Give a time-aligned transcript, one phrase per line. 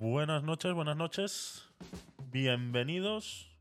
[0.00, 1.68] Buenas noches, buenas noches.
[2.32, 3.54] Bienvenidos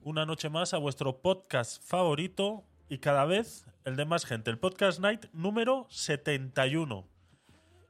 [0.00, 4.58] una noche más a vuestro podcast favorito y cada vez el de más gente, el
[4.58, 7.06] Podcast Night número 71.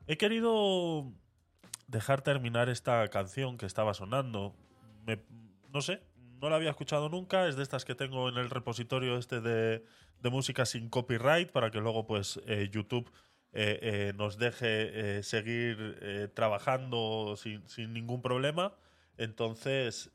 [0.06, 1.10] He querido
[1.86, 4.54] dejar terminar esta canción que estaba sonando.
[5.72, 6.02] No sé,
[6.38, 9.86] no la había escuchado nunca, es de estas que tengo en el repositorio este de,
[10.20, 13.10] de música sin copyright para que luego pues eh, YouTube
[13.52, 18.74] eh, eh, nos deje eh, seguir trabajando sin, sin ningún problema.
[19.18, 20.10] Entonces,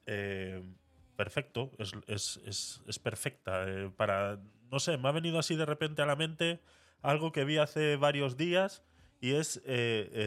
[1.15, 3.65] perfecto, es, es- es- es perfecta.
[3.95, 4.39] para,
[4.71, 6.59] no sé, me ha venido así de repente a la mente
[7.01, 8.83] algo que vi hace varios días
[9.21, 9.61] y es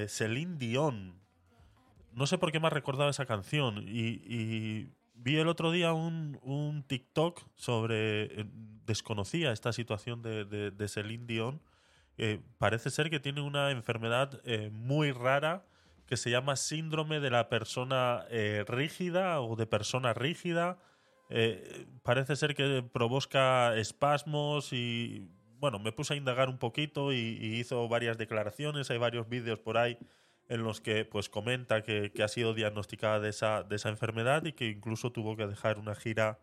[0.09, 1.21] Celine Dion.
[2.13, 6.39] No sé por qué me ha recordado esa canción y, vi el otro día un,
[6.43, 8.47] un TikTok sobre...
[8.87, 11.61] desconocía esta situación de, de, de Celine Dion.
[12.23, 15.65] Eh, parece ser que tiene una enfermedad eh, muy rara
[16.05, 20.77] que se llama síndrome de la persona eh, rígida o de persona rígida.
[22.03, 27.89] Parece ser que provoca espasmos y bueno, me puse a indagar un poquito y, hizo
[27.89, 29.97] varias declaraciones, hay varios vídeos por ahí
[30.51, 34.53] en los que pues comenta que, ha sido diagnosticada de esa, de esa enfermedad y
[34.53, 36.39] que incluso tuvo que dejar una gira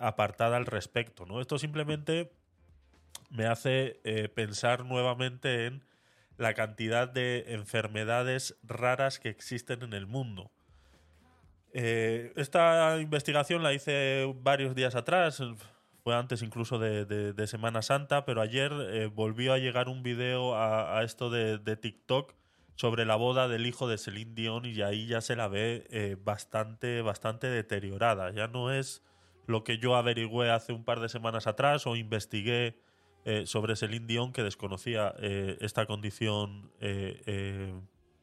[0.00, 1.24] apartada al respecto.
[1.24, 1.40] ¿no?
[1.40, 2.30] Esto simplemente
[3.32, 5.84] me hace eh, pensar nuevamente en
[6.36, 10.50] la cantidad de enfermedades raras que existen en el mundo.
[11.72, 15.42] Eh, esta investigación la hice varios días atrás,
[16.04, 21.02] fue antes incluso de, Semana Santa, pero ayer eh, volvió a llegar un video a,
[21.02, 22.34] esto de, TikTok
[22.74, 27.00] sobre la boda del hijo de Celine Dion y ahí ya se la ve bastante,
[27.02, 28.30] bastante deteriorada.
[28.32, 29.02] Ya no es
[29.46, 32.76] lo que yo averigüé hace un par de semanas atrás o investigué
[33.24, 37.72] eh, sobre Celine Dion, que desconocía eh, esta condición eh,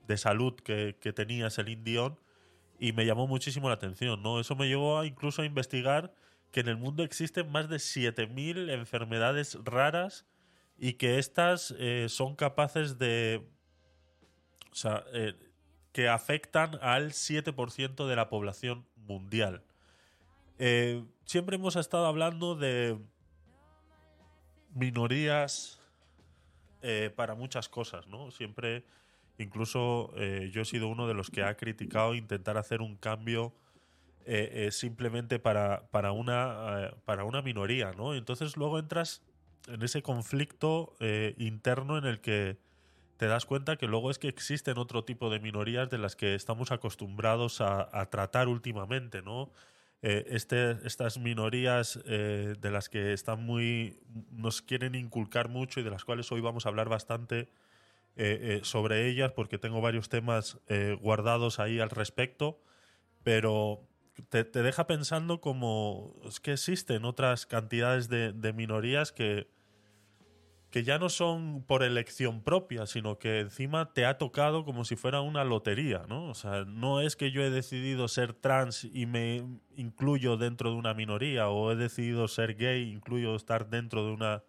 [0.05, 2.19] de salud que, tenía Celine Dion
[2.79, 4.41] y me llamó muchísimo la atención, ¿no?
[4.41, 6.13] Eso me llevó a incluso a investigar
[6.51, 10.25] que en el mundo existen más de 7.000 enfermedades raras
[10.77, 11.73] y que estas
[12.07, 13.47] son capaces de...
[14.71, 15.05] O sea,
[15.93, 19.63] que afectan al 7% de la población mundial.
[21.25, 22.97] Siempre hemos estado hablando de
[24.73, 25.79] minorías
[26.81, 28.31] eh, para muchas cosas, ¿no?
[28.31, 28.85] Siempre,
[29.37, 33.53] incluso eh, yo he sido uno de los que ha criticado intentar hacer un cambio
[34.25, 38.13] eh, eh, simplemente para, para, una, para una minoría, ¿no?
[38.13, 39.21] Entonces luego entras
[39.67, 40.95] en ese conflicto
[41.37, 42.57] interno en el que
[43.17, 46.35] te das cuenta que luego es que existen otro tipo de minorías de las que
[46.35, 49.51] estamos acostumbrados a, a tratar últimamente, ¿no?
[50.01, 53.99] Eh, este, estas minorías eh, de las que están muy
[54.31, 57.49] nos quieren inculcar mucho y de las cuales hoy vamos a hablar bastante
[58.15, 60.57] eh, sobre ellas porque tengo varios temas
[61.01, 62.61] guardados ahí al respecto
[63.23, 63.87] pero
[64.29, 69.47] te, deja pensando como es que existen otras cantidades de, de minorías que
[70.69, 74.95] que ya no son por elección propia, sino que encima te ha tocado como si
[74.95, 76.29] fuera una lotería, ¿no?
[76.29, 79.43] O sea, no es que yo he decidido ser trans y me
[79.75, 84.43] incluyo dentro de una minoría, o he decidido ser gay, incluyo estar dentro de una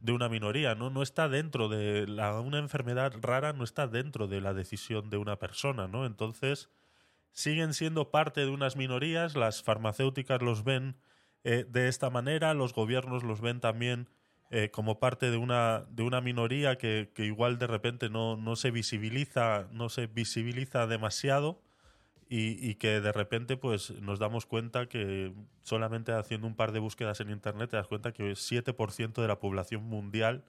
[0.00, 0.88] de una minoría, ¿no?
[0.88, 5.18] No está dentro de la, una enfermedad rara, no está dentro de la decisión de
[5.18, 6.06] una persona, ¿no?
[6.06, 6.70] Entonces,
[7.32, 10.96] siguen siendo parte de unas minorías, las farmacéuticas los ven
[11.44, 14.08] eh, de esta manera, los gobiernos los ven también
[14.50, 18.56] eh, como parte de una, de una minoría que, que igual de repente no, no
[18.56, 21.62] se visibiliza, no se visibiliza demasiado
[22.28, 26.78] y, y que de repente pues nos damos cuenta que solamente haciendo un par de
[26.80, 30.44] búsquedas en internet te das cuenta que el 7% de la población mundial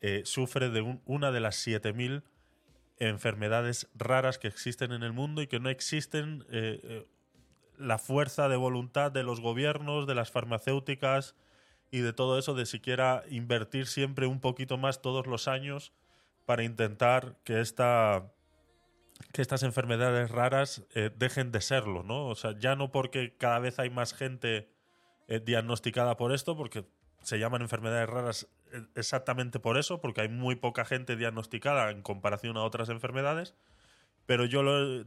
[0.00, 2.22] eh, sufre de un- una de las 7000
[2.98, 7.06] enfermedades raras que existen en el mundo y que no existen eh,
[7.78, 11.34] la fuerza de voluntad de los gobiernos, de las farmacéuticas
[11.92, 15.92] y de todo eso, de siquiera invertir siempre un poquito más todos los años
[16.46, 18.32] para intentar que esta
[19.32, 22.26] que estas enfermedades raras eh, dejen de serlo, ¿no?
[22.26, 24.68] O sea, ya no porque cada vez hay más gente
[25.28, 26.84] eh, diagnosticada por esto, porque
[27.22, 32.02] se llaman enfermedades raras eh, exactamente por eso, porque hay muy poca gente diagnosticada en
[32.02, 33.54] comparación a otras enfermedades,
[34.26, 35.04] pero yo lo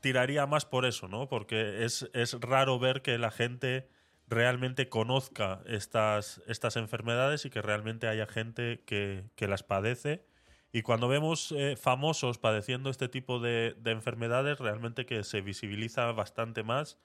[0.00, 1.28] tiraría más por eso, ¿no?
[1.28, 3.88] Porque es, es raro ver que la gente
[4.26, 10.24] realmente conozca estas, estas enfermedades y que realmente haya gente que, que las padece.
[10.72, 16.10] Y cuando vemos eh, famosos padeciendo este tipo de, de enfermedades, realmente que se visibiliza
[16.12, 16.98] bastante más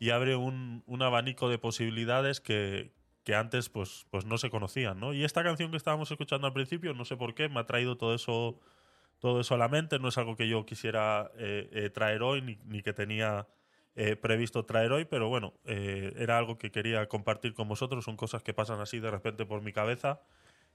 [0.00, 2.92] y abre un, un abanico de posibilidades que,
[3.24, 5.14] que antes pues, pues no se conocían, ¿no?
[5.14, 7.96] Y esta canción que estábamos escuchando al principio, no sé por qué, me ha traído
[7.96, 8.58] todo eso,
[9.20, 9.98] todo eso a la mente.
[9.98, 13.46] No es algo que yo quisiera eh, eh, traer hoy ni, ni que tenía
[13.94, 18.04] eh, previsto traer hoy, pero bueno, eh, era algo que quería compartir con vosotros.
[18.04, 20.20] Son cosas que pasan así de repente por mi cabeza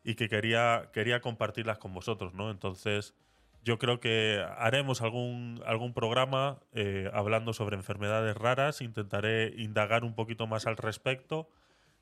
[0.03, 2.51] y que quería, quería compartirlas con vosotros, ¿no?
[2.51, 3.15] Entonces,
[3.63, 8.81] yo creo que haremos algún, algún programa eh, hablando sobre enfermedades raras.
[8.81, 11.49] Intentaré indagar un poquito más al respecto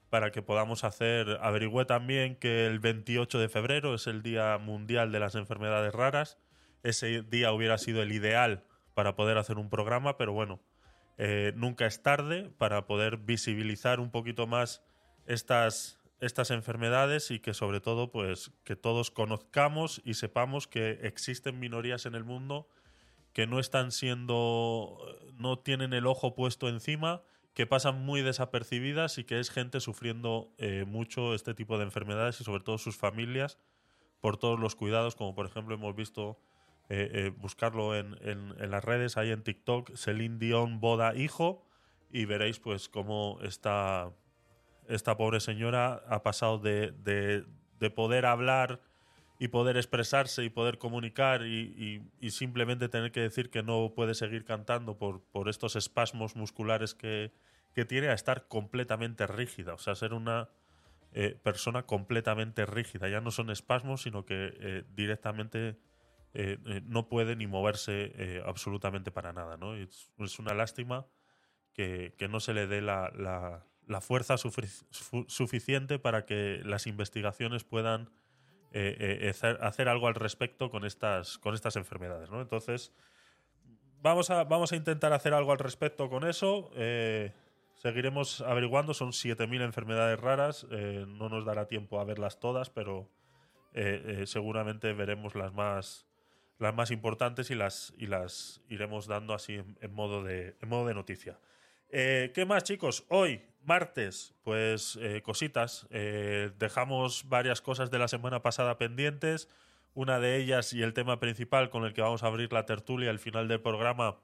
[0.10, 1.40] para que podamos hacer.
[1.42, 6.38] Averigüé también que el 28 de febrero es el Día Mundial de las Enfermedades Raras.
[6.84, 8.64] Ese día hubiera sido el ideal
[8.94, 10.60] para poder hacer un programa, pero bueno,
[11.18, 14.84] eh, nunca es tarde para poder visibilizar un poquito más
[15.26, 21.60] estas, estas enfermedades y que sobre todo pues que todos conozcamos y sepamos que existen
[21.60, 22.68] minorías en el mundo
[23.32, 24.98] que no están siendo
[25.34, 27.22] no tienen el ojo puesto encima
[27.54, 32.42] que pasan muy desapercibidas y que es gente sufriendo eh, mucho este tipo de enfermedades
[32.42, 33.58] y sobre todo sus familias
[34.20, 36.38] por todos los cuidados como por ejemplo hemos visto
[36.88, 38.16] eh, eh, buscarlo en,
[38.70, 41.66] las redes, ahí en TikTok, Celine Dion boda hijo,
[42.12, 44.12] y veréis pues cómo esta,
[45.18, 47.46] pobre señora ha pasado de, de-
[47.80, 48.80] de poder hablar
[49.40, 54.46] y poder expresarse y poder comunicar y, simplemente tener que decir que no puede seguir
[54.46, 57.32] cantando por, estos espasmos musculares que,
[57.90, 60.48] tiene a estar completamente rígida, o sea, ser una
[61.12, 63.10] eh, persona completamente rígida.
[63.10, 65.78] Ya no son espasmos, sino que directamente
[66.38, 69.56] eh, eh, no puede ni moverse eh, absolutamente para nada.
[69.56, 69.74] ¿no?
[69.74, 71.08] Es, una lástima
[71.74, 78.10] que, que no se le dé la, la- fuerza suficiente para que las investigaciones puedan
[79.62, 82.30] hacer, algo al respecto con estas, con estas enfermedades.
[82.30, 82.42] ¿no?
[82.42, 82.92] Entonces,
[84.02, 86.72] vamos a, vamos a intentar hacer algo al respecto con eso.
[87.76, 93.10] seguiremos averiguando, son 7.000 enfermedades raras, no nos dará tiempo a verlas todas, pero
[94.26, 96.05] seguramente veremos las más,
[96.60, 100.88] las más importantes y las, y las iremos dando así en, modo, de, en modo
[100.88, 101.40] de noticia.
[101.90, 103.06] Eh, ¿Qué más, chicos?
[103.10, 105.88] Hoy, martes, pues eh, cositas.
[105.92, 109.50] Eh, dejamos varias cosas de la semana pasada pendientes.
[109.94, 113.10] Una de ellas y el tema principal con el que vamos a abrir la tertulia
[113.10, 114.18] al final del programa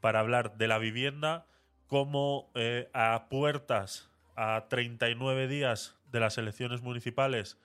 [0.00, 1.46] para hablar de la vivienda,
[1.88, 2.52] como
[2.92, 7.58] a puertas, a 39 días de las elecciones municipales,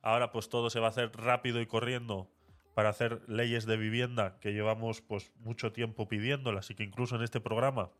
[0.00, 2.30] ahora pues todo se va a hacer rápido y corriendo
[2.74, 7.22] para hacer leyes de vivienda que llevamos pues mucho tiempo pidiéndolas y que incluso en
[7.22, 7.90] este programa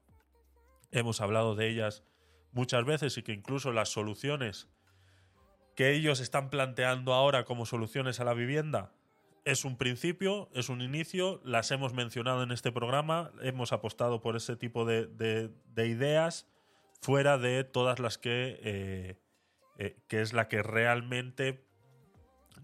[0.93, 2.05] hemos hablado de ellas
[2.53, 4.69] muchas veces y que incluso las soluciones
[5.77, 8.93] que ellos están planteando ahora como soluciones a la vivienda
[9.45, 14.37] es un principio, es un inicio, las hemos mencionado en este programa, hemos apostado por
[14.37, 16.47] ese tipo de, de- de ideas
[17.01, 19.17] fuera de todas las que, eh,
[19.79, 21.65] eh, que es la que realmente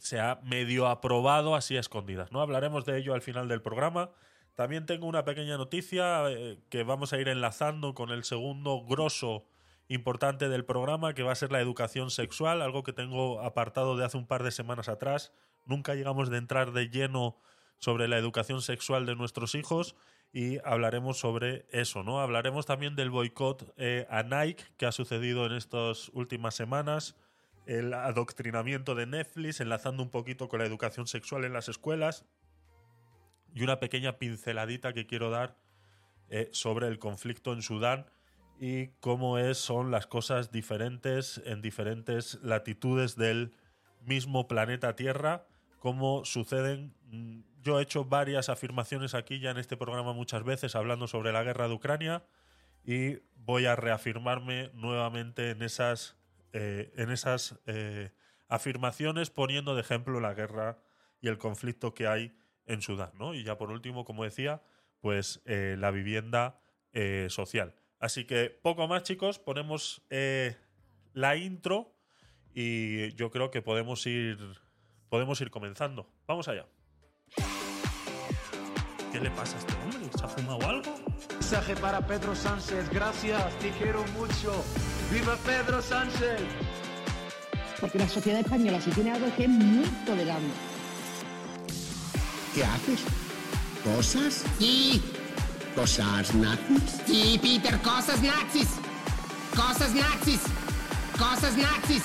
[0.00, 2.32] se ha medio aprobado así a escondidas.
[2.32, 2.40] ¿no?
[2.40, 4.10] Hablaremos de ello al final del programa.
[4.54, 9.46] También tengo una pequeña noticia eh, que vamos a ir enlazando con el segundo grosso
[9.88, 14.04] importante del programa, que va a ser la educación sexual, algo que tengo apartado de
[14.04, 15.32] hace un par de semanas atrás.
[15.66, 17.36] Nunca llegamos de entrar de lleno
[17.78, 19.96] sobre la educación sexual de nuestros hijos
[20.32, 22.20] y hablaremos sobre eso, ¿no?
[22.20, 27.16] Hablaremos también del boicot eh, a Nike que ha sucedido en estas últimas semanas,
[27.66, 32.24] el adoctrinamiento de Netflix, enlazando un poquito con la educación sexual en las escuelas
[33.54, 35.56] y una pequeña pinceladita que quiero dar
[36.28, 38.06] eh, sobre el conflicto en Sudán
[38.58, 43.52] y cómo es, son las cosas diferentes en diferentes latitudes del
[44.00, 45.46] mismo planeta Tierra,
[45.78, 46.94] cómo suceden.
[47.10, 51.32] mm, Yo he hecho varias afirmaciones aquí ya en este programa muchas veces hablando sobre
[51.32, 52.24] la guerra de Ucrania
[52.84, 56.16] y voy a reafirmarme nuevamente en esas,
[56.52, 58.12] eh, en esas eh,
[58.48, 60.78] afirmaciones poniendo de ejemplo la guerra
[61.20, 62.36] y el conflicto que hay
[62.66, 63.10] en Sudán.
[63.14, 63.34] ¿no?
[63.34, 64.62] Y ya por último, como decía,
[65.00, 66.60] pues eh, la vivienda
[67.28, 67.74] social.
[67.98, 70.02] Así que poco más, chicos, ponemos
[71.12, 71.94] la intro
[72.54, 74.38] y yo creo que podemos ir,
[75.10, 76.10] podemos ir comenzando.
[76.26, 76.64] Vamos allá.
[79.12, 80.10] ¿Qué le pasa a este hombre?
[80.18, 80.94] ¿Se ha fumado algo?
[81.32, 84.64] Mensaje para Pedro Sánchez, gracias, te quiero mucho.
[85.12, 86.40] ¡Viva Pedro Sánchez!
[87.80, 90.52] Porque la sociedad española, si tiene algo, que es muy tolerante.
[92.54, 93.00] ¿Qué haces?
[93.84, 94.44] ¿Cosas?
[94.58, 95.02] Sí,
[95.74, 96.82] ¿Cosas nazis?
[97.06, 98.68] sí, Peter, cosas nazis.
[99.54, 100.40] Cosas nazis.
[101.18, 102.02] Cosas nazis.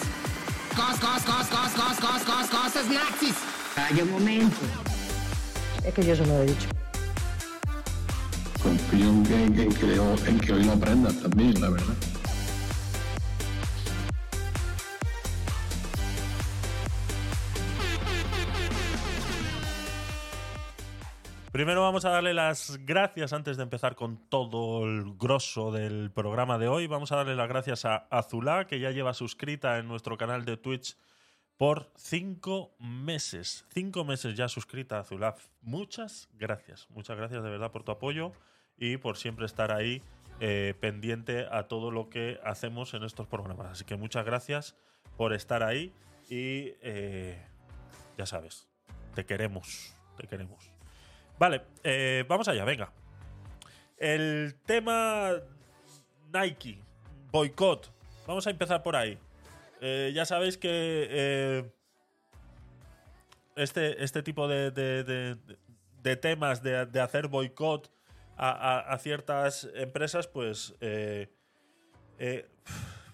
[0.76, 3.36] Cos, cos, cos, cos, cos, cos, cos, cosas nazis.
[3.76, 4.58] Calla un momento.
[5.86, 6.68] Es que yo se lo he dicho.
[8.62, 11.94] confío en que, en que, en que hoy lo aprendas también, la verdad.
[21.62, 26.58] Primero vamos a darle las gracias antes de empezar con todo el grosso del programa
[26.58, 26.88] de hoy.
[26.88, 30.58] Vamos a darle las gracias a Azulá, que ya lleva suscrita en nuestro canal de
[30.58, 30.98] Twitch
[31.58, 33.68] por cinco meses.
[33.70, 35.36] Cinco meses ya suscrita Azulá.
[35.62, 36.90] Muchas gracias.
[36.90, 38.32] Muchas gracias de verdad por tu apoyo
[38.76, 40.02] y por siempre estar ahí
[40.40, 43.68] eh, pendiente a todo lo que hacemos en estos programas.
[43.68, 44.76] Así que muchas gracias
[45.16, 45.94] por estar ahí
[46.28, 47.40] y eh,
[48.18, 48.68] ya sabes,
[49.14, 50.81] te queremos, te queremos.
[51.42, 52.94] Vale, eh, vamos allá, venga.
[53.98, 55.32] El tema
[56.32, 56.78] Nike,
[57.32, 57.92] boicot.
[58.28, 59.18] Vamos a empezar por ahí.
[59.82, 60.70] Eh, ya sabéis que
[61.10, 61.72] eh,
[63.56, 65.04] este, este tipo de, de-
[66.16, 67.92] temas de, hacer boicot
[68.38, 70.76] a, a- ciertas empresas, pues,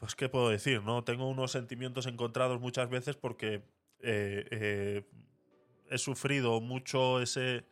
[0.01, 0.83] pues, ¿qué puedo decir?
[0.83, 3.63] no Tengo unos sentimientos encontrados muchas veces porque
[4.01, 7.63] he sufrido mucho ese,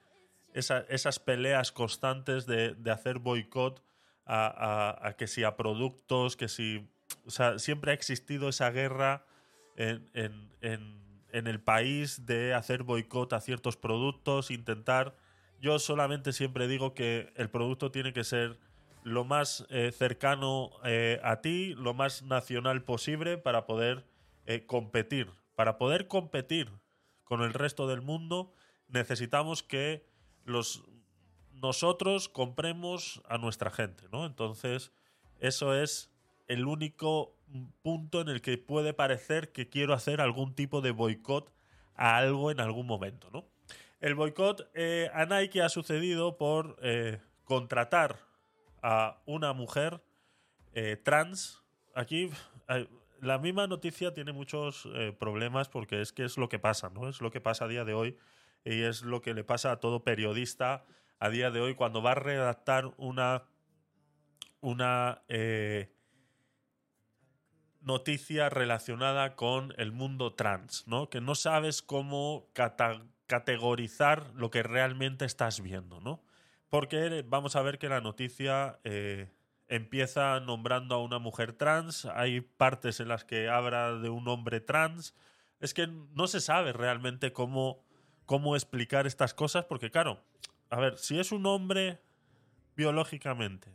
[0.56, 3.84] esa- esas peleas constantes de, de hacer boicot
[4.26, 6.90] a, a- que si a productos, que si...
[7.26, 9.26] O sea, siempre ha existido esa guerra
[9.76, 15.16] en, en- en- en el país de hacer boicot a ciertos productos, intentar...
[15.62, 18.60] Yo solamente siempre digo que el producto tiene que ser
[19.04, 24.06] lo más eh, cercano eh, a ti, lo más nacional posible para poder
[24.46, 25.32] eh, competir.
[25.56, 26.70] Para poder competir
[27.24, 28.54] con el resto del mundo
[28.88, 30.06] necesitamos que
[30.46, 30.84] los
[31.62, 34.26] nosotros compremos a nuestra gente, ¿no?
[34.26, 34.92] Entonces,
[35.40, 36.12] eso es
[36.48, 37.36] el único
[37.82, 41.52] punto en el que puede parecer que quiero hacer algún tipo de boicot
[41.96, 43.46] a algo en algún momento, ¿no?
[44.02, 48.20] El boicot eh, a Nike ha sucedido por eh, contratar
[48.82, 50.04] a una mujer
[50.74, 51.64] eh, trans.
[51.96, 52.30] Aquí
[52.68, 52.88] eh,
[53.22, 54.88] la misma noticia tiene muchos
[55.18, 57.08] problemas porque es que es lo que pasa, ¿no?
[57.08, 58.18] Es lo que pasa a día de hoy
[58.66, 60.84] y es lo que le pasa a todo periodista
[61.20, 63.44] a día de hoy cuando va a redactar una
[64.66, 65.94] una eh,
[67.82, 71.08] noticia relacionada con el mundo trans, ¿no?
[71.10, 72.50] Que no sabes cómo
[73.28, 76.24] categorizar lo que realmente estás viendo, ¿no?
[76.70, 79.30] Porque vamos a ver que la noticia eh,
[79.68, 84.62] empieza nombrando a una mujer trans, hay partes en las que habla de un hombre
[84.62, 85.14] trans,
[85.60, 87.85] es que no se sabe realmente cómo,
[88.26, 90.24] cómo explicar estas cosas, porque claro,
[90.70, 92.02] a ver, si es un hombre
[92.76, 93.70] biológicamente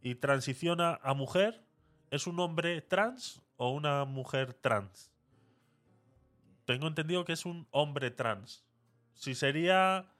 [0.00, 1.62] y transiciona a mujer,
[2.10, 5.10] ¿es un hombre trans o una mujer trans?
[6.64, 8.64] Tengo entendido que es un hombre trans.
[9.14, 10.12] Si sería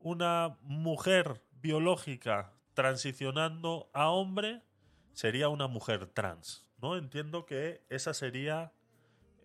[0.00, 4.62] una mujer biológica transicionando a hombre,
[5.12, 6.66] sería una mujer trans.
[6.78, 6.96] ¿No?
[6.96, 8.72] Entiendo que esa sería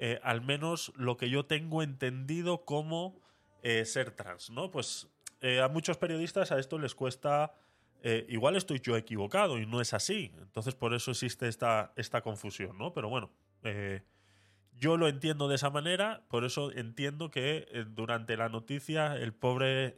[0.03, 3.21] eh, al menos lo que yo tengo entendido como
[3.61, 4.71] eh, ser trans, ¿no?
[4.71, 5.07] Pues
[5.41, 7.53] eh, a muchos periodistas a esto les cuesta.
[8.27, 10.31] igual estoy yo equivocado y no es así.
[10.39, 12.93] Entonces por eso existe esta, esta confusión, ¿no?
[12.93, 13.29] Pero bueno,
[14.73, 19.95] yo lo entiendo de esa manera, por eso entiendo que durante la noticia el pobre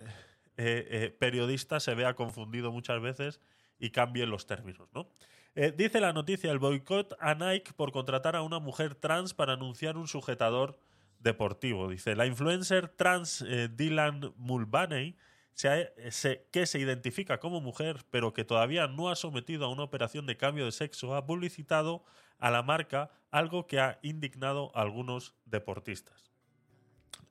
[1.17, 3.39] periodista se vea confundido muchas veces
[3.79, 5.07] y cambie los términos, ¿no?
[5.55, 9.53] Eh, dice la noticia el boicot a Nike por contratar a una mujer trans para
[9.53, 10.79] anunciar un sujetador
[11.19, 11.89] deportivo.
[11.89, 15.15] Dice, la influencer trans eh, Dylan Mulvaney,
[15.55, 20.37] que se identifica como mujer, pero que todavía no ha sometido a una operación de
[20.37, 22.03] cambio de sexo, ha publicitado
[22.39, 26.31] a la marca algo que ha indignado a algunos deportistas.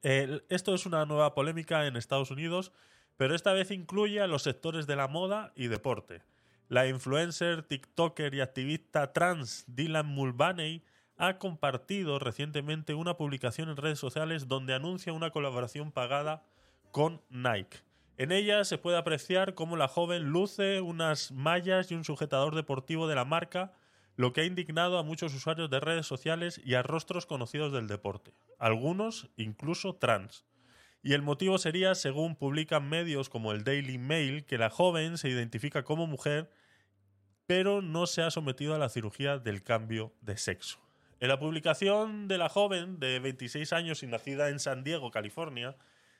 [0.02, 2.72] Esto es una nueva polémica en Estados Unidos,
[3.16, 6.22] pero esta vez incluye a los sectores de la moda y deporte.
[6.72, 10.82] La influencer, TikToker y activista trans Dylan Mulvaney
[11.18, 16.46] ha compartido recientemente una publicación en redes sociales donde anuncia una colaboración pagada
[16.90, 17.80] con Nike.
[18.16, 23.06] En ella se puede apreciar cómo la joven luce unas mallas y un sujetador deportivo
[23.06, 23.74] de la marca,
[24.16, 27.86] lo que ha indignado a muchos usuarios de redes sociales y a rostros conocidos del
[27.86, 30.46] deporte, algunos incluso trans.
[31.02, 35.28] Y el motivo sería, según publican medios como el Daily Mail, que la joven se
[35.28, 36.48] identifica como mujer,
[37.46, 40.78] pero no se ha sometido a la cirugía del cambio de sexo.
[41.20, 45.76] En la publicación de la joven de 26 años y nacida en San Diego, California,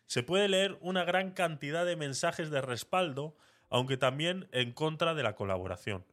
[0.07, 3.37] se puede leer una gran cantidad de mensajes de respaldo,
[3.69, 6.05] aunque también en contra de la colaboración.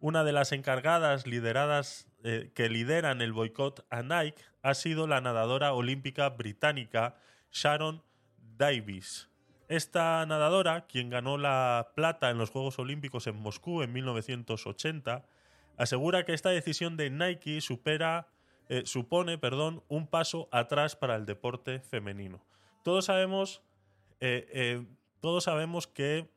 [0.00, 5.20] Una de las encargadas lideradas eh, que lideran el boicot a Nike ha sido la
[5.20, 7.16] nadadora olímpica británica
[7.50, 8.02] Sharon
[8.36, 9.30] Davis.
[9.68, 15.24] Esta nadadora, quien ganó la plata en los Juegos Olímpicos en Moscú en 1980,
[15.78, 18.28] asegura que esta decisión de Nike supera,
[18.68, 22.44] eh, supone perdón, un paso atrás para el deporte femenino.
[22.82, 23.62] Todos sabemos,
[24.20, 24.86] eh, eh,
[25.20, 26.28] todos sabemos que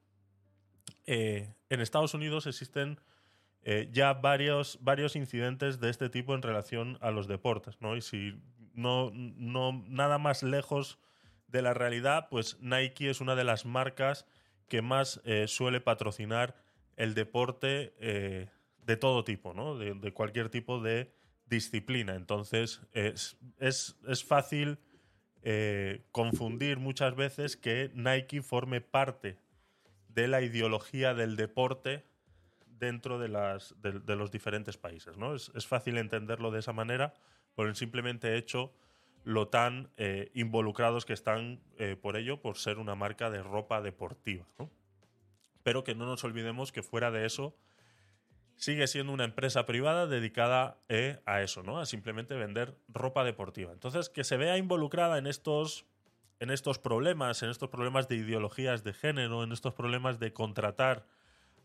[1.06, 3.00] en Estados Unidos existen
[3.92, 7.96] ya varios, varios incidentes de este tipo en relación a los deportes, ¿no?
[7.96, 8.42] Y si
[8.74, 9.12] no
[9.88, 11.00] nada más lejos
[11.48, 14.26] de la realidad, pues Nike es una de las marcas
[14.68, 16.56] que más eh, suele patrocinar
[16.98, 18.50] el deporte eh,
[18.80, 19.78] de todo tipo, ¿no?
[19.78, 21.14] De, cualquier tipo de
[21.46, 22.16] disciplina.
[22.16, 24.80] Entonces, es, es, es fácil
[25.44, 29.38] eh, confundir muchas veces que Nike forme parte
[30.10, 32.06] de la ideología del deporte
[32.66, 35.18] dentro de, las, de, de los diferentes países.
[35.18, 35.36] ¿no?
[35.36, 37.14] Es, es fácil entenderlo de esa manera
[37.56, 38.74] por el simplemente hecho
[39.28, 43.82] lo tan eh, involucrados que están eh, por ello, por ser una marca de ropa
[43.82, 44.48] deportiva.
[44.58, 44.72] ¿no?
[45.64, 47.54] Pero que no nos olvidemos que fuera de eso
[48.56, 51.78] sigue siendo una empresa privada dedicada eh, a eso, ¿no?
[51.78, 53.74] A simplemente vender ropa deportiva.
[53.74, 55.86] Entonces, que se vea involucrada en estos,
[56.40, 61.06] en estos problemas, en estos problemas de ideologías de género, en estos problemas de contratar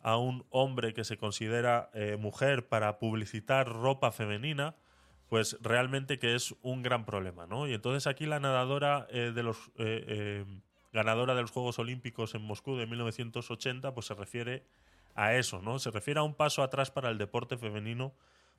[0.02, 4.74] a un hombre que se considera eh, mujer para publicitar ropa femenina,
[5.32, 7.66] pues realmente que es un gran problema, ¿no?
[7.66, 10.44] Y entonces aquí la nadadora eh, de los eh, eh,
[10.92, 14.66] ganadora de los Juegos Olímpicos en Moscú de 1980, pues se refiere
[15.14, 15.78] a eso, ¿no?
[15.78, 18.12] Se refiere a un paso atrás para el deporte femenino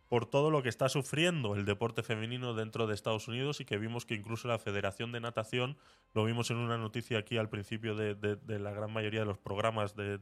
[0.09, 3.77] por todo lo que está sufriendo el deporte femenino dentro de Estados Unidos y que
[3.77, 5.77] vimos que incluso la Federación de Natación,
[6.15, 8.15] lo vimos en una noticia aquí al principio de,
[8.47, 10.21] la gran mayoría de los programas de,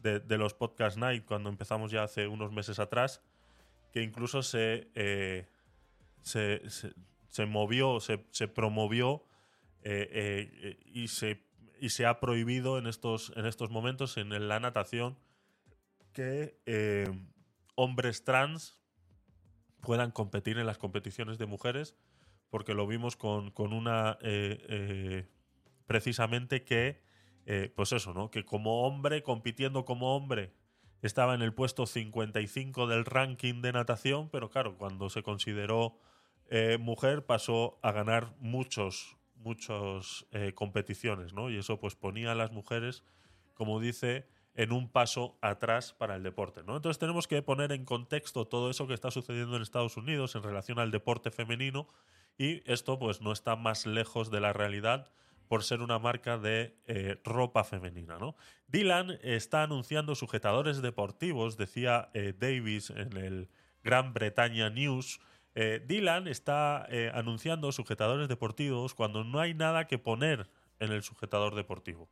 [0.00, 3.22] de- de los Podcast Night, cuando empezamos ya hace unos meses atrás,
[3.90, 5.46] que incluso se, eh,
[6.22, 9.24] se, se- movió, se, se promovió
[9.82, 11.44] eh, eh, y, se,
[11.80, 15.18] y se ha prohibido en estos, en estos momentos en la natación
[16.12, 17.08] que eh,
[17.76, 18.80] hombres trans
[19.80, 21.94] puedan competir en las competiciones de mujeres,
[22.50, 24.18] porque lo vimos con, con una
[25.86, 27.00] precisamente que,
[27.76, 28.30] pues eso, ¿no?
[28.30, 30.52] Que como hombre, compitiendo como hombre,
[31.02, 35.98] estaba en el puesto 55 del ranking de natación, pero claro, cuando se consideró
[36.50, 41.50] eh, mujer pasó a ganar muchos, muchos eh, competiciones, ¿no?
[41.50, 43.04] Y eso pues ponía a las mujeres,
[43.54, 46.76] como dice, en un paso atrás para el deporte, ¿no?
[46.76, 50.42] Entonces tenemos que poner en contexto todo eso que está sucediendo en Estados Unidos en
[50.42, 51.86] relación al deporte femenino
[52.38, 55.12] y esto pues no está más lejos de la realidad
[55.48, 58.36] por ser una marca de eh, ropa femenina, ¿no?
[58.68, 63.48] Dylan está anunciando sujetadores deportivos, decía eh, Davis en el
[63.82, 65.20] Gran Bretaña News.
[65.54, 71.54] Eh, Dylan está anunciando sujetadores deportivos cuando no hay nada que poner en el sujetador
[71.54, 72.08] deportivo.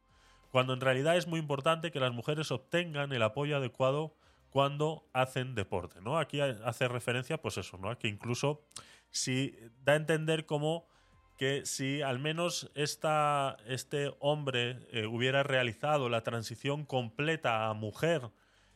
[0.50, 4.16] Cuando en realidad es muy importante que las mujeres obtengan el apoyo adecuado
[4.48, 6.18] cuando hacen deporte, ¿no?
[6.18, 7.96] Aquí ha- hace referencia, pues eso, ¿no?
[7.98, 8.64] Que incluso
[9.10, 10.88] si da a entender como
[11.36, 18.30] que si al menos este hombre eh, hubiera realizado la transición completa a mujer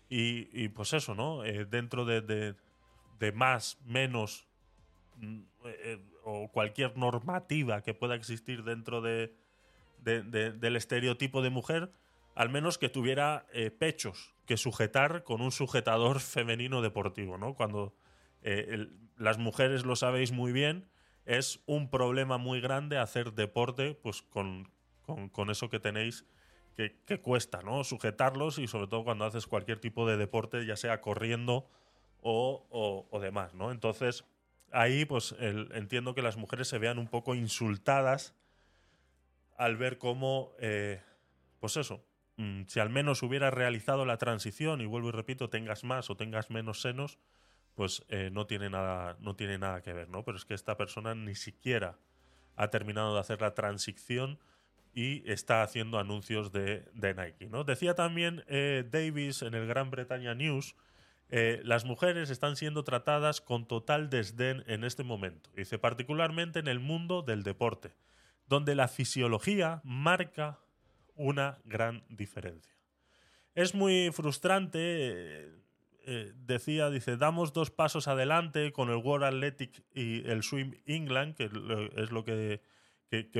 [0.08, 1.44] y, y, pues eso, ¿no?
[1.44, 2.56] Eh, dentro de, de-
[3.32, 4.48] más, menos
[5.16, 9.34] mm, eh, o cualquier normativa que pueda existir dentro de,
[9.98, 11.92] de- de- del estereotipo de mujer,
[12.34, 13.46] al menos que tuviera
[13.78, 17.54] pechos que sujetar con un sujetador femenino deportivo, ¿no?
[17.54, 17.94] Cuando
[19.16, 20.89] las mujeres lo sabéis muy bien,
[21.26, 24.70] es un problema muy grande hacer deporte, pues con,
[25.02, 26.24] con- con eso que tenéis
[26.76, 27.84] que, que cuesta, ¿no?
[27.84, 31.68] Sujetarlos y sobre todo cuando haces cualquier tipo de deporte, ya sea corriendo
[32.22, 32.66] o,
[33.10, 33.70] o- demás, ¿no?
[33.70, 34.24] Entonces,
[34.72, 38.34] ahí pues entiendo que las mujeres se vean un poco insultadas
[39.56, 41.02] al ver cómo, eh,
[41.60, 42.02] pues eso,
[42.36, 46.16] mm, si al menos hubiera realizado la transición, y vuelvo y repito, tengas más o
[46.16, 47.18] tengas menos senos,
[47.74, 50.24] pues eh, no, tiene nada, no tiene nada que ver, ¿no?
[50.24, 51.98] Pero es que esta persona ni siquiera
[52.56, 54.38] ha terminado de hacer la transición
[54.92, 57.64] y está haciendo anuncios de, Nike, ¿no?
[57.64, 60.74] Decía también eh, Davis en el Gran Bretaña News,
[61.32, 65.48] eh, las mujeres están siendo tratadas con total desdén en este momento.
[65.54, 67.94] Dice, particularmente en el mundo del deporte,
[68.48, 70.58] donde la fisiología marca
[71.14, 72.74] una gran diferencia.
[73.54, 75.48] Es muy frustrante,
[76.12, 81.36] eh, decía, dice, damos dos pasos adelante con el World Athletic y el Swim England,
[81.36, 82.60] que es lo que,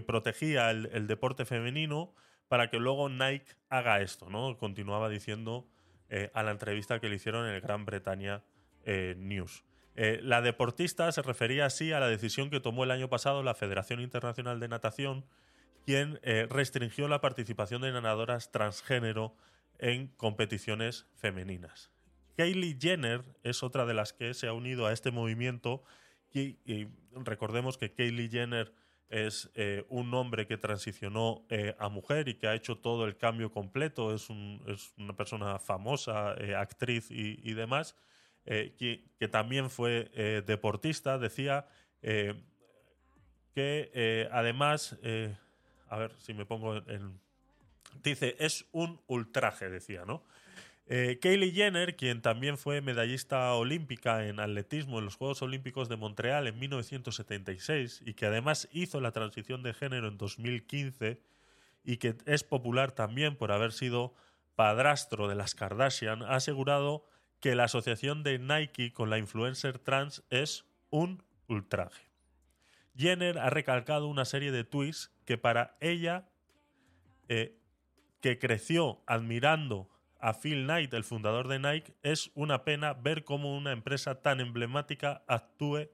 [0.07, 2.15] protegía el, deporte femenino,
[2.47, 4.57] para que luego Nike haga esto, ¿no?
[4.57, 5.67] Continuaba diciendo
[6.11, 8.45] eh, a la entrevista que le hicieron en el Gran Bretaña
[8.85, 9.65] eh, News.
[9.97, 14.01] La deportista se refería así a la decisión que tomó el año pasado la Federación
[14.01, 15.27] Internacional de Natación,
[15.85, 19.35] quien restringió la participación de nadadoras transgénero
[19.79, 21.91] en competiciones femeninas.
[22.41, 25.83] Kylie Jenner es otra de las que se ha unido a este movimiento
[26.33, 26.57] y,
[27.13, 28.73] recordemos que Kylie Jenner
[29.11, 33.19] es eh, un hombre que transicionó eh, a mujer y que ha hecho todo el
[33.19, 37.95] cambio completo, es, un- es una persona famosa, eh, actriz y, demás,
[38.47, 40.11] que, también fue
[40.47, 41.69] deportista, decía
[43.55, 44.99] que además,
[45.89, 47.21] a ver si me pongo en...
[48.03, 50.25] Dice, es un ultraje, decía, ¿no?
[50.93, 55.95] Eh, Kaylee Jenner, quien también fue medallista olímpica en atletismo en los Juegos Olímpicos de
[55.95, 61.23] Montreal en 1976 y que además hizo la transición de género en 2015
[61.85, 64.15] y que es popular también por haber sido
[64.57, 67.05] padrastro de las Kardashian, ha asegurado
[67.39, 72.11] que la asociación de Nike con la influencer trans es un ultraje.
[72.97, 76.29] Jenner ha recalcado una serie de tweets que para ella,
[77.29, 77.57] eh,
[78.21, 79.89] que creció admirando
[80.21, 84.41] a Phil Knight, el fundador de Nike, es una pena ver cómo una empresa tan
[84.41, 85.89] emblemática actúe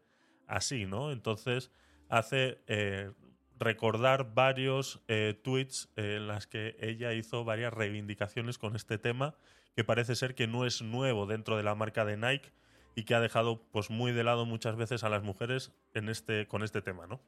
[0.47, 1.13] así, ¿no?
[1.13, 1.71] Entonces
[2.09, 3.13] hace eh,
[3.59, 9.35] recordar varios eh, tweets eh, en las que ella hizo varias reivindicaciones con este tema,
[9.75, 12.53] que parece ser que no es nuevo dentro de la marca de Nike
[12.95, 16.47] y que ha dejado pues muy de lado muchas veces a las mujeres en este,
[16.47, 17.21] con este tema, ¿no?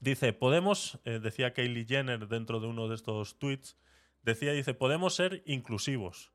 [0.00, 3.76] Dice, podemos, decía Kylie Jenner dentro de uno de estos tweets,
[4.22, 6.32] decía, dice, podemos ser inclusivos,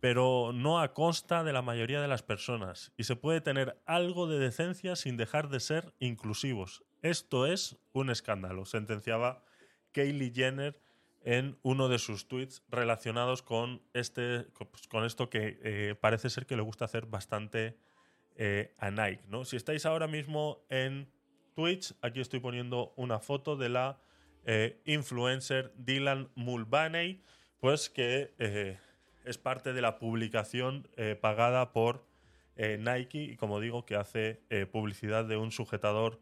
[0.00, 2.92] pero no a costa de la mayoría de las personas.
[2.96, 6.84] Y se puede tener algo de decencia sin dejar de ser inclusivos.
[7.02, 9.44] Esto es un escándalo, sentenciaba
[9.92, 10.80] Kylie Jenner
[11.22, 16.46] en uno de sus tweets relacionados con, este, pues, con esto que eh, parece ser
[16.46, 17.76] que le gusta hacer bastante
[18.36, 19.24] eh, a Nike.
[19.28, 19.44] ¿no?
[19.44, 21.10] Si estáis ahora mismo en
[21.54, 24.00] Twitch, aquí estoy poniendo una foto de la
[24.44, 27.22] eh, influencer Dylan Mulvaney,
[27.60, 28.78] pues que eh,
[29.24, 32.06] es parte de la publicación eh, pagada por
[32.56, 34.40] Nike y como digo que hace
[34.72, 36.20] publicidad de un sujetador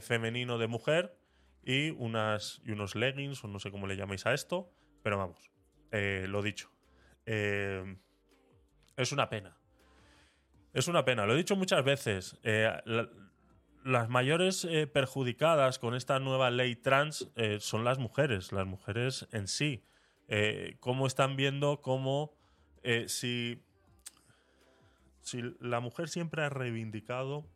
[0.00, 1.14] femenino de mujer
[1.62, 5.50] y, unas, y unos leggings o no sé cómo le llamáis a esto, pero vamos,
[5.90, 6.70] lo dicho.
[7.26, 9.54] Es una pena.
[10.72, 12.40] Es una pena, lo he dicho muchas veces.
[13.84, 19.26] Las mayores eh, perjudicadas con esta nueva ley trans eh, son las mujeres, las mujeres
[19.32, 19.84] en sí.
[20.28, 22.34] Eh, cómo están viendo cómo
[23.06, 23.62] si,
[25.20, 27.46] si la mujer siempre ha reivindicado,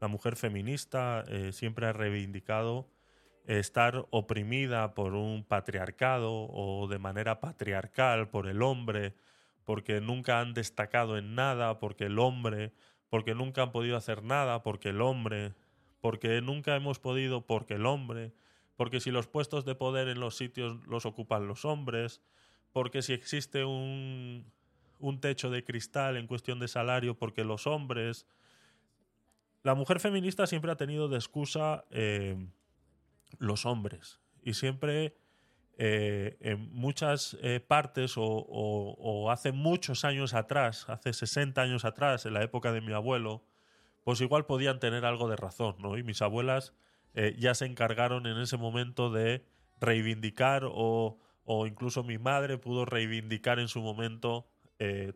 [0.00, 2.88] la mujer feminista siempre ha reivindicado
[3.46, 9.16] estar oprimida por un patriarcado o de manera patriarcal por el hombre,
[9.64, 12.72] porque nunca han destacado en nada, porque el hombre,
[13.08, 15.54] porque nunca han podido hacer nada, porque el hombre,
[16.00, 18.32] porque nunca hemos podido, porque el hombre,
[18.76, 22.20] porque si los puestos de poder en los sitios los ocupan los hombres,
[22.72, 24.44] porque si existe un,
[24.98, 28.26] un techo de cristal en cuestión de salario, porque los hombres...
[29.62, 32.36] La mujer feminista siempre ha tenido de excusa eh,
[33.38, 35.16] los hombres y siempre
[35.78, 42.32] eh, en muchas eh, partes o, hace muchos años atrás, hace 60 años atrás, en
[42.32, 43.44] la época de mi abuelo,
[44.02, 45.98] pues igual podían tener algo de razón, ¿no?
[45.98, 46.74] Y mis abuelas
[47.14, 49.44] eh, ya se encargaron en ese momento de
[49.78, 54.48] reivindicar o, o incluso mi madre pudo reivindicar en su momento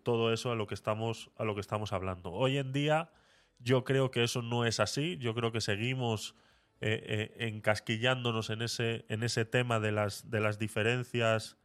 [0.04, 2.32] todo eso a lo que estamos a lo que estamos hablando.
[2.32, 3.10] Hoy en día
[3.58, 5.18] yo creo que eso no es así.
[5.18, 6.34] Yo creo que seguimos
[6.82, 11.58] eh, eh, encasquillándonos en ese, en ese tema de las, de las diferencias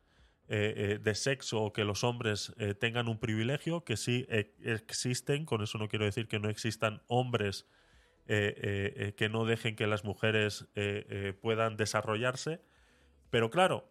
[0.50, 5.46] eh, eh, de sexo o que los hombres tengan un privilegio, que sí existen.
[5.46, 7.66] Con eso no quiero decir que no existan hombres
[8.28, 10.68] que no dejen que las mujeres
[11.42, 12.60] puedan desarrollarse.
[13.30, 13.88] Pero claro,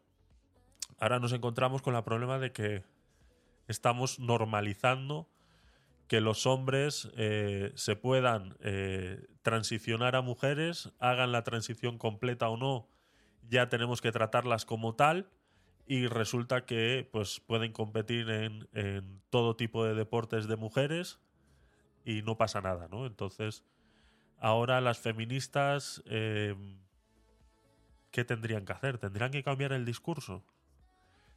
[0.98, 2.82] ahora nos encontramos con el problema de que
[3.68, 5.30] estamos normalizando
[6.08, 12.56] que los hombres eh, se puedan eh, transicionar a mujeres, hagan la transición completa o
[12.56, 12.88] no,
[13.48, 15.30] ya tenemos que tratarlas como tal
[15.86, 21.18] y resulta que pues pueden competir en, todo tipo de deportes de mujeres
[22.04, 23.06] y no pasa nada, ¿no?
[23.06, 23.64] Entonces,
[24.38, 26.54] ahora las feministas, eh,
[28.10, 28.98] ¿qué tendrían que hacer?
[28.98, 30.44] ¿Tendrían que cambiar el discurso?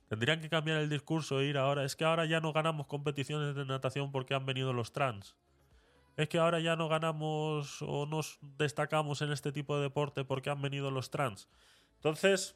[0.07, 1.83] Tendrían que cambiar el discurso e ir ahora.
[1.83, 5.35] Es que ahora ya no ganamos competiciones de natación porque han venido los trans.
[6.15, 10.49] Es que ahora ya no ganamos o nos destacamos en este tipo de deporte porque
[10.49, 11.49] han venido los trans.
[11.95, 12.55] Entonces,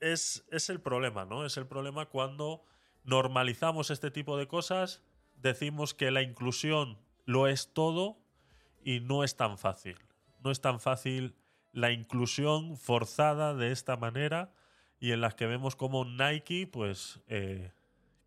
[0.00, 1.46] es, es el problema, ¿no?
[1.46, 2.64] Es el problema cuando
[3.04, 5.02] normalizamos este tipo de cosas,
[5.36, 8.18] decimos que la inclusión lo es todo
[8.84, 9.96] y no es tan fácil.
[10.42, 11.36] No es tan fácil
[11.72, 14.52] la inclusión forzada de esta manera
[15.02, 17.72] y en las que vemos como Nike pues eh,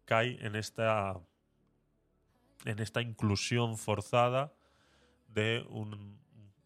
[0.04, 1.18] cae en esta
[2.66, 4.54] en esta inclusión forzada
[5.30, 6.20] de un,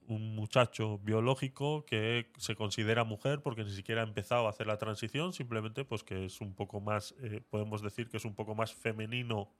[0.07, 4.77] un muchacho biológico que se considera mujer porque ni siquiera ha empezado a hacer la
[4.77, 8.55] transición, simplemente pues que es un poco más, eh, podemos decir que es un poco
[8.55, 9.51] más femenino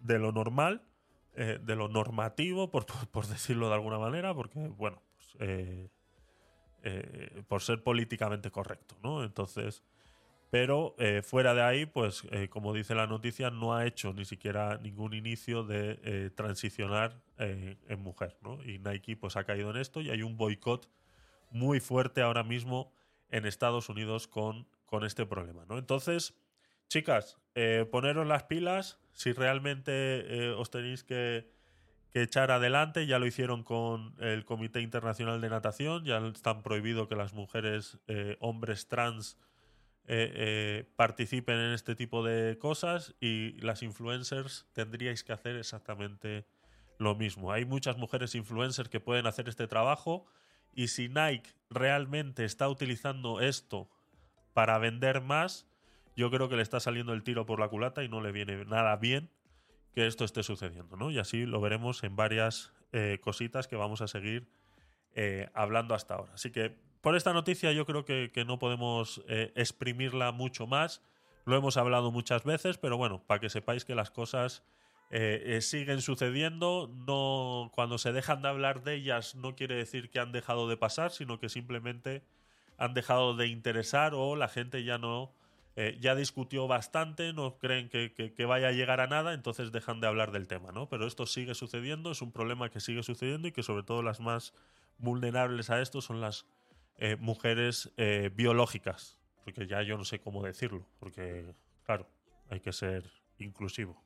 [0.00, 0.82] de lo normal,
[1.36, 5.36] eh, de lo normativo, por, por- decirlo de alguna manera, porque, bueno, pues,
[6.82, 9.24] eh, por ser políticamente correcto, ¿no?
[9.24, 9.82] Entonces,
[10.50, 14.24] pero eh, fuera de ahí, pues eh, como dice la noticia, no ha hecho ni
[14.24, 18.62] siquiera ningún inicio de eh, transicionar eh, en mujer, ¿no?
[18.64, 20.88] Y Nike pues ha caído en esto y hay un boicot
[21.50, 22.92] muy fuerte ahora mismo
[23.30, 25.76] en Estados Unidos con, con este problema, ¿no?
[25.76, 26.34] Entonces,
[26.88, 31.50] chicas, eh, poneros las pilas si realmente os tenéis que,
[32.12, 33.06] que echar adelante.
[33.06, 37.98] Ya lo hicieron con el Comité Internacional de Natación, ya están prohibido que las mujeres,
[38.06, 39.38] eh, hombres trans,
[40.10, 46.46] eh, eh, participen en este tipo de cosas y las influencers tendríais que hacer exactamente
[46.98, 47.52] lo mismo.
[47.52, 50.24] Hay muchas mujeres influencers que pueden hacer este trabajo
[50.74, 53.90] y si Nike realmente está utilizando esto
[54.54, 55.68] para vender más,
[56.16, 58.64] yo creo que le está saliendo el tiro por la culata y no le viene
[58.64, 59.30] nada bien
[59.94, 61.10] que esto esté sucediendo, ¿no?
[61.10, 64.48] Y así lo veremos en varias eh, cositas que vamos a seguir
[65.14, 66.34] eh, hablando hasta ahora.
[66.34, 71.02] Así que por esta noticia yo creo que, no podemos eh, exprimirla mucho más.
[71.44, 74.62] Lo hemos hablado muchas veces, pero bueno, para que sepáis que las cosas
[75.60, 76.92] siguen sucediendo.
[77.06, 80.76] No, cuando se dejan de hablar de ellas no quiere decir que han dejado de
[80.76, 82.22] pasar, sino que simplemente
[82.76, 85.32] han dejado de interesar o la gente ya no
[85.80, 90.00] eh, ya discutió bastante, no creen que, que- vaya a llegar a nada, entonces dejan
[90.00, 90.88] de hablar del tema, ¿no?
[90.88, 94.18] Pero esto sigue sucediendo, es un problema que sigue sucediendo y que sobre todo las
[94.18, 94.54] más
[94.98, 96.46] vulnerables a esto son las
[96.96, 102.08] eh, mujeres eh, biológicas, porque ya yo no sé cómo decirlo, porque claro,
[102.50, 104.02] hay que ser inclusivo.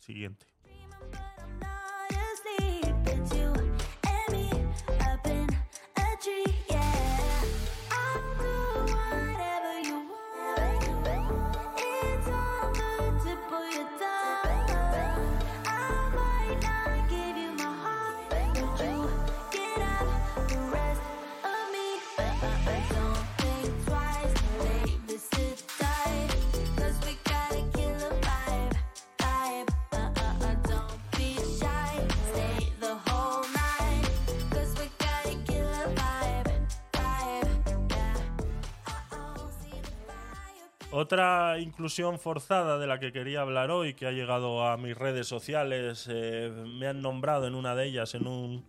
[0.00, 0.44] Siguiente.
[40.96, 45.26] Otra inclusión forzada de la que quería hablar hoy, que ha llegado a mis redes
[45.26, 48.64] sociales, eh, me han nombrado en una de ellas en un,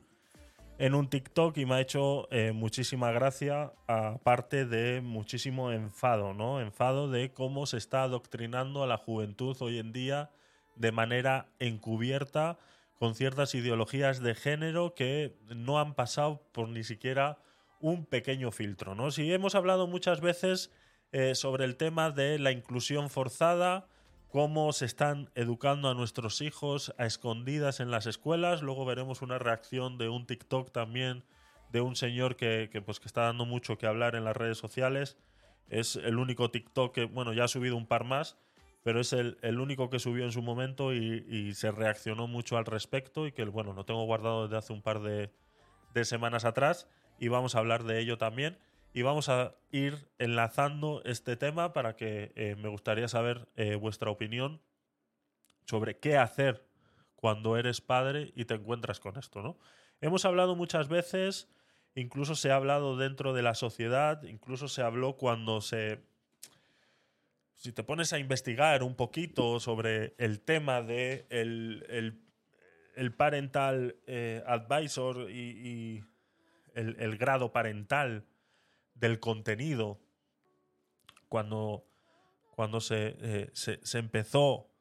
[0.79, 6.61] en un TikTok y me ha hecho eh, muchísima gracia, aparte de muchísimo enfado, ¿no?
[6.61, 10.31] Enfado de cómo se está adoctrinando a la juventud hoy en día
[10.75, 12.57] de manera encubierta
[12.97, 17.37] con ciertas ideologías de género que no han pasado por ni siquiera
[17.79, 19.11] un pequeño filtro, ¿no?
[19.11, 20.71] Si hemos hablado muchas veces
[21.17, 23.87] eh, sobre el tema de la inclusión forzada,
[24.27, 28.61] cómo se están educando a nuestros hijos a escondidas en las escuelas.
[28.61, 31.23] Luego veremos una reacción de un TikTok también
[31.71, 34.57] de un señor que, que, pues, que está dando mucho que hablar en las redes
[34.57, 35.17] sociales.
[35.69, 38.37] Es el único TikTok que, bueno, ya ha subido un par más,
[38.83, 42.65] pero es el, el único que subió en su momento y, se reaccionó mucho al
[42.65, 45.31] respecto y que, bueno, lo tengo guardado desde hace un par de,
[45.93, 48.57] de semanas atrás y vamos a hablar de ello también.
[48.95, 54.09] Y vamos a ir enlazando este tema para que eh, me gustaría saber eh, vuestra
[54.09, 54.61] opinión
[55.65, 56.65] sobre qué hacer
[57.17, 59.59] cuando eres padre y te encuentras con esto, ¿no?
[59.99, 61.49] Hemos hablado muchas veces,
[61.93, 65.99] incluso se ha hablado dentro de la sociedad, incluso se habló cuando se...
[67.53, 72.21] Si te pones a investigar un poquito sobre el tema de el, el-
[72.95, 76.03] el parental eh, advisor y, y
[76.75, 78.23] el, el grado parental
[78.95, 79.99] del contenido,
[81.29, 81.85] cuando,
[82.55, 84.71] cuando se, eh, se, se empezó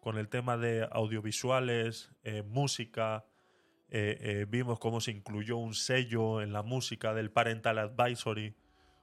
[0.00, 3.26] con el tema de audiovisuales, eh, música,
[3.90, 8.54] eh, vimos cómo se incluyó un sello en la música del Parental Advisory,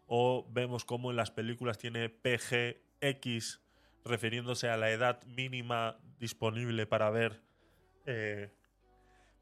[0.07, 3.61] o vemos cómo en las películas tiene PGX,
[4.03, 7.41] refiriéndose a la edad mínima disponible para ver,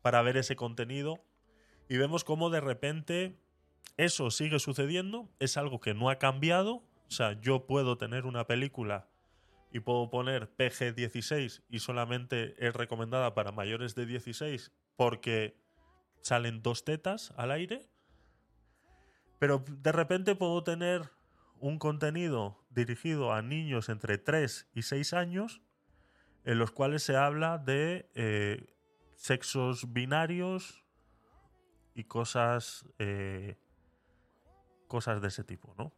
[0.02, 1.20] para ver ese contenido,
[1.90, 3.40] y vemos cómo de repente
[4.00, 8.48] eso sigue sucediendo, es algo que no ha cambiado, o sea, yo puedo tener una
[8.48, 9.10] película
[9.74, 15.58] y puedo poner PG-16 y solamente es recomendada para mayores de 16 porque
[16.22, 17.90] salen dos tetas al aire.
[19.38, 21.12] Pero de repente puedo tener
[21.60, 25.62] un contenido dirigido a niños entre 3 y 6 años
[26.46, 28.66] en los cuales se habla de eh,
[29.16, 30.86] sexos binarios
[31.96, 33.58] y cosas, eh,
[34.90, 35.94] cosas de ese tipo, ¿no?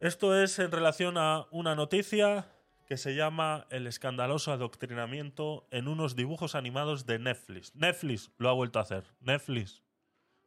[0.00, 2.46] Esto es en relación a una noticia
[2.86, 7.74] que se llama El escandaloso adoctrinamiento en unos dibujos animados de Netflix.
[7.74, 9.04] Netflix lo ha vuelto a hacer.
[9.20, 9.82] Netflix,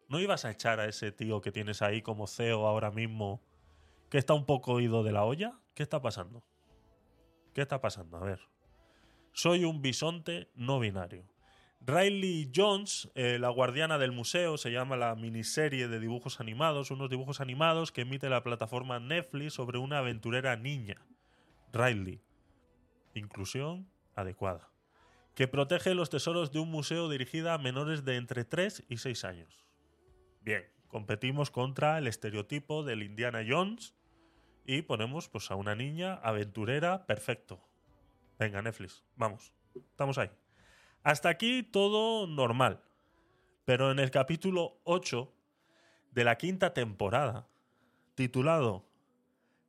[0.09, 3.41] ¿no ibas a echar a ese tío que tienes ahí como CEO ahora mismo,
[4.09, 5.59] que está un poco ido de la olla?
[5.73, 6.43] ¿Qué está pasando?
[7.53, 8.17] ¿Qué está pasando?
[8.17, 8.39] A ver.
[9.33, 11.25] Soy un bisonte no binario.
[11.87, 17.09] Riley Jones, eh, la guardiana del museo, se llama la miniserie de dibujos animados, unos
[17.09, 20.97] dibujos animados que emite la plataforma Netflix sobre una aventurera niña,
[21.71, 22.19] Riley.
[23.13, 24.69] Inclusión adecuada.
[25.33, 29.23] Que protege los tesoros de un museo dirigida a menores de entre 3 y 6
[29.23, 29.65] años.
[30.41, 33.95] Bien, competimos contra el estereotipo del Indiana Jones
[34.65, 37.61] y ponemos pues, a una niña aventurera, perfecto.
[38.37, 40.29] Venga, Netflix, vamos, estamos ahí.
[41.07, 42.81] Hasta aquí todo normal.
[43.63, 45.33] Pero en el capítulo 8
[46.11, 47.47] de la quinta temporada,
[48.13, 48.83] titulado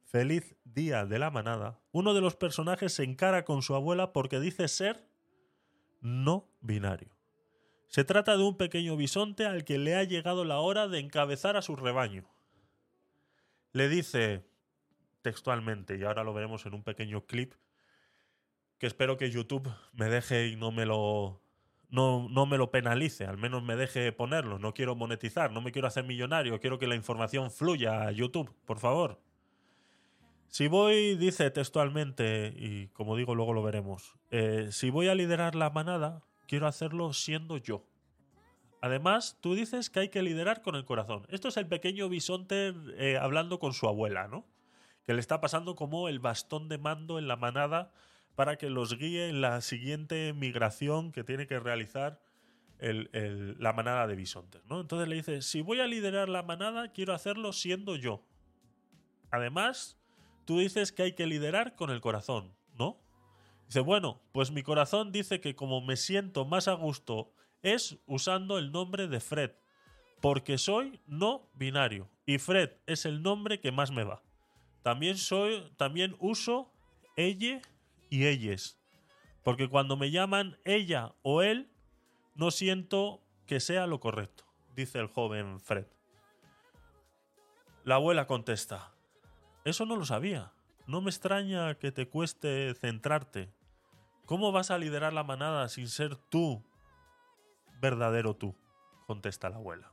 [0.05, 4.41] Feliz Día de la Manada, uno de los personajes se encara con su abuela porque
[4.41, 5.07] dice ser
[6.01, 7.17] no binario.
[7.87, 11.57] Se trata de un pequeño bisonte al que le ha llegado la hora de encabezar
[11.57, 12.29] a su rebaño.
[13.73, 14.45] Le dice
[15.23, 17.55] textualmente, y ahora lo veremos en un pequeño clip,
[18.79, 21.41] que espero que YouTube me deje y no me lo
[21.91, 24.59] no, no me lo penalice, al menos me deje ponerlo.
[24.59, 28.55] No quiero monetizar, no me quiero hacer millonario, quiero que la información fluya a YouTube,
[28.65, 29.21] por favor.
[30.49, 35.55] Si voy, dice textualmente, y como digo, luego lo veremos, eh, si voy a liderar
[35.55, 37.85] la manada, quiero hacerlo siendo yo.
[38.81, 41.27] Además, tú dices que hay que liderar con el corazón.
[41.31, 44.47] Esto es el pequeño bisonte eh, hablando con su abuela, ¿no?
[45.05, 47.93] Que le está pasando como el bastón de mando en la manada
[48.39, 52.23] para que los guíe en la siguiente migración que tiene que realizar
[52.79, 54.81] la manada de bisontes, ¿no?
[54.81, 58.25] Entonces le dice, si voy a liderar la manada, quiero hacerlo siendo yo.
[59.33, 59.99] Además,
[60.45, 63.01] tú dices que hay que liderar con el corazón, ¿no?
[63.67, 68.57] Dice, bueno, pues mi corazón dice que como me siento más a gusto es usando
[68.57, 69.51] el nombre de Fred,
[70.21, 74.23] porque soy no binario y Fred es el nombre que más me va.
[74.83, 76.73] También soy, también uso
[77.17, 77.61] ella
[78.11, 78.79] y ellas,
[79.43, 81.71] porque cuando me llaman ella o él,
[82.35, 84.45] no siento que sea lo correcto,
[84.75, 85.87] dice el joven Fred.
[87.85, 88.93] La abuela contesta,
[89.65, 90.53] eso no lo sabía.
[90.87, 93.51] No me extraña que te cueste centrarte.
[94.25, 96.63] ¿Cómo vas a liderar la manada sin ser tú,
[97.81, 98.55] verdadero tú?
[99.07, 99.91] contesta la abuela.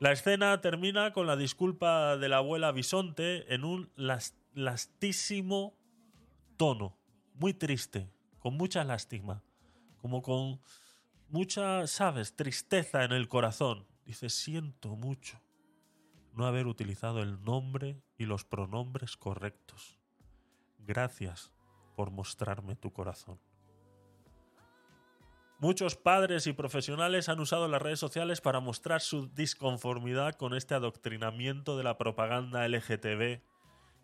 [0.00, 5.76] La escena termina con la disculpa de la abuela Bisonte en un las- lastísimo
[6.56, 6.96] tono,
[7.34, 9.42] muy triste, con mucha lástima,
[9.98, 10.60] como con
[11.28, 13.86] mucha, sabes, tristeza en el corazón.
[14.04, 15.40] Dice, siento mucho
[16.34, 19.98] no haber utilizado el nombre y los pronombres correctos.
[20.78, 21.52] Gracias
[21.96, 23.40] por mostrarme tu corazón.
[25.60, 30.74] Muchos padres y profesionales han usado las redes sociales para mostrar su disconformidad con este
[30.74, 33.40] adoctrinamiento de la propaganda LGTB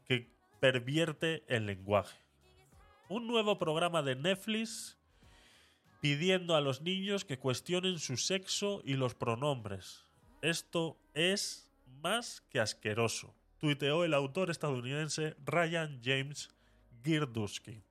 [0.04, 2.30] que pervierte el lenguaje.
[3.11, 4.96] Un nuevo programa de Netflix
[6.01, 10.05] pidiendo a los niños que cuestionen su sexo y los pronombres.
[10.42, 11.68] Esto es
[12.03, 16.51] más que asqueroso, tuiteó el autor estadounidense Ryan James
[17.03, 17.83] Girdusky.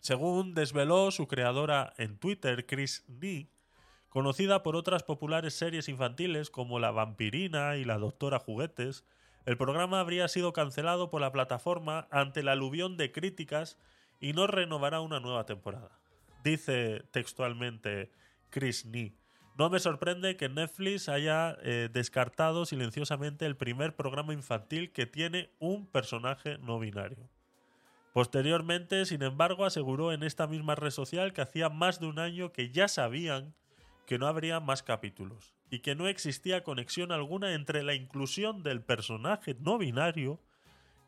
[0.00, 3.50] Según desveló su creadora en Twitter, Chris Nee,
[4.08, 9.04] conocida por otras populares series infantiles como La Vampirina y La Doctora Juguetes,
[9.44, 13.76] el programa habría sido cancelado por la plataforma ante el aluvión de críticas
[14.20, 15.90] y no renovará una nueva temporada.
[16.42, 18.10] Dice textualmente
[18.50, 19.14] Chris Nee.
[19.58, 25.50] No me sorprende que Netflix haya eh, descartado silenciosamente el primer programa infantil que tiene
[25.58, 27.30] un personaje no binario.
[28.12, 32.52] Posteriormente, sin embargo, aseguró en esta misma red social que hacía más de un año
[32.52, 33.54] que ya sabían
[34.06, 38.82] que no habría más capítulos y que no existía conexión alguna entre la inclusión del
[38.82, 40.40] personaje no binario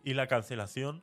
[0.05, 1.03] y la cancelación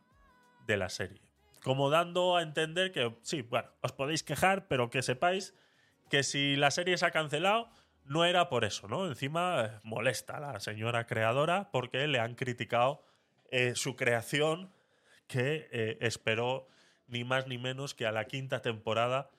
[0.67, 1.21] de la serie.
[1.65, 5.55] Como dando a entender que, sí, bueno, os podéis quejar, pero que sepáis
[6.11, 7.71] que si la serie se ha cancelado,
[8.03, 9.07] no era por eso, ¿no?
[9.07, 13.03] Encima eh, molesta a la señora creadora porque le han criticado
[13.49, 14.71] eh, su creación
[15.25, 16.67] que eh, esperó
[17.07, 19.31] ni más ni menos que a la quinta temporada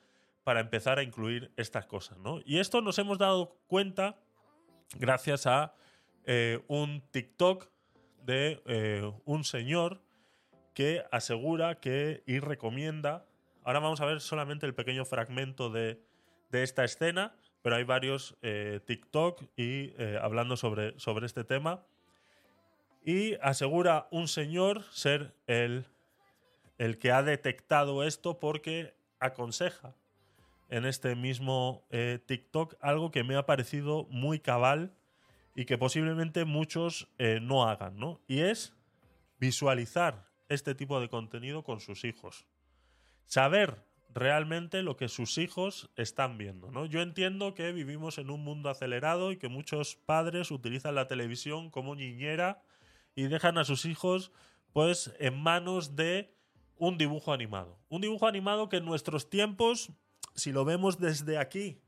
[0.43, 2.41] para empezar a incluir estas cosas, ¿no?
[2.43, 4.17] Y esto nos hemos dado cuenta
[4.97, 5.73] gracias a
[6.67, 7.69] un TikTok
[8.25, 10.01] de un señor
[10.77, 13.25] que asegura que y recomienda.
[13.63, 15.99] Ahora vamos a ver solamente el pequeño fragmento de,
[16.51, 21.83] de esta escena, pero hay varios eh, TikTok y eh, hablando sobre, sobre este tema.
[23.03, 25.87] Y asegura un señor ser el,
[26.77, 29.95] el que ha detectado esto porque aconseja
[30.69, 34.93] en este mismo eh, TikTok algo que me ha parecido muy cabal
[35.55, 37.07] y que posiblemente muchos
[37.41, 38.21] no hagan, ¿no?
[38.27, 38.75] Y es
[39.39, 42.45] visualizar este tipo de contenido con sus hijos.
[43.25, 43.83] Saber
[44.13, 46.85] realmente lo que sus hijos están viendo, ¿no?
[46.85, 51.69] Yo entiendo que vivimos en un mundo acelerado y que muchos padres utilizan la televisión
[51.69, 52.61] como niñera
[53.15, 54.31] y dejan a sus hijos
[54.73, 56.33] pues en manos de
[56.77, 57.77] un dibujo animado.
[57.89, 59.91] Un dibujo animado que en nuestros tiempos,
[60.35, 61.79] si lo vemos desde aquí,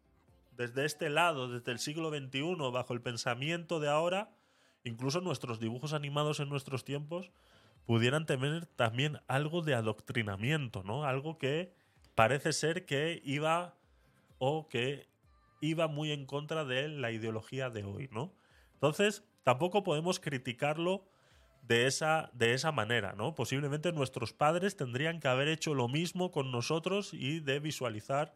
[0.52, 4.32] desde este lado, desde el siglo XXI, bajo el pensamiento de ahora,
[4.84, 7.32] incluso nuestros dibujos animados en nuestros tiempos
[7.90, 11.06] pudieran tener también algo de adoctrinamiento, ¿no?
[11.06, 11.74] Algo que
[12.14, 13.80] parece ser que iba
[14.38, 15.10] o que
[15.60, 18.32] iba muy en contra de la ideología de hoy, ¿no?
[18.76, 21.04] Entonces, tampoco podemos criticarlo
[21.64, 23.34] de esa, de esa manera, ¿no?
[23.34, 28.36] Posiblemente nuestros padres tendrían que haber hecho lo mismo con nosotros y de visualizar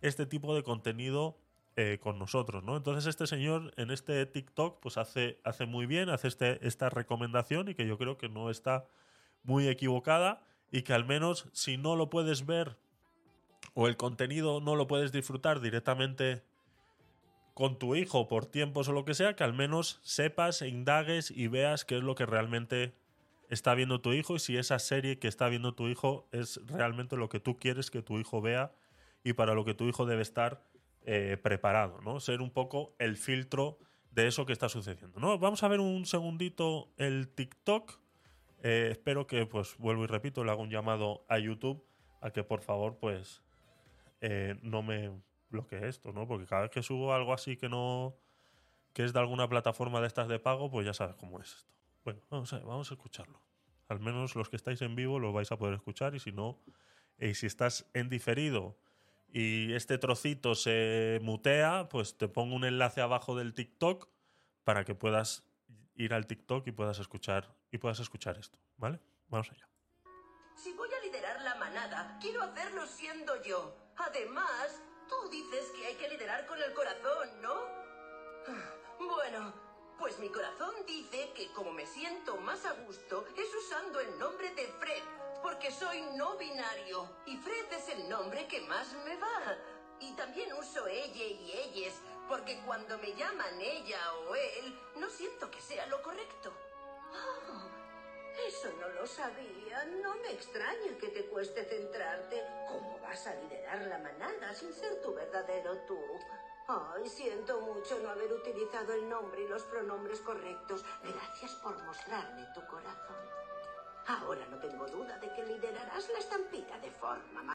[0.00, 1.36] este tipo de contenido
[1.76, 2.76] eh, con nosotros, ¿no?
[2.76, 7.68] Entonces este señor en este TikTok pues hace, hace muy bien, hace este, esta recomendación
[7.68, 8.86] y que yo creo que no está
[9.42, 12.76] muy equivocada y que al menos si no lo puedes ver
[13.74, 16.44] o el contenido no lo puedes disfrutar directamente
[17.54, 21.30] con tu hijo por tiempos o lo que sea, que al menos sepas, e indagues
[21.30, 22.94] y veas qué es lo que realmente
[23.48, 27.16] está viendo tu hijo y si esa serie que está viendo tu hijo es realmente
[27.16, 28.72] lo que tú quieres que tu hijo vea
[29.22, 30.62] y para lo que tu hijo debe estar
[31.04, 32.18] eh, preparado, ¿no?
[32.18, 33.78] Ser un poco el filtro
[34.10, 35.38] de eso que está sucediendo, ¿no?
[35.38, 38.00] Vamos a ver un segundito el TikTok.
[38.62, 41.84] Eh, espero que, pues, vuelvo y repito, le hago un llamado a YouTube
[42.20, 43.42] a que por favor, pues,
[44.22, 45.10] eh, no me
[45.50, 46.26] bloquee esto, ¿no?
[46.26, 48.16] Porque cada vez que subo algo así que no.
[48.94, 51.72] que es de alguna plataforma de estas de pago, pues ya sabes cómo es esto.
[52.04, 53.40] Bueno, vamos a, vamos a escucharlo.
[53.88, 56.58] Al menos los que estáis en vivo lo vais a poder escuchar y si no,
[57.18, 58.78] y si estás en diferido
[59.36, 64.08] y este trocito se mutea, pues te pongo un enlace abajo del TikTok
[64.62, 65.42] para que puedas
[65.96, 69.00] ir al TikTok y puedas escuchar y puedas escuchar esto, ¿vale?
[69.26, 69.68] Vamos allá.
[70.54, 73.76] Si voy a liderar la manada, quiero hacerlo siendo yo.
[73.96, 77.54] Además, tú dices que hay que liderar con el corazón, ¿no?
[79.00, 79.52] Bueno,
[79.98, 84.54] pues mi corazón dice que como me siento más a gusto es usando el nombre
[84.54, 85.02] de Fred,
[85.44, 89.54] porque soy no binario y Fred es el nombre que más me va.
[90.00, 95.50] Y también uso ella y ellas, porque cuando me llaman ella o él, no siento
[95.50, 96.50] que sea lo correcto.
[97.12, 97.68] Ah,
[98.48, 99.84] eso no lo sabía.
[100.02, 102.42] No me extraña que te cueste centrarte.
[102.66, 106.00] ¿Cómo vas a liderar la manada sin ser tu verdadero tú?
[106.68, 110.82] Ay, siento mucho no haber utilizado el nombre y los pronombres correctos.
[111.02, 113.34] Gracias por mostrarme tu corazón.
[114.06, 117.54] Ahora no tengo duda de que liderarás la estampida de forma.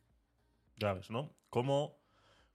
[0.77, 1.31] Ya ves, ¿no?
[1.49, 1.97] ¿Cómo,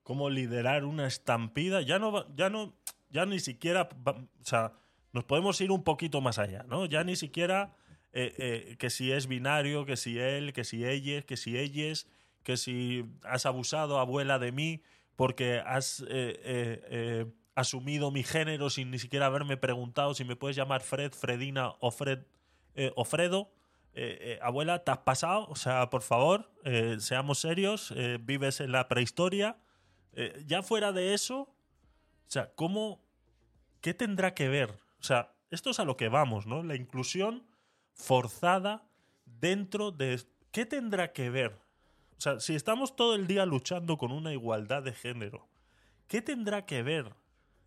[0.02, 1.82] cómo liderar una estampida?
[1.82, 2.74] Ya no, ya no,
[3.10, 4.72] ya ni siquiera, o sea,
[5.12, 6.86] nos podemos ir un poquito más allá, ¿no?
[6.86, 7.76] Ya ni siquiera
[8.12, 12.06] eh, eh, que si es binario, que si él, que si ellas, que si ellas,
[12.42, 14.82] que si has abusado, abuela, de mí,
[15.16, 20.82] porque has eh, asumido mi género sin ni siquiera haberme preguntado si me puedes llamar
[20.82, 22.20] Fred, Fredina o Fred
[22.96, 23.50] o Fredo.
[23.96, 25.46] Eh, eh, abuela, ¿te has pasado?
[25.48, 29.56] O sea, por favor, eh, seamos serios, eh, vives en la prehistoria.
[30.12, 33.04] Eh, ya fuera de eso, o sea, ¿cómo,
[33.80, 34.70] ¿qué tendrá que ver?
[34.98, 36.62] O sea, esto es a lo que vamos, ¿no?
[36.64, 37.46] La inclusión
[37.92, 38.84] forzada
[39.24, 40.20] dentro de...
[40.50, 41.52] ¿Qué tendrá que ver?
[42.16, 45.48] O sea, si estamos todo el día luchando con una igualdad de género,
[46.08, 47.14] ¿qué tendrá que ver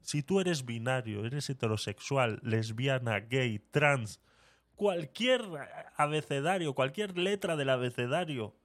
[0.02, 4.22] si tú eres binario, eres heterosexual, lesbiana, gay, trans,
[4.78, 5.42] cualquier
[5.98, 8.56] abecedario, cualquier letra del abecedario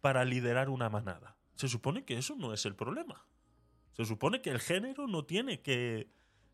[0.00, 1.36] para liderar una manada?
[1.56, 3.26] Se supone que eso no es el problema.
[3.96, 6.08] Se supone que el género no tiene que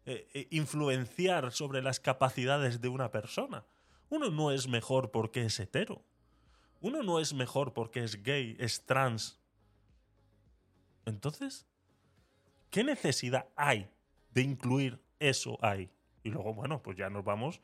[0.07, 3.67] eh, eh, influenciar sobre las capacidades de una persona.
[4.09, 6.03] Uno no es mejor porque es hetero.
[6.81, 9.41] Uno no es mejor porque es gay, es trans.
[11.05, 11.67] Entonces,
[12.71, 13.91] ¿qué necesidad hay
[14.31, 15.91] de incluir eso ahí?
[16.23, 17.61] Y luego, bueno, pues ya nos vamos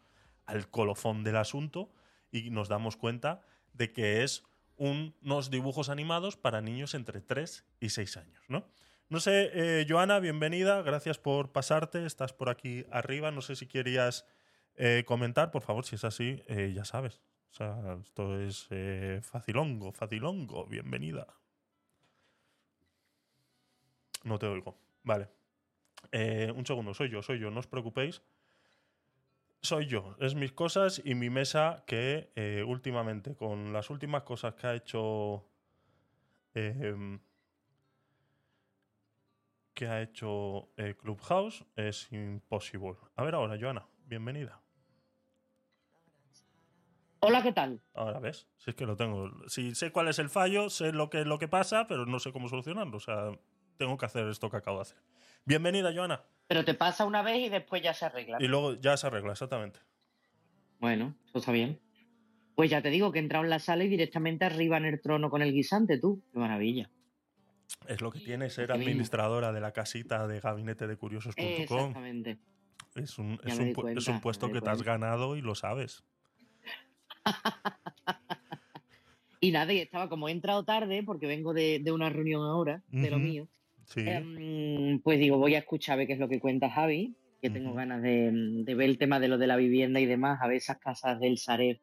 [0.46, 1.90] al colofón del asunto
[2.30, 3.40] y nos damos cuenta
[3.72, 4.44] de que es
[4.76, 8.66] un- unos dibujos animados para niños entre 3 y 6 años, ¿no?
[9.08, 13.66] No sé, eh, Joana, bienvenida, gracias por pasarte, estás por aquí arriba, no sé si
[13.66, 14.26] querías
[14.76, 17.20] eh, comentar, por favor, si es así, eh, ya sabes.
[17.52, 18.66] O sea, esto es
[19.22, 21.28] facilongo, facilongo, bienvenida.
[24.24, 24.76] No te oigo.
[25.04, 25.28] Vale.
[26.56, 28.22] Un segundo, soy yo, soy yo, no os preocupéis.
[29.64, 34.52] Soy yo, es mis cosas y mi mesa que eh, últimamente, con las últimas cosas
[34.56, 35.48] que ha hecho.
[36.52, 37.18] em,
[39.72, 42.98] que ha hecho eh, Clubhouse, es imposible.
[43.16, 44.60] A ver ahora, Joana, bienvenida.
[47.20, 47.80] Hola, ¿qué tal?
[47.94, 49.30] Ahora ves, si es que lo tengo.
[49.48, 52.32] Si sé cuál es el fallo, sé lo que, lo que pasa, pero no sé
[52.32, 52.98] cómo solucionarlo.
[52.98, 53.30] O sea,
[53.78, 54.98] tengo que hacer esto que acabo de hacer.
[55.46, 56.22] Bienvenida, Joana.
[56.46, 58.38] Pero te pasa una vez y después ya se arregla.
[58.40, 59.80] Y luego ya se arregla, exactamente.
[60.78, 61.80] Bueno, eso está bien.
[62.54, 65.00] Pues ya te digo que he entrado en la sala y directamente arriba en el
[65.00, 66.22] trono con el guisante, tú.
[66.32, 66.90] Qué maravilla.
[67.88, 71.44] Es lo que tiene ser administradora de la casita de gabinete de curiosos.com.
[71.44, 72.38] Exactamente.
[72.94, 76.04] Es un, es un es un puesto que te has ganado y lo sabes.
[79.40, 82.82] Y nada, y estaba como he entrado tarde, porque vengo de, de una reunión ahora,
[82.88, 83.46] de lo mío.
[83.86, 84.02] Sí.
[84.06, 87.50] Em, pues digo, voy a escuchar a ver qué es lo que cuenta Javi, que
[87.50, 88.30] tengo ganas de,
[88.64, 91.20] de ver el tema de lo de la vivienda y demás, a ver esas casas
[91.20, 91.78] del Sareb,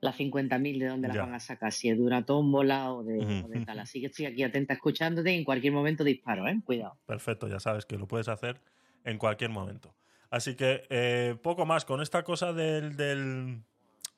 [0.00, 1.22] las 50.000, de dónde las Ya.
[1.22, 3.64] van a sacar, si es de una tómbola o de, o de Ujú.
[3.64, 3.78] tal.
[3.80, 6.60] Así que estoy aquí atenta escuchándote y en cualquier momento disparo, ¿eh?
[6.64, 6.98] Cuidado.
[7.06, 8.60] Perfecto, ya sabes que lo puedes hacer
[9.04, 9.94] en cualquier momento.
[10.30, 13.62] Así que eh, poco más con esta cosa del, del-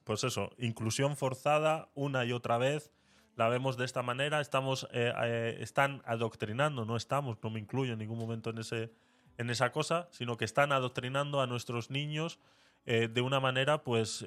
[0.05, 2.93] Pues eso, inclusión forzada una y otra vez.
[3.37, 4.41] La vemos de esta manera.
[4.41, 8.93] Estamos, eh, eh, están adoctrinando, no estamos, no me incluyo en ningún momento en, ese,
[9.39, 12.39] en esa cosa, sino que están adoctrinando a nuestros niños
[12.87, 14.25] eh, de una manera, pues,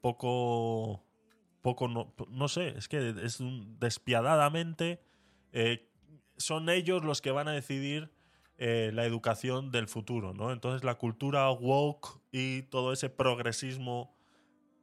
[0.00, 1.04] poco.
[1.62, 3.36] Poco, no, no sé, es que es
[3.78, 5.02] despiadadamente.
[6.38, 8.10] son ellos los que van a decidir
[8.56, 10.52] la educación del futuro, ¿no?
[10.52, 14.16] Entonces la cultura woke y todo ese progresismo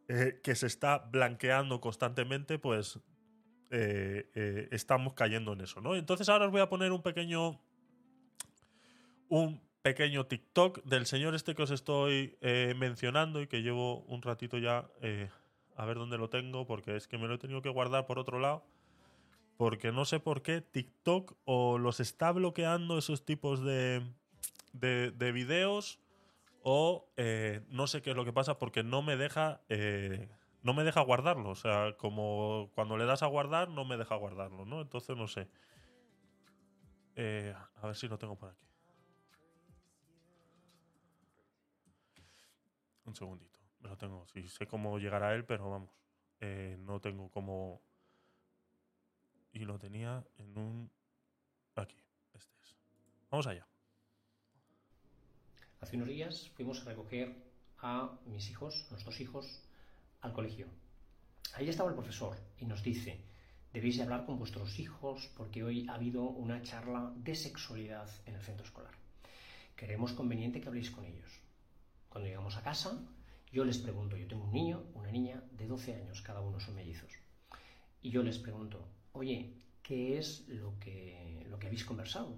[0.07, 2.99] que se está blanqueando constantemente, pues
[3.69, 5.95] eh, eh, estamos cayendo en eso, ¿no?
[5.95, 7.59] Entonces ahora os voy a poner un pequeño
[9.29, 14.21] un pequeño TikTok del señor este que os estoy eh, mencionando y que llevo un
[14.21, 14.89] ratito ya
[15.75, 18.19] a ver dónde lo tengo porque es que me lo he tenido que guardar por
[18.19, 18.63] otro lado
[19.57, 24.01] porque no sé por qué TikTok o los está bloqueando esos tipos de,
[24.71, 25.99] de, de videos
[26.63, 27.09] o
[27.69, 29.61] no sé qué es lo que pasa porque no me deja
[30.67, 34.15] no me deja guardarlo o sea como cuando le das a guardar no me deja
[34.15, 35.47] guardarlo no entonces no sé.
[37.15, 38.67] Eh, a ver si lo tengo por aquí.
[43.05, 44.27] Un segundito lo tengo.
[44.27, 45.89] Sí sé cómo llegar a él pero vamos.
[46.41, 47.81] Eh, no tengo cómo.
[49.53, 50.91] Y lo tenía en un
[51.75, 52.03] aquí
[52.33, 52.75] este es.
[53.31, 53.65] Vamos allá.
[55.79, 57.37] Hace unos días fuimos a recoger
[57.77, 59.63] a mis hijos, nuestros hijos,
[60.27, 60.67] al colegio.
[61.53, 63.19] Ahí estaba el profesor y nos dice,
[63.73, 68.35] debéis de hablar con vuestros hijos porque hoy ha habido una charla de sexualidad en
[68.35, 68.93] el centro escolar.
[69.75, 71.31] Queremos conveniente que habléis con ellos.
[72.09, 72.99] Cuando llegamos a casa,
[73.51, 76.75] yo les pregunto, yo tengo un niño, una niña de 12 años, cada uno son
[76.75, 77.13] mellizos.
[78.01, 82.35] Y yo les pregunto, oye, ¿qué es lo que, lo que habéis conversado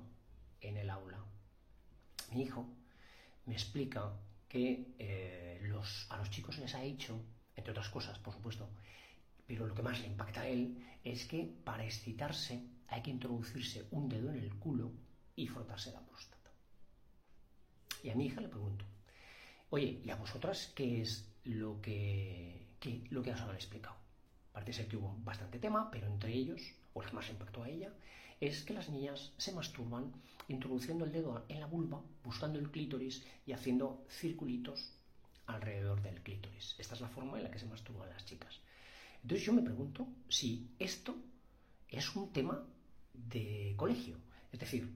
[0.61, 1.23] en el aula?
[2.31, 2.69] Mi hijo
[3.45, 4.13] me explica
[4.47, 7.19] que eh, los, a los chicos les ha hecho,
[7.59, 8.67] entre otras cosas, por supuesto,
[9.47, 13.85] pero lo que más le impacta a él es que para excitarse hay que introducirse
[13.91, 14.91] un dedo en el culo
[15.35, 16.49] y frotarse la próstata.
[18.03, 18.85] Y a mi hija le pregunto,
[19.69, 23.95] oye, ¿y a vosotras qué es lo que, qué- lo que os han explicado?
[24.53, 26.61] Parece ser que hubo bastante tema, pero entre ellos,
[26.93, 27.91] o el que más impactó a ella,
[28.39, 30.13] es que las niñas se masturban
[30.47, 34.93] introduciendo el dedo en la vulva, buscando el clítoris y haciendo circulitos
[35.55, 36.75] alrededor del clítoris.
[36.77, 38.59] Esta es la forma en la que se masturban las chicas.
[39.21, 41.15] Entonces yo me pregunto si esto
[41.87, 42.65] es un tema
[43.13, 44.17] de colegio.
[44.51, 44.89] Es decir,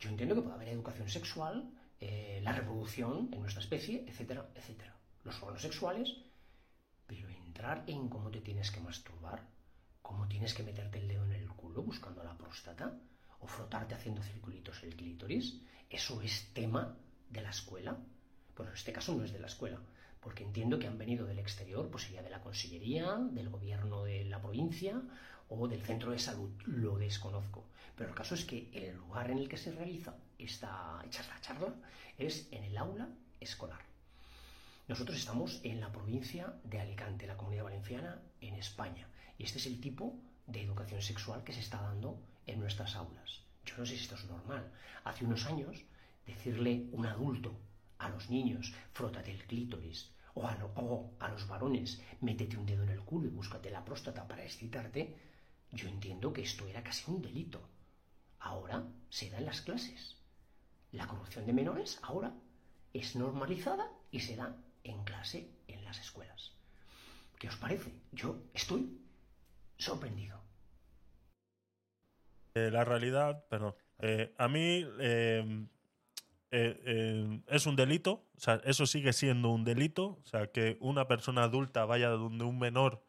[0.00, 1.70] yo entiendo que puede haber educación sexual,
[2.00, 4.96] eh, la reproducción en nuestra especie, etcétera, etcétera.
[5.24, 6.16] Los órganos sexuales,
[7.06, 9.46] pero entrar en cómo te tienes que masturbar,
[10.00, 12.96] cómo tienes que meterte el dedo en el culo buscando la próstata,
[13.40, 16.96] o frotarte haciendo circulitos el clítoris, ¿eso es tema
[17.30, 17.98] de la escuela?
[18.58, 19.78] Bueno, en este caso no es de la escuela,
[20.20, 24.24] porque entiendo que han venido del exterior, pues sería de la consellería, del gobierno de
[24.24, 25.00] la provincia
[25.48, 27.64] o del centro de salud, lo desconozco.
[27.94, 31.72] Pero el caso es que el lugar en el que se realiza esta charla, charla
[32.18, 33.80] es en el aula escolar.
[34.88, 39.06] Nosotros estamos en la provincia de Alicante, la comunidad valenciana, en España.
[39.38, 40.16] Y este es el tipo
[40.48, 43.44] de educación sexual que se está dando en nuestras aulas.
[43.64, 44.68] Yo no sé si esto es normal.
[45.04, 45.84] Hace unos años,
[46.26, 47.56] decirle un adulto
[47.98, 52.66] a los niños, frótate el clítoris, o a, lo- o a los varones, métete un
[52.66, 55.16] dedo en el culo y búscate la próstata para excitarte,
[55.72, 57.60] yo entiendo que esto era casi un delito.
[58.40, 60.16] ahora se da en las clases.
[60.92, 62.32] La corrupción de menores ahora
[62.92, 66.52] es normalizada y se da en clase en las escuelas.
[67.38, 67.92] ¿Qué os parece?
[68.12, 69.00] Yo estoy
[69.78, 70.40] sorprendido.
[72.54, 73.74] Eh, la realidad, perdón.
[74.00, 75.66] Eh, a mí eh,
[76.50, 80.78] eh, eh, es un delito, o sea, eso sigue siendo un delito, o sea, que
[80.80, 83.04] una persona adulta vaya donde un menor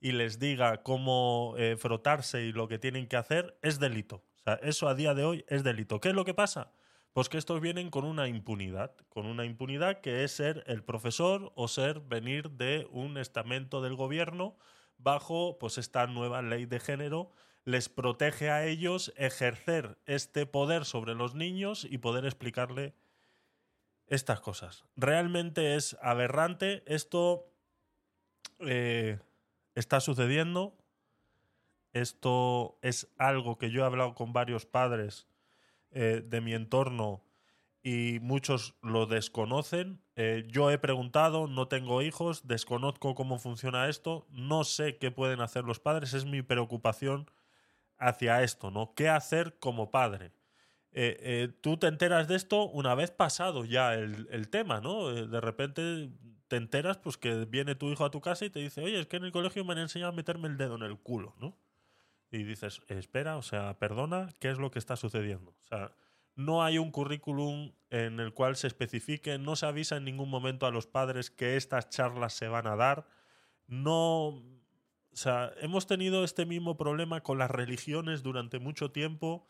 [0.00, 4.16] y les diga cómo eh, frotarse y lo que tienen que hacer, es delito.
[4.16, 5.98] O sea, eso a día de hoy es delito.
[6.00, 6.72] ¿Qué es lo que pasa?
[7.14, 11.52] Pues que estos vienen con una impunidad, con una impunidad que es ser el profesor
[11.54, 14.58] o ser venir de un estamento del gobierno
[14.98, 17.32] bajo pues esta nueva ley de género
[17.64, 22.94] les protege a ellos ejercer este poder sobre los niños y poder explicarle
[24.06, 24.84] estas cosas.
[24.96, 26.82] Realmente es aberrante.
[26.86, 27.46] Esto
[28.60, 29.18] eh,
[29.74, 30.76] está sucediendo.
[31.92, 35.26] Esto es algo que yo he hablado con varios padres
[35.90, 37.22] eh, de mi entorno
[37.82, 40.02] y muchos lo desconocen.
[40.16, 45.40] Eh, yo he preguntado, no tengo hijos, desconozco cómo funciona esto, no sé qué pueden
[45.40, 47.30] hacer los padres, es mi preocupación
[47.98, 48.94] hacia esto, ¿no?
[48.94, 50.32] ¿Qué hacer como padre?
[50.96, 55.10] Eh, eh, tú te enteras de esto una vez pasado ya el, tema, ¿no?
[55.10, 56.08] Eh, de repente
[56.46, 59.06] te enteras pues que viene tu hijo a tu casa y te dice, oye, es
[59.08, 61.58] que en el colegio me han enseñado a meterme el dedo en el culo, ¿no?
[62.30, 65.50] Y dices, espera, o sea, perdona, ¿qué es lo que está sucediendo?
[65.50, 65.92] O sea,
[66.36, 70.66] no hay un currículum en el cual se especifique, no se avisa en ningún momento
[70.66, 73.06] a los padres que estas charlas se van a dar,
[73.66, 74.42] no...
[75.14, 79.46] O sea, hemos tenido este mismo problema con las religiones durante mucho tiempo.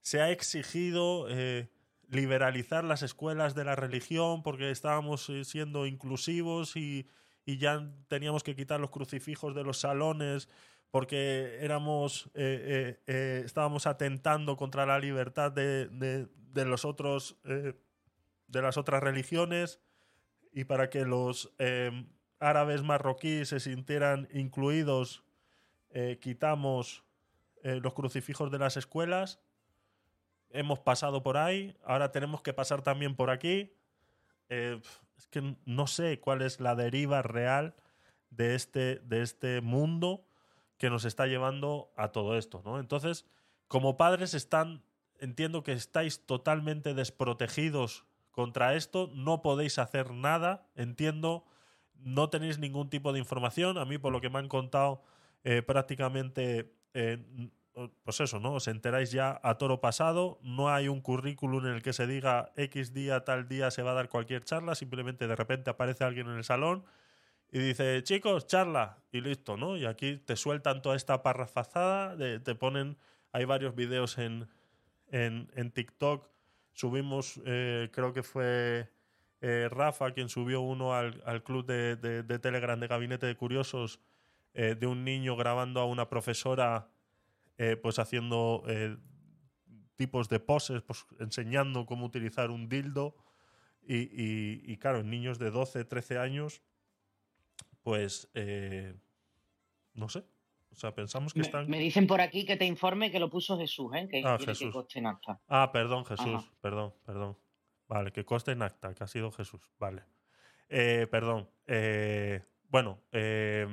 [0.00, 1.68] Se ha exigido eh,
[2.08, 7.08] liberalizar las escuelas de la religión porque estábamos eh, siendo inclusivos y,
[7.44, 10.48] y ya teníamos que quitar los crucifijos de los salones
[10.92, 12.98] porque éramos eh,
[13.44, 16.28] estábamos atentando contra la libertad de, de-
[16.64, 19.80] los otros de las otras religiones
[20.52, 21.52] y para que los
[22.38, 25.24] árabes marroquíes se sintieran incluidos
[25.90, 27.04] eh, quitamos
[27.62, 29.40] eh, los crucifijos de las escuelas
[30.50, 33.72] hemos pasado por ahí ahora tenemos que pasar también por aquí
[34.50, 34.80] Eh,
[35.18, 37.74] es que no sé cuál es la deriva real
[38.30, 40.24] de este, de este mundo
[40.78, 42.78] que nos está llevando a todo esto, ¿no?
[42.78, 43.26] Entonces,
[43.66, 44.82] como padres están,
[45.18, 51.44] entiendo que estáis totalmente desprotegidos contra esto, no podéis hacer nada, entiendo,
[51.98, 55.02] no tenéis ningún tipo de información, a mí por lo que me han contado
[55.44, 57.18] eh, prácticamente, eh,
[58.02, 58.54] pues eso, ¿no?
[58.54, 62.52] Os enteráis ya a toro pasado, no hay un currículum en el que se diga
[62.56, 66.28] X día, tal día se va a dar cualquier charla, simplemente de repente aparece alguien
[66.28, 66.84] en el salón
[67.50, 69.76] y dice, chicos, charla, y listo, ¿no?
[69.76, 72.98] Y aquí te sueltan toda esta parrafazada, te ponen,
[73.32, 74.48] hay varios videos en,
[75.10, 76.28] en, en TikTok,
[76.78, 78.88] subimos, eh, creo que fue
[79.40, 83.36] eh, Rafa quien subió uno al, al club de, de- de Telegram de Gabinete de
[83.36, 84.00] Curiosos,
[84.54, 86.88] eh, de un niño grabando a una profesora,
[87.58, 88.64] eh, pues haciendo
[89.96, 93.16] tipos de poses, pues enseñando cómo utilizar un dildo,
[93.82, 96.62] y, y- y claro, niños de 12, 13 años,
[97.82, 98.28] pues
[99.94, 100.24] no sé.
[100.70, 101.68] O sea, pensamos que Me, están.
[101.68, 104.06] me dicen por aquí que te informe que lo puso Jesús, ¿eh?
[104.08, 104.74] Que Ah, que Jesús.
[105.04, 105.40] acta.
[105.48, 106.26] Ah, perdón, Jesús.
[106.26, 106.52] Ajá.
[106.60, 107.36] Perdón, perdón.
[107.88, 109.62] Vale, que coste en acta, que ha sido Jesús.
[109.78, 110.04] Vale.
[110.68, 111.48] Eh, perdón.
[111.66, 113.66] Eh, bueno, eh,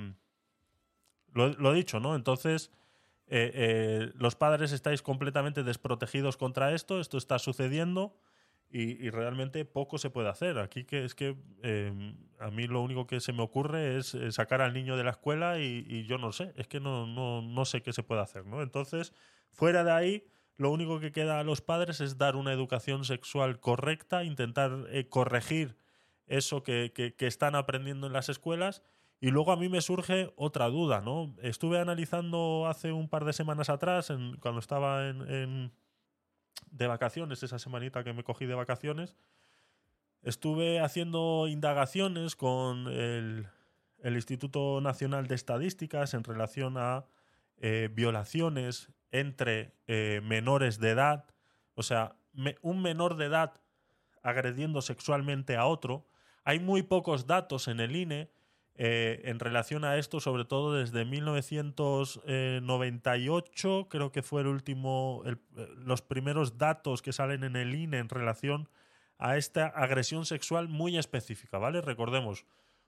[1.34, 2.16] lo, lo dicho, ¿no?
[2.16, 2.72] Entonces,
[3.28, 8.18] eh, los padres estáis completamente desprotegidos contra esto, esto está sucediendo
[8.70, 10.60] y, y realmente poco se puede hacer.
[10.60, 14.62] Aquí que es que eh, a mí lo único que se me ocurre es sacar
[14.62, 17.66] al niño de la escuela y, y yo no sé, es que no, no, no
[17.66, 18.62] sé qué se puede hacer, ¿no?
[18.62, 19.12] Entonces,
[19.52, 23.60] fuera de ahí, lo único que queda a los padres es dar una educación sexual
[23.60, 25.76] correcta, intentar eh, corregir
[26.28, 28.82] eso que, que- están aprendiendo en las escuelas.
[29.22, 31.36] Y luego a mí me surge otra duda, ¿no?
[31.42, 35.72] Estuve analizando hace un par de semanas atrás, en- cuando estaba en, en-
[36.72, 39.16] de vacaciones, esa semanita que me cogí de vacaciones,
[40.22, 43.48] estuve haciendo indagaciones con el,
[44.00, 47.06] el Instituto Nacional de Estadísticas en relación a
[47.58, 48.90] eh, violaciones
[49.20, 51.26] entre eh, menores de edad.
[51.74, 52.16] O sea,
[52.62, 53.54] un menor de edad
[54.22, 56.08] agrediendo sexualmente a otro.
[56.44, 58.30] Hay muy pocos datos en el INE
[58.78, 65.38] eh, en relación a esto, sobre todo desde 1998, creo que fue el último, eh,
[65.78, 68.68] los primeros datos que salen en el INE en relación
[69.18, 71.80] a esta agresión sexual muy específica, ¿vale?
[71.80, 72.46] Recordemos,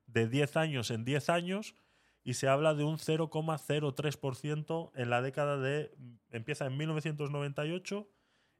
[0.08, 1.76] de 10 años en 10 años
[2.24, 5.92] y se habla de un 0,03% en la década de...
[6.32, 8.08] Empieza en 1998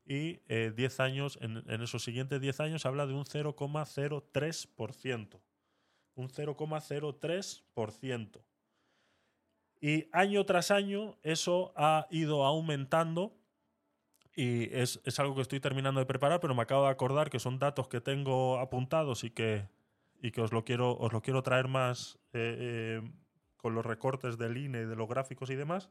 [0.06, 5.42] y eh, 10 años, en, en esos siguientes 10 años habla de un 0,03%.
[6.16, 8.44] Un 0,03%.
[9.82, 13.36] Y año tras año eso ha ido aumentando
[14.36, 17.40] y es, es algo que estoy terminando de preparar, pero me acabo de acordar que
[17.40, 19.70] son datos que tengo apuntados y que,
[20.22, 23.12] y que os, lo quiero, os lo quiero traer más eh, eh,
[23.56, 25.90] con los recortes del INE, de los gráficos y demás.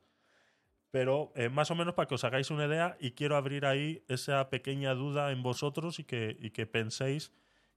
[0.94, 4.04] Pero eh, más o menos para que os hagáis una idea y quiero abrir ahí
[4.06, 7.32] esa pequeña duda en vosotros y que, penséis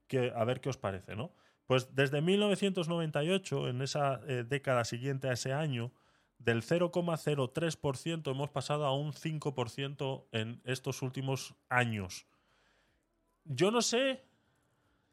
[0.05, 1.31] que a ver qué os parece, ¿no?
[1.65, 5.91] Pues desde 1998, en esa eh, década siguiente a ese año,
[6.37, 12.27] del 0,03% hemos pasado a un 5% en estos últimos años.
[13.45, 14.25] Yo no sé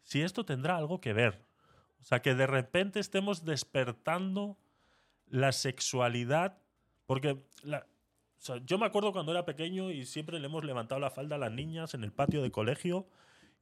[0.03, 1.41] si esto tendrá algo que ver.
[2.03, 4.59] O sea, que de repente estemos despertando
[5.27, 6.59] la sexualidad.
[7.07, 7.39] Porque
[8.67, 11.53] yo me acuerdo cuando era pequeño y siempre le hemos levantado la falda a las
[11.53, 13.07] niñas en el patio de colegio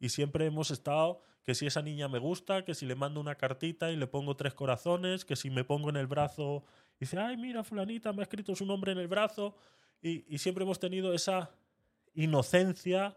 [0.01, 3.37] y siempre hemos estado que si esa niña me gusta, que si le mando una
[3.37, 6.64] cartita y le pongo tres corazones, que si me pongo en el brazo
[6.97, 9.57] y dice, ay, mira, fulanita, me ha escrito su nombre en el brazo.
[10.01, 11.51] Y, siempre hemos tenido esa
[12.14, 13.16] inocencia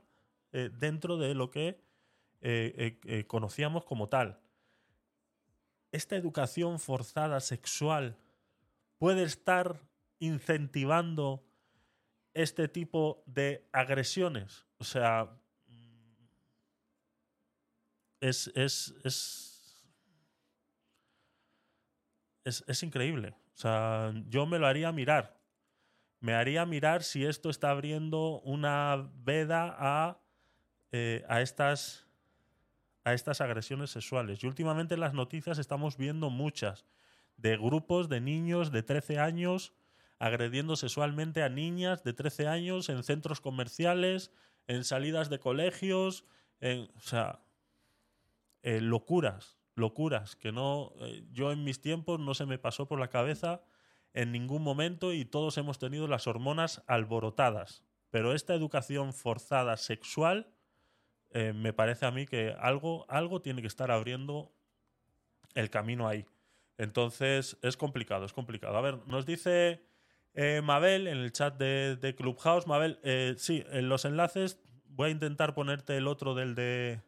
[0.52, 1.80] eh, dentro de lo que
[2.42, 4.40] eh, eh, conocíamos como tal.
[5.92, 8.18] Esta educación forzada sexual
[9.00, 9.82] puede estar
[10.20, 11.44] incentivando
[12.36, 14.68] este tipo de agresiones.
[14.78, 15.32] O sea,
[18.20, 18.94] es, es,
[22.44, 23.36] es, es, increíble.
[23.54, 25.40] O sea, yo me lo haría mirar.
[26.20, 30.20] Me haría mirar si esto está abriendo una veda a,
[30.92, 32.06] eh, a, estas,
[33.06, 34.44] a estas agresiones sexuales.
[34.44, 36.86] Y últimamente en las noticias estamos viendo muchas
[37.38, 39.74] de grupos de niños de 13 años
[40.20, 44.32] agrediendo sexualmente a niñas de 13 años en centros comerciales,
[44.68, 46.26] en salidas de colegios,
[46.60, 47.42] en, o sea,
[48.64, 53.00] eh, locuras, locuras, que no, eh, yo en mis tiempos no se me pasó por
[53.00, 53.62] la cabeza
[54.14, 57.84] en ningún momento y todos hemos tenido las hormonas alborotadas.
[58.10, 60.48] Pero esta educación forzada sexual
[61.32, 64.54] eh, me parece a mí que algo, algo tiene que estar abriendo
[65.54, 66.26] el camino ahí.
[66.78, 68.78] Entonces es complicado, es complicado.
[68.78, 69.86] A ver, nos dice
[70.36, 72.68] eh, Mabel en el chat de, Clubhouse.
[72.68, 77.02] Mabel, eh, sí, en los enlaces voy a intentar ponerte el otro del de.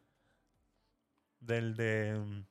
[1.39, 2.17] Del de.
[2.17, 2.45] mm,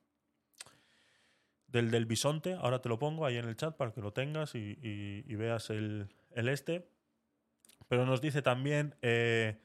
[1.69, 2.55] Del del bisonte.
[2.55, 6.09] Ahora te lo pongo ahí en el chat para que lo tengas y, veas el,
[6.33, 6.89] el este.
[7.89, 8.95] Pero nos dice también.
[9.03, 9.59] eh,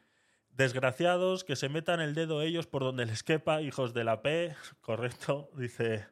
[0.54, 4.54] Desgraciados, que se metan el dedo ellos por donde les quepa, hijos de la P.
[4.82, 6.06] Correcto, dice.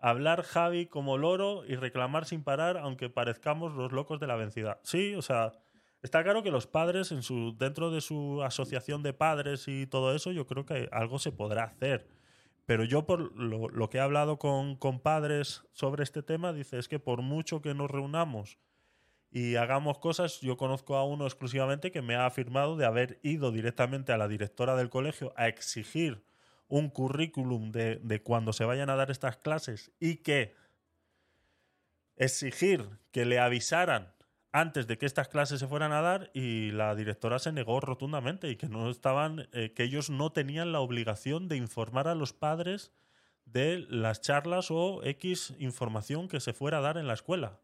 [0.00, 4.80] Hablar Javi como loro y reclamar sin parar, aunque parezcamos los locos de la vencida.
[4.82, 5.52] Sí, o sea,
[6.02, 10.14] está claro que los padres, en su, dentro de su asociación de padres y todo
[10.14, 12.08] eso, yo creo que algo se podrá hacer.
[12.66, 16.78] Pero yo, por lo, lo que he hablado con, con padres sobre este tema, dice,
[16.78, 18.58] es que por mucho que nos reunamos
[19.32, 23.52] y hagamos cosas, yo conozco a uno exclusivamente que me ha afirmado de haber ido
[23.52, 26.24] directamente a la directora del colegio a exigir
[26.70, 30.54] un currículum de, de cuando se vayan a dar estas clases y que
[32.16, 34.12] exigir que le avisaran
[34.52, 38.50] antes de que estas clases se fueran a dar y la directora se negó rotundamente
[38.50, 42.32] y que no estaban eh, que ellos no tenían la obligación de informar a los
[42.32, 42.92] padres
[43.44, 47.60] de las charlas o X información que se fuera a dar en la escuela.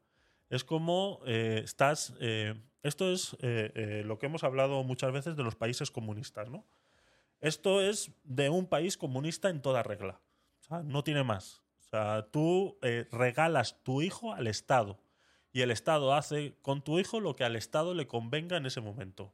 [0.49, 2.15] Es como eh, estás.
[2.21, 3.37] eh, esto es
[4.05, 6.65] lo que hemos hablado muchas veces de los países comunistas, ¿no?
[7.47, 10.20] Esto es de un país comunista en toda regla.
[10.82, 11.62] No tiene más.
[11.78, 14.99] O sea, tú eh, regalas tu hijo al Estado
[15.53, 18.80] y el Estado hace con tu hijo lo que al Estado le convenga en ese
[18.80, 19.32] momento.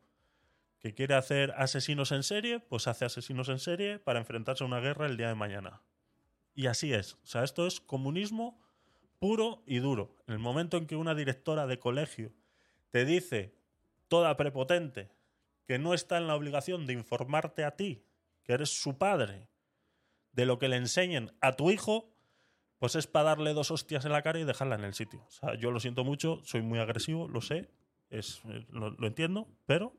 [0.79, 4.81] Que quiere hacer asesinos en serie, pues hace asesinos en serie para enfrentarse a una
[4.81, 5.81] guerra el día de mañana.
[6.55, 7.15] Y así es.
[7.15, 8.61] O sea, esto es comunismo
[9.21, 10.19] puro y duro.
[10.27, 12.31] En el momento en que una directora de colegio
[12.91, 13.55] te dice,
[14.09, 15.09] toda prepotente,
[15.67, 18.05] que no está en la obligación de informarte a ti,
[18.45, 19.49] que eres su padre,
[20.33, 22.13] de lo que le enseñen a tu hijo,
[22.79, 25.23] pues es para darle dos hostias en la cara y dejarla en el sitio.
[25.27, 27.71] O sea, yo lo siento mucho, soy muy agresivo, lo sé,
[28.11, 29.95] es, eh, lo, lo entiendo, pero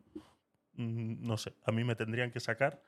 [0.74, 2.82] mm, no sé, a mí me tendrían que sacar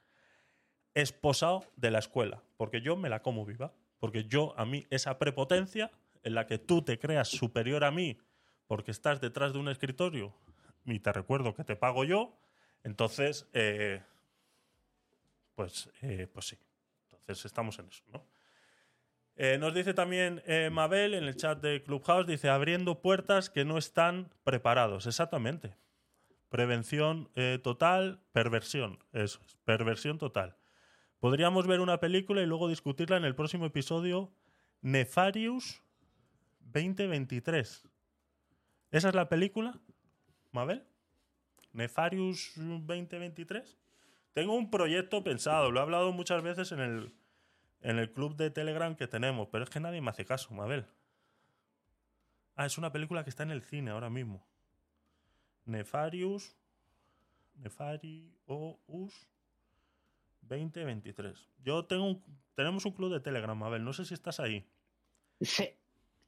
[0.95, 3.73] esposado de la escuela, porque yo me la como viva.
[3.99, 5.91] Porque yo, a mí, esa prepotencia
[6.23, 8.17] en la que tú te creas superior a mí
[8.67, 10.33] porque estás detrás de un escritorio
[10.85, 12.37] y te recuerdo que te pago yo,
[12.85, 13.99] entonces, eh,
[15.55, 16.57] pues, eh, pues sí.
[17.11, 18.23] Entonces estamos en eso, ¿no?
[19.37, 23.79] Eh, nos dice también Mabel en el chat de Clubhouse, dice, abriendo puertas que no
[23.79, 25.07] están preparados.
[25.07, 25.75] Exactamente.
[26.47, 27.29] Prevención
[27.63, 28.99] total, perversión.
[29.11, 30.55] Eso es, perversión total.
[31.19, 34.31] Podríamos ver una película y luego discutirla en el próximo episodio
[34.81, 35.81] Nefarius
[36.59, 37.89] 2023.
[38.91, 39.81] ¿Esa es la película,
[40.51, 40.85] Mabel?
[41.75, 43.77] Nefarius 2023.
[44.33, 47.13] Tengo un proyecto pensado, lo he hablado muchas veces en el,
[47.81, 50.85] en el club de Telegram que tenemos, pero es que nadie me hace caso, Mabel.
[52.55, 54.45] Ah, es una película que está en el cine ahora mismo.
[55.65, 56.55] Nefarius.
[57.55, 59.27] Nefarius
[60.41, 61.49] 2023.
[61.63, 62.23] Yo tengo un,
[62.55, 63.83] tenemos un club de Telegram, Mabel.
[63.83, 64.65] No sé si estás ahí.
[65.41, 65.77] Se-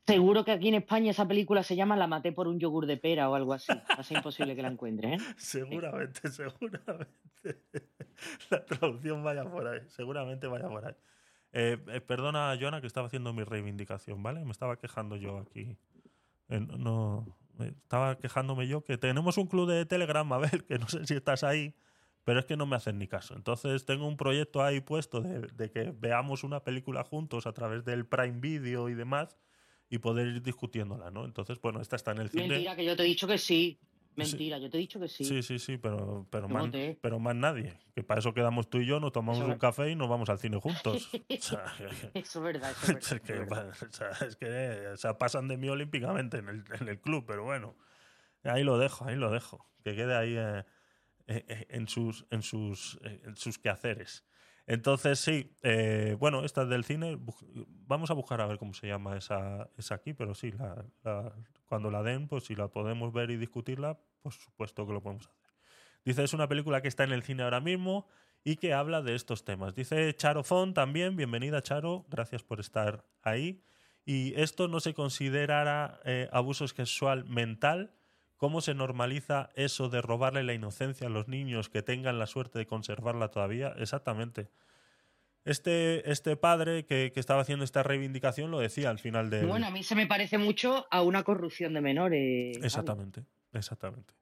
[0.08, 2.98] seguro que aquí en España esa película se llama La maté por un yogur de
[2.98, 3.72] pera o algo así.
[3.72, 5.18] Va a imposible que la encuentre, ¿eh?
[5.38, 7.08] Seguramente, seguramente.
[8.50, 9.82] La traducción vaya por ahí.
[9.90, 10.94] Seguramente vaya por ahí.
[11.54, 14.44] Eh, eh, perdona, Joana, que estaba haciendo mi reivindicación, ¿vale?
[14.44, 15.78] Me estaba quejando yo aquí.
[16.50, 17.26] Eh, no-
[17.60, 21.44] estaba quejándome yo que tenemos un club de Telegram, Mabel, que no sé si estás
[21.44, 21.76] ahí,
[22.24, 23.36] pero es que no me hacen ni caso.
[23.36, 27.84] Entonces tengo un proyecto ahí puesto de, de que veamos una película juntos a través
[27.86, 29.38] del Prime Video y demás
[29.90, 31.26] y poder ir discutiéndola, ¿no?
[31.26, 32.48] Entonces, bueno, esta está en el cine.
[32.48, 33.80] Mentira, que yo te he dicho que sí.
[34.16, 35.24] Mentira, yo te he dicho que sí.
[35.24, 36.70] Sí, sí, sí, pero, pero, más,
[37.02, 37.78] pero más nadie.
[37.94, 40.30] Que para eso quedamos tú y yo, nos tomamos Eso un café y nos vamos
[40.30, 41.10] al cine juntos.
[41.30, 41.66] O sea,
[42.14, 43.70] Eso es verdad, eso es que, verdad.
[43.70, 47.26] o sea, es que, o sea, pasan de mí olímpicamente en el, en el club,
[47.28, 47.76] pero bueno.
[48.44, 49.66] Ahí lo dejo, ahí lo dejo.
[49.84, 50.64] Que quede ahí eh,
[51.28, 54.24] eh, eh, en, sus, en, sus, eh, en sus quehaceres.
[54.68, 57.18] Entonces, sí, eh, bueno, esta es del cine.
[57.88, 61.34] Vamos a buscar a ver cómo se llama esa, esa aquí, pero sí, la-
[61.66, 65.28] cuando la den, pues si la podemos ver y discutirla, por supuesto que lo podemos
[65.28, 65.54] hacer.
[66.06, 68.08] Dice, es una película que está en el cine ahora mismo
[68.44, 69.74] y que habla de estos temas.
[69.76, 73.62] Dice Charo Font también, bienvenida Charo, gracias por estar ahí.
[74.06, 77.97] Y esto no se considerará eh, abuso sexual mental.
[78.38, 82.60] ¿Cómo se normaliza eso de robarle la inocencia a los niños que tengan la suerte
[82.60, 83.74] de conservarla todavía?
[83.78, 84.50] Exactamente.
[85.44, 89.48] Este, este padre que, que estaba haciendo esta reivindicación lo decía al final del...
[89.48, 92.58] Bueno, a mí se me parece mucho a una corrupción de menores.
[92.62, 93.24] Exactamente,
[93.54, 94.14] exactamente.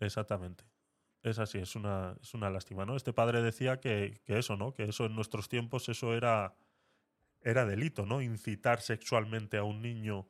[0.00, 0.64] Exactamente.
[1.22, 2.96] Es así, es una, es una lástima, ¿no?
[2.96, 4.74] Este padre decía que, que eso, ¿no?
[4.74, 6.54] Que eso en nuestros tiempos eso era,
[7.40, 8.20] era delito, ¿no?
[8.20, 10.28] Incitar sexualmente a un niño,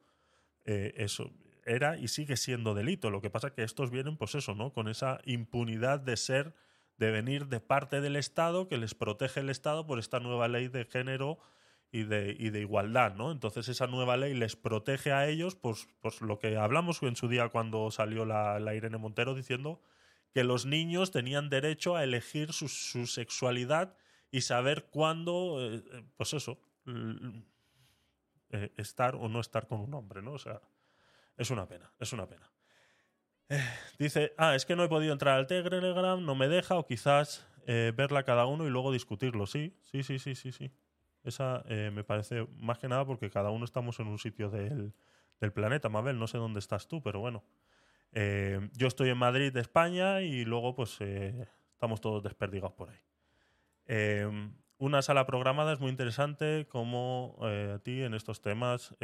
[0.65, 1.33] eh, eso
[1.67, 3.11] era y sigue siendo delito.
[3.11, 4.73] Lo que pasa que estos vienen, pues eso, ¿no?
[4.73, 6.55] Con esa impunidad de ser,
[6.99, 10.69] de venir de parte del Estado, que les protege el Estado por esta nueva ley
[10.69, 11.39] de género
[11.95, 13.31] y de, y de igualdad, ¿no?
[13.31, 17.29] Entonces esa nueva ley les protege a ellos, pues, pues lo que hablamos en su
[17.29, 19.81] día cuando salió la, Irene Montero diciendo
[20.33, 22.69] que los niños tenían derecho a elegir su,
[23.07, 23.97] sexualidad
[24.33, 26.59] y saber cuándo, eh, eh, pues eso,
[28.51, 30.33] eh, estar o no estar con un hombre, ¿no?
[30.33, 30.61] O sea,
[31.37, 32.51] es una pena, es una pena.
[33.49, 33.63] Eh,
[33.99, 37.47] dice, ah, es que no he podido entrar al Telegram, no me deja, o quizás
[37.67, 39.47] eh, verla cada uno y luego discutirlo.
[39.47, 40.71] Sí, sí, sí, sí, sí, sí.
[41.23, 44.95] Esa eh, me parece más que nada porque cada uno estamos en un sitio del,
[45.41, 46.19] del planeta, Mabel.
[46.19, 47.45] No sé dónde estás tú, pero bueno.
[48.75, 54.23] Yo estoy en Madrid, España, y luego pues estamos todos desperdigados por ahí.
[54.79, 58.95] Una sala programada es muy interesante como a ti en estos temas.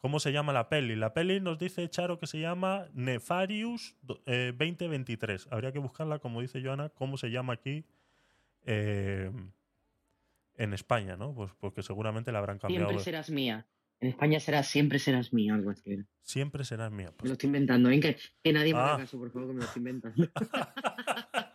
[0.00, 0.96] ¿Cómo se llama la peli?
[0.96, 5.48] La peli nos dice Charo que se llama Nefarius do- eh, 2023.
[5.50, 7.84] Habría que buscarla, como dice Joana, cómo se llama aquí
[8.64, 9.30] eh,
[10.56, 11.34] en España, ¿no?
[11.34, 12.86] Pues porque seguramente la habrán cambiado.
[12.88, 13.66] Siempre serás mía.
[14.00, 15.98] En España será siempre serás mía, algo así.
[16.22, 17.12] Siempre será mía.
[17.22, 18.00] Me lo estoy inventando, ¿eh?
[18.00, 18.94] Que, que nadie me Ah.
[18.94, 20.26] haga caso, por favor, que me lo estoy inventando.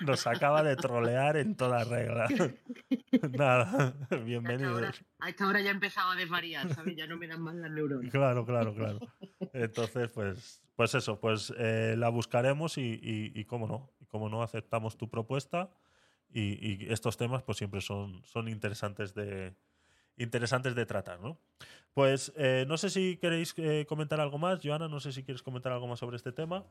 [0.00, 2.28] Nos acaba de trolear en toda regla.
[3.38, 5.02] Nada, A esta, hora, bienvenidos.
[5.20, 6.96] a esta hora ya he empezado a desvariar, ¿sabes?
[6.96, 8.10] Ya no me dan más las neuronas.
[8.10, 9.00] Claro, claro, claro.
[9.52, 14.28] Entonces, pues, pues eso, pues eh, la buscaremos y, y, y cómo no, y cómo
[14.28, 15.70] no aceptamos tu propuesta
[16.32, 19.54] y, y estos temas pues siempre son, son interesantes de
[20.16, 21.38] interesantes de tratar, ¿no?
[21.92, 25.42] Pues eh, no sé si queréis eh, comentar algo más, Joana, no sé si quieres
[25.42, 26.64] comentar algo más sobre este tema.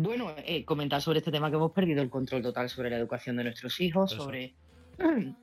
[0.00, 3.36] Bueno, eh, comentar sobre este tema que hemos perdido el control total sobre la educación
[3.36, 4.22] de nuestros hijos, Eso.
[4.22, 4.54] sobre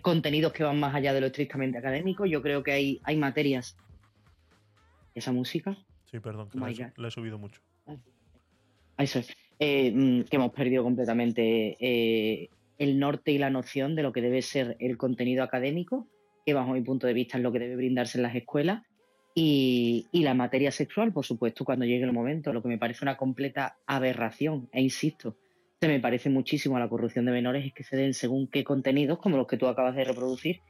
[0.00, 2.24] contenidos que van más allá de lo estrictamente académico.
[2.24, 3.76] Yo creo que hay, hay materias.
[5.12, 5.76] ¿Esa música?
[6.08, 7.60] Sí, perdón, que Oh la, he la subido mucho.
[8.96, 9.28] Eso es.
[9.58, 12.48] eh, mm, que hemos perdido completamente eh,
[12.78, 16.06] el norte y la noción de lo que debe ser el contenido académico,
[16.44, 18.84] que bajo mi punto de vista es lo que debe brindarse en las escuelas,
[19.38, 23.04] y, y la materia sexual, por supuesto, cuando llegue el momento, lo que me parece
[23.04, 25.36] una completa aberración, e insisto,
[25.78, 28.64] se me parece muchísimo a la corrupción de menores es que se den según qué
[28.64, 30.60] contenidos, como los que tú acabas de reproducir,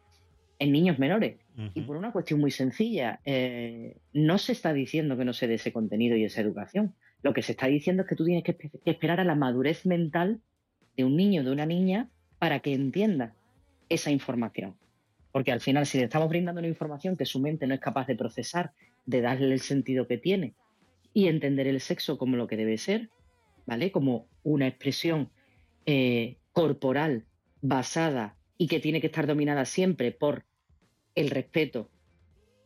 [0.59, 1.37] en niños menores.
[1.75, 5.55] Y por una cuestión muy sencilla, eh, no se está diciendo que no se dé
[5.55, 6.95] ese contenido y esa educación.
[7.23, 9.37] Lo que se está diciendo es que tú tienes que, espe- que esperar a la
[9.37, 10.41] madurez mental
[10.97, 12.09] de un niño o de una niña
[12.41, 13.35] para que entienda
[13.89, 14.75] esa información.
[15.37, 18.07] Porque al final, si le estamos brindando una información que su mente no es capaz
[18.07, 18.73] de procesar,
[19.05, 20.55] de darle el sentido que tiene
[21.13, 23.11] y entender el sexo como lo que debe ser,
[23.67, 23.93] ¿vale?
[23.93, 25.29] Como una expresión
[25.85, 27.27] eh, corporal
[27.61, 30.47] basada y que tiene que estar dominada siempre por
[31.15, 31.91] el respeto,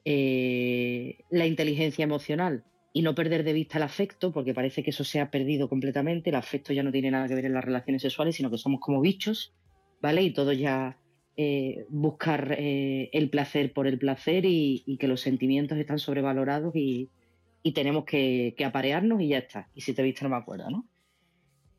[0.04, 2.62] eh, la inteligencia emocional
[2.92, 6.30] y no perder de vista el afecto, porque parece que eso se ha perdido completamente.
[6.30, 8.78] El afecto ya no tiene nada que ver en las relaciones sexuales, sino que somos
[8.78, 9.56] como bichos,
[10.00, 10.22] ¿vale?
[10.22, 10.99] Y todo ya
[11.36, 16.74] eh, buscar eh, el placer por el placer y, y que los sentimientos están sobrevalorados
[16.76, 17.08] y,
[17.62, 19.68] y tenemos que, que aparearnos y ya está.
[19.74, 20.86] Y si te he visto no me acuerdo, ¿no?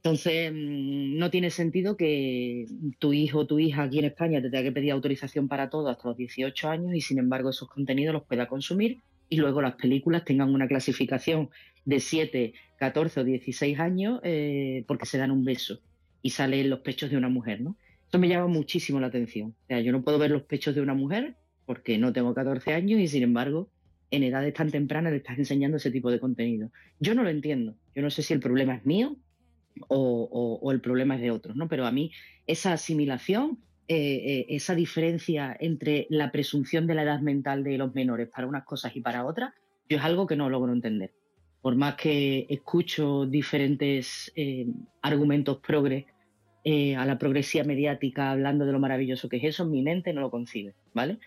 [0.03, 2.65] Entonces, mm, no tiene sentido que
[2.97, 5.89] tu hijo o tu hija aquí en España te tenga que pedir autorización para todo
[5.89, 9.75] hasta los 18 años y sin embargo esos contenidos los pueda consumir y luego las
[9.75, 11.51] películas tengan una clasificación
[11.85, 15.79] de 7, 14 o 16 años eh, porque se dan un beso
[16.23, 17.77] y salen los pechos de una mujer, ¿no?
[18.12, 19.55] Eso me llama muchísimo la atención.
[19.64, 21.36] O sea, yo no puedo ver los pechos de una mujer
[21.66, 23.70] porque no tengo 14 años y sin embargo
[24.09, 26.70] en edades tan tempranas le estás enseñando ese tipo de contenido.
[26.99, 27.78] Yo no lo entiendo.
[27.95, 29.16] Yo no sé si el problema es mío
[29.88, 29.97] o,
[30.30, 31.70] o- o el problema es de otros, ¿no?
[31.70, 32.12] Pero a mí
[32.45, 33.95] esa asimilación, eh,
[34.26, 38.66] eh, esa diferencia entre la presunción de la edad mental de los menores para unas
[38.66, 39.53] cosas y para otras,
[39.88, 41.14] yo es algo que no logro entender.
[41.62, 44.66] Por más que escucho diferentes eh,
[45.01, 46.05] argumentos progres
[46.64, 50.22] eh, a la progresía mediática hablando de lo maravilloso que es eso, mi mente no
[50.22, 51.18] lo concibe, ¿vale?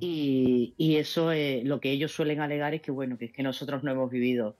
[0.00, 3.42] Y, y eso, eh, lo que ellos suelen alegar es que, bueno, que es que
[3.42, 4.56] nosotros no hemos vivido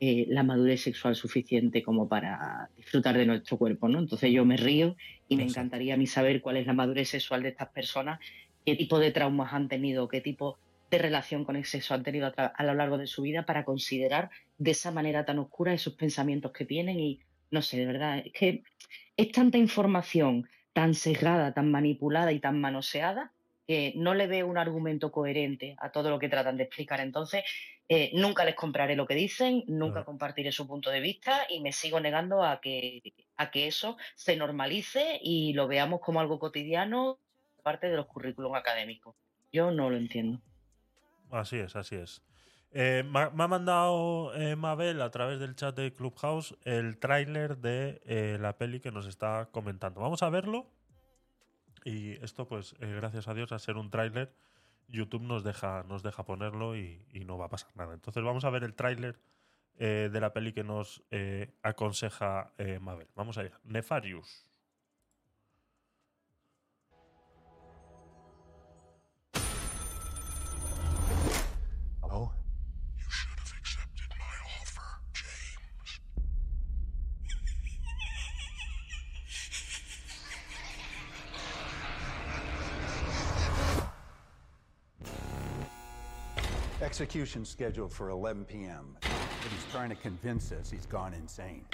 [0.00, 4.00] eh, la madurez sexual suficiente como para disfrutar de nuestro cuerpo, ¿no?
[4.00, 4.96] Entonces yo me río
[5.28, 8.18] y me encantaría a mí saber cuál es la madurez sexual de estas personas,
[8.66, 10.58] qué tipo de traumas han tenido, qué tipo
[10.90, 14.30] de relación con el sexo han tenido a, lo largo de su vida para considerar
[14.58, 17.20] de esa manera tan oscura esos pensamientos que tienen y
[17.50, 18.62] no sé, de verdad, es que
[19.16, 23.32] es tanta información tan sesgada, tan manipulada y tan manoseada
[23.66, 27.00] que no le veo un argumento coherente a todo lo que tratan de explicar.
[27.00, 27.44] Entonces,
[27.88, 31.72] eh, nunca les compraré lo que dicen, nunca compartiré su punto de vista y me
[31.72, 33.02] sigo negando a que,
[33.36, 37.18] a que eso se normalice y lo veamos como algo cotidiano,
[37.62, 39.14] parte de los currículums académicos.
[39.52, 40.40] Yo no lo entiendo.
[41.30, 42.22] Así es, así es.
[42.76, 48.02] Eh, me, ha- mandado eh, Mabel a través del chat de Clubhouse el tráiler de
[48.04, 50.00] eh, la peli que nos está comentando.
[50.00, 50.66] Vamos a verlo.
[51.84, 54.34] Y esto, pues, eh, gracias a Dios, a ser un tráiler,
[54.88, 57.94] YouTube nos deja, nos deja ponerlo y, y no va a pasar nada.
[57.94, 59.18] Entonces vamos a ver el tráiler
[59.76, 61.02] de la peli que nos
[61.62, 63.08] aconseja Mabel.
[63.16, 63.58] Vamos allá.
[63.64, 64.48] Nefarius.
[86.84, 88.98] Execution scheduled for 11 p.m.
[89.00, 91.64] But he's trying to convince us he's gone insane.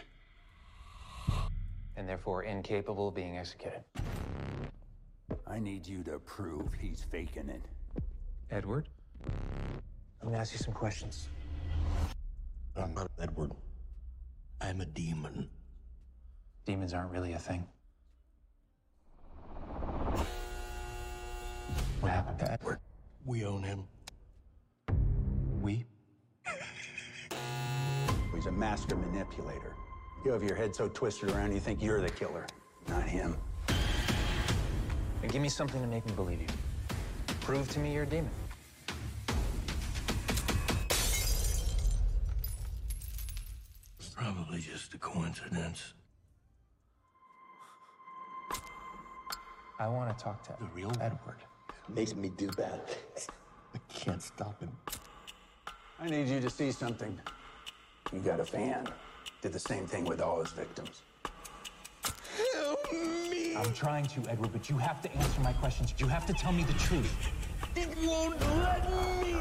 [1.97, 3.83] And therefore incapable of being executed.
[5.49, 7.61] I need you to prove he's faking it.
[8.53, 8.89] Edward?
[10.23, 11.29] I'm gonna ask you some questions.
[12.77, 13.51] I'm not Edward.
[14.61, 15.51] I'm a demon.
[16.67, 17.67] Demons aren't really a thing.
[21.99, 22.79] What happened to Edward?
[23.27, 23.89] We own him.
[25.61, 25.85] We?
[28.35, 29.75] He's a master manipulator.
[30.25, 32.47] You have your head so twisted around you think you're the killer,
[32.89, 33.37] not him.
[35.23, 36.47] And give me something to make me believe you.
[37.43, 38.31] Prove to me you're a demon.
[43.99, 45.93] It's probably just a coincidence.
[49.79, 51.43] I want to talk to The real Edward.
[51.89, 52.81] Makes me do bad.
[53.75, 54.71] I can't stop him.
[56.03, 57.19] I need you to see something.
[58.11, 58.87] You got a fan.
[59.43, 61.03] Did the same thing with all his victims.
[62.55, 63.55] Help me!
[63.55, 65.93] I'm trying to, Edward, but you have to answer my questions.
[65.99, 67.15] You have to tell me the truth.
[67.77, 68.91] It won't let
[69.23, 69.37] me!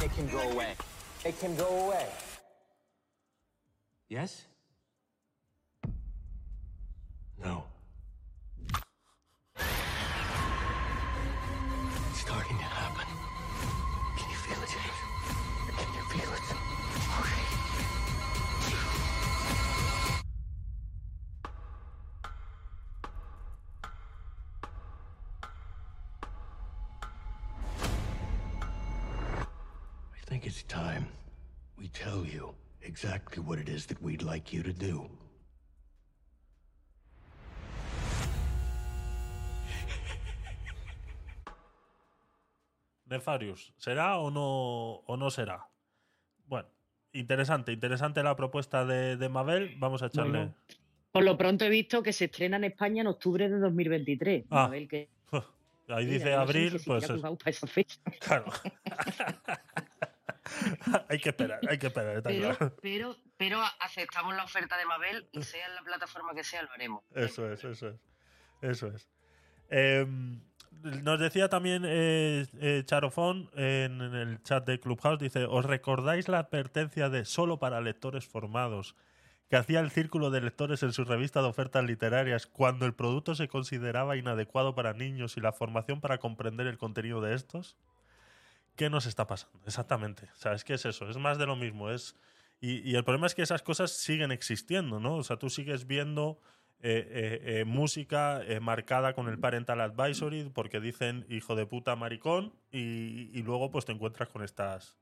[0.00, 0.74] It can go away.
[1.24, 2.06] It can go away.
[4.08, 4.44] Yes?
[33.48, 35.08] What it is that we'd like you to do.
[43.06, 45.66] Nefarius, ¿será o no, o no será?
[46.44, 46.68] Bueno,
[47.12, 49.76] interesante, interesante la propuesta de, de Mabel.
[49.78, 50.38] Vamos a echarle.
[50.38, 50.54] Bueno,
[51.10, 54.44] Por lo pronto he visto que se estrena en España en octubre de 2023.
[54.50, 54.70] Ah.
[55.88, 57.98] Ahí Mira, dice yo no sé abril, pues es- jugado para esa fecha.
[58.20, 58.44] Claro.
[61.08, 62.76] hay que esperar, hay que esperar, está Pero, claro.
[62.80, 66.72] pero, pero aceptamos la oferta de Mabel y sea en la plataforma que sea, lo
[66.72, 67.02] haremos.
[67.14, 67.96] Eso es, eso es.
[68.60, 69.08] Eso es.
[69.70, 70.06] Eh,
[71.02, 76.28] nos decía también eh, eh, Charofón en, en el chat de Clubhouse, dice, ¿os recordáis
[76.28, 78.94] la advertencia de solo para lectores formados
[79.48, 83.34] que hacía el círculo de lectores en su revista de ofertas literarias cuando el producto
[83.34, 87.76] se consideraba inadecuado para niños y la formación para comprender el contenido de estos?
[88.78, 89.58] ¿Qué nos está pasando?
[89.66, 90.28] Exactamente.
[90.32, 91.90] O sea, es eso, es más de lo mismo.
[91.90, 92.14] Es,
[92.60, 95.16] y, el problema es que esas cosas siguen existiendo, ¿no?
[95.16, 96.38] O sea, tú sigues viendo
[96.80, 101.96] eh, eh, eh, música eh, marcada con el parental advisory porque dicen hijo de puta
[101.96, 104.96] maricón y, y luego pues te encuentras con estas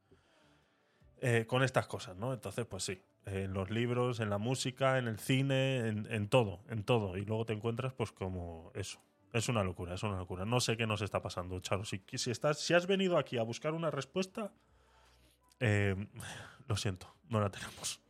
[1.47, 2.33] con estas cosas, ¿no?
[2.33, 6.61] Entonces, pues sí, en los libros, en la música, en el cine, en, en todo,
[6.69, 7.19] en todo.
[7.19, 9.01] Y luego te encuentras pues como eso.
[9.37, 10.47] Es una locura, es una locura.
[10.47, 11.85] No sé qué nos está pasando, Charo.
[11.85, 14.51] Si, si, estás, si has venido aquí a buscar una respuesta,
[15.61, 15.95] eh,
[16.67, 18.01] lo siento, no la tenemos.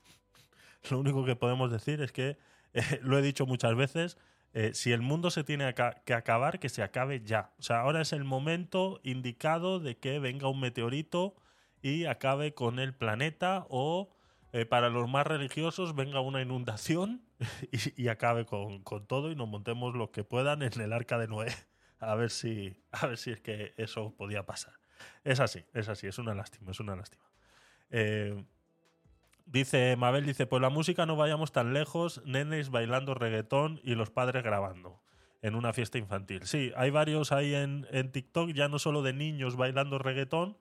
[0.91, 2.39] Lo único que podemos decir es que,
[2.75, 4.19] eh, lo he dicho muchas veces,
[4.53, 5.75] eh, si el mundo se tiene
[6.05, 7.51] que acabar, que se acabe ya.
[7.59, 11.35] O sea, ahora es el momento indicado de que venga un meteorito
[11.83, 14.16] y acabe con el planeta o
[14.57, 17.21] eh, para los más religiosos venga una inundación
[17.97, 21.49] y, acabe con, todo y nos montemos lo que puedan en el arca de Noé.
[21.99, 24.73] A ver si, a ver si es que eso podía pasar.
[25.25, 27.25] Es así, es así, es una lástima, es una lástima.
[27.91, 28.47] Eh,
[29.45, 34.09] dice Mabel, dice, pues la música no vayamos tan lejos, nenes bailando reggaetón y los
[34.09, 35.03] padres grabando
[35.43, 36.47] en una fiesta infantil.
[36.47, 40.57] Sí, hay varios ahí en, en TikTok, ya no solo de niños bailando reggaetón,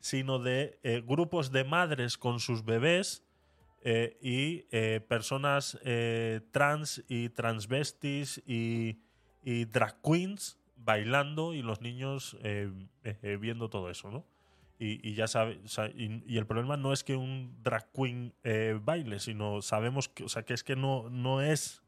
[0.00, 3.25] sino de eh, grupos de madres con sus bebés
[3.88, 8.98] eh, y eh, personas eh, trans y transvestis y,
[9.44, 12.68] y drag queens bailando y los niños eh,
[13.04, 14.24] eh, eh, viendo todo eso, ¿no?
[14.80, 17.90] Y, y ya sabe, o sea, y, y el problema no es que un drag
[17.92, 18.34] queen
[18.82, 21.82] baile, sino sabemos que, o sea, que es que no, no es,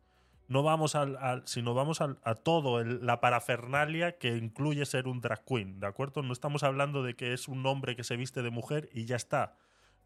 [0.47, 5.09] no vamos al, al- sino vamos al- a todo, el- la parafernalia que incluye ser
[5.09, 6.23] un drag queen, ¿de acuerdo?
[6.23, 9.17] No estamos hablando de que es un hombre que se viste de mujer y ya
[9.17, 9.57] está.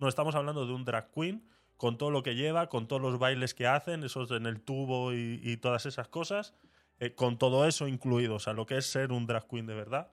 [0.01, 1.45] No, estamos hablando de un drag queen
[1.77, 5.13] con todo lo que lleva, con todos los bailes que hacen, esos en el tubo
[5.13, 6.55] y, y todas esas cosas,
[7.01, 9.75] eh, con todo eso incluido, o sea, lo que es ser un drag queen de
[9.75, 10.13] verdad,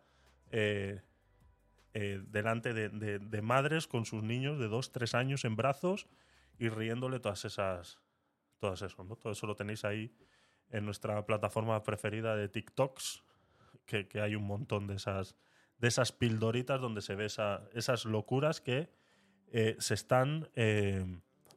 [0.51, 1.01] eh,
[1.93, 6.07] eh, delante de, de- de madres con sus niños de dos, tres años en brazos
[6.57, 7.99] y riéndole todas esas,
[8.59, 9.15] todas eso, ¿no?
[9.15, 10.13] Todo eso lo tenéis ahí
[10.69, 13.23] en nuestra plataforma preferida de TikToks,
[13.85, 15.35] que, que hay un montón de esas,
[15.79, 18.89] de esas pildoritas donde se ve esa- esas locuras que
[19.51, 21.03] eh, se están eh,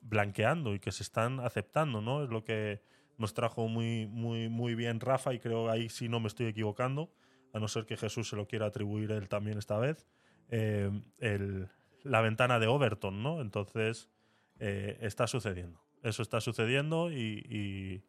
[0.02, 2.22] blanqueando y que se están aceptando, ¿no?
[2.22, 2.82] Es lo que
[3.18, 7.12] nos trajo muy, muy, muy bien Rafa y creo ahí sí no me estoy equivocando,
[7.52, 10.06] a no ser que Jesús se lo quiera atribuir él también esta vez,
[10.48, 11.68] eh, el-
[12.02, 13.40] la ventana de Overton, ¿no?
[13.40, 14.10] Entonces
[14.58, 15.80] eh, está sucediendo.
[16.02, 18.04] Eso está sucediendo y, y-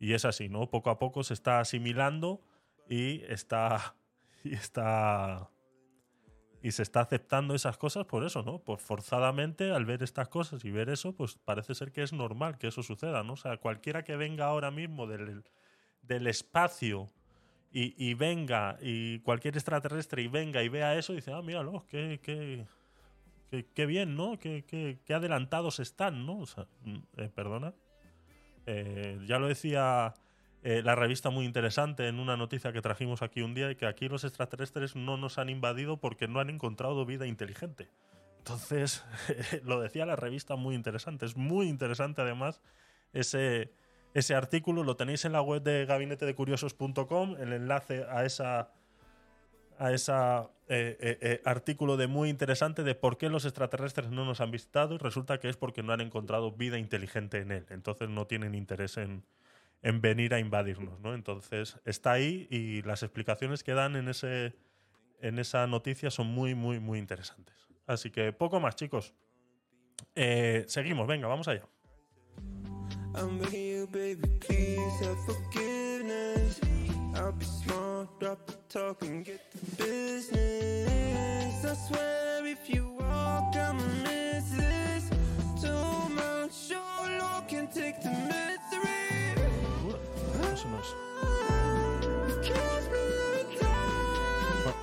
[0.00, 0.68] y es así, ¿no?
[0.70, 2.40] Poco a poco se está asimilando
[2.88, 3.94] y está,
[4.44, 5.50] y está
[6.62, 8.58] y se está aceptando esas cosas por eso, ¿no?
[8.60, 12.58] Pues forzadamente al ver estas cosas y ver eso, pues parece ser que es normal
[12.58, 13.34] que eso suceda, ¿no?
[13.34, 15.44] O sea, cualquiera que venga ahora mismo del,
[16.02, 17.06] del espacio
[17.72, 22.18] y, y venga, y cualquier extraterrestre y venga y vea eso, dice, ah, míralo, qué,
[22.22, 22.66] qué,
[23.50, 24.38] qué, qué bien, ¿no?
[24.38, 26.38] Qué, qué- qué adelantados están, ¿no?
[26.40, 27.74] O sea, mm, eh, perdona.
[28.66, 30.14] Eh, ya lo decía
[30.64, 33.86] eh, la revista muy interesante en una noticia que trajimos aquí un día, y que
[33.86, 37.88] aquí los extraterrestres no nos han invadido porque no han encontrado vida inteligente.
[38.38, 39.04] Entonces,
[39.64, 41.26] lo decía la revista muy interesante.
[41.26, 42.60] Es muy interesante además
[43.12, 43.72] ese,
[44.14, 44.82] ese artículo.
[44.82, 48.72] Lo tenéis en la web de gabinetedecuriosos.com, el enlace a esa
[49.80, 50.12] a ese
[51.44, 55.38] artículo de muy interesante de por qué los extraterrestres no nos han visitado y resulta
[55.38, 57.66] que es porque no han encontrado vida inteligente en él.
[57.70, 59.22] Entonces no tienen interés en,
[59.82, 61.14] en venir a invadirnos, ¿no?
[61.14, 64.56] Entonces, está ahí y las explicaciones que dan en, ese,
[65.20, 67.54] en esa noticia son muy, muy, muy interesantes.
[67.86, 69.14] Así que poco más, chicos.
[70.14, 71.66] Eh, seguimos, venga, vamos allá.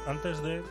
[0.08, 0.64] Antes de.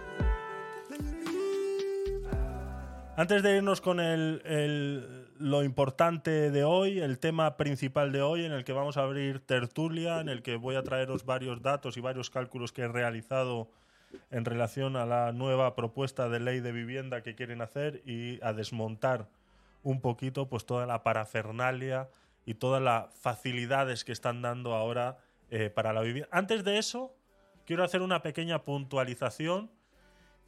[3.17, 8.45] Antes de irnos con el, el, lo importante de hoy, el tema principal de hoy,
[8.45, 11.97] en el que vamos a abrir tertulia, en el que voy a traeros varios datos
[11.97, 13.69] y varios cálculos que he realizado
[14.31, 18.53] en relación a la nueva propuesta de ley de vivienda que quieren hacer y a
[18.53, 19.29] desmontar
[19.83, 22.09] un poquito pues toda la parafernalia
[22.47, 25.19] y todas las facilidades que están dando ahora
[25.51, 26.29] eh, para la vivienda.
[26.33, 27.15] Antes de eso,
[27.67, 29.71] quiero hacer una pequeña puntualización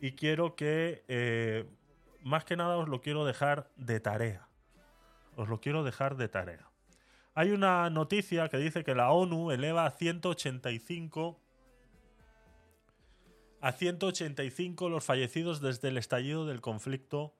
[0.01, 1.65] y quiero que, eh,
[2.23, 4.49] más que nada, os lo quiero dejar de tarea.
[5.37, 6.69] Os lo quiero dejar de tarea.
[7.35, 11.41] Hay una noticia que dice que la ONU eleva a 185
[13.61, 17.35] a 185 los fallecidos desde el estallido del conflicto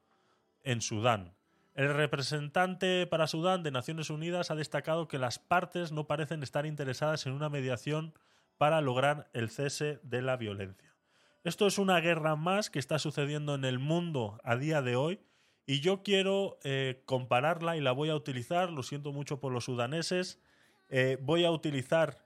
[0.65, 1.36] en Sudán.
[1.77, 6.65] El representante para Sudán de Naciones Unidas ha destacado que las partes no parecen estar
[6.65, 8.15] interesadas en una mediación
[8.57, 10.95] para lograr el cese de la violencia.
[11.45, 15.21] Esto es una guerra más que está sucediendo en el mundo a día de hoy
[15.67, 19.65] y yo quiero eh, compararla y la voy a utilizar, lo siento mucho por los
[19.65, 20.41] sudaneses,
[20.89, 22.25] eh, voy a utilizar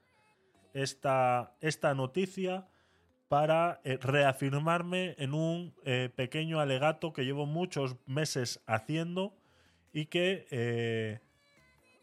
[0.74, 2.68] esta, esta noticia
[3.26, 5.74] para eh, reafirmarme en un
[6.14, 9.39] pequeño alegato que llevo muchos meses haciendo
[9.92, 11.20] y que eh,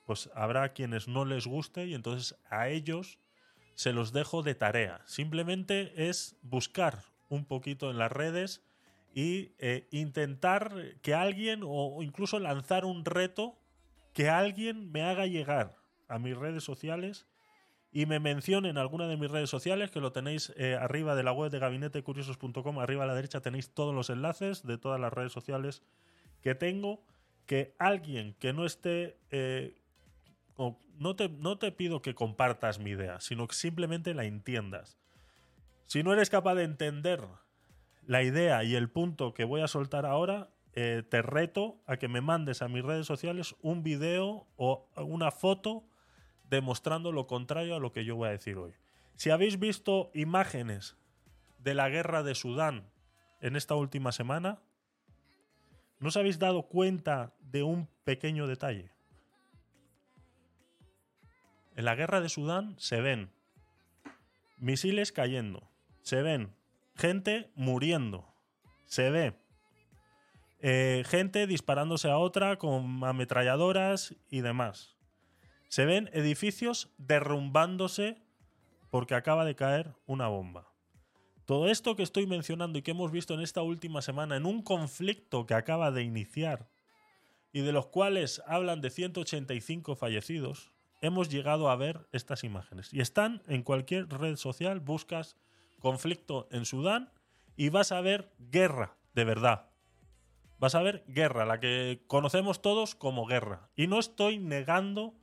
[0.06, 3.20] pues habrá quienes no les guste y entonces a ellos
[3.76, 5.02] se los dejo de tarea.
[5.06, 8.64] Simplemente es buscar un poquito en las redes
[9.14, 13.58] y eh, intentar que alguien o incluso lanzar un reto
[14.14, 15.76] que alguien me haga llegar
[16.08, 17.28] a mis redes sociales
[17.92, 21.24] y me mencione en alguna de mis redes sociales, que lo tenéis eh, arriba de
[21.24, 25.14] la web de gabinetecuriosos.com, arriba a la derecha tenéis todos los enlaces de todas las
[25.14, 25.84] redes sociales
[26.42, 27.04] que tengo,
[27.48, 29.18] que alguien que no esté...
[29.32, 29.82] eh,
[30.56, 35.00] o no, te, no te pido que compartas mi idea, sino que simplemente la entiendas.
[35.86, 37.24] Si no eres capaz de entender
[38.06, 42.08] la idea y el punto que voy a soltar ahora, eh, te reto a que
[42.08, 45.88] me mandes a mis redes sociales un video o una foto
[46.50, 48.74] demostrando lo contrario a lo que yo voy a decir hoy.
[49.16, 50.98] Si habéis visto imágenes
[51.60, 52.90] de la guerra de Sudán
[53.42, 54.60] en esta última semana,
[56.00, 58.92] ¿no os habéis dado cuenta de un pequeño detalle?
[61.76, 63.32] En la guerra de Sudán se ven
[64.58, 65.70] misiles cayendo,
[66.02, 66.56] se ven
[66.96, 68.34] gente muriendo,
[68.86, 69.36] se ve
[70.60, 74.98] eh, gente disparándose a otra con ametralladoras y demás.
[75.68, 78.24] Se ven edificios derrumbándose
[78.90, 80.72] porque acaba de caer una bomba.
[81.48, 84.62] Todo esto que estoy mencionando y que hemos visto en esta última semana en un
[84.62, 86.68] conflicto que acaba de iniciar
[87.54, 92.94] y de los cuales hablan de 185 fallecidos, hemos llegado a ver estas imágenes.
[92.94, 95.38] Y están en cualquier red social, buscas
[95.80, 97.14] conflicto en Sudán
[97.56, 99.70] y vas a ver guerra, de verdad.
[100.60, 103.70] Vas a ver guerra, la que conocemos todos como guerra.
[103.74, 105.16] Y no estoy negando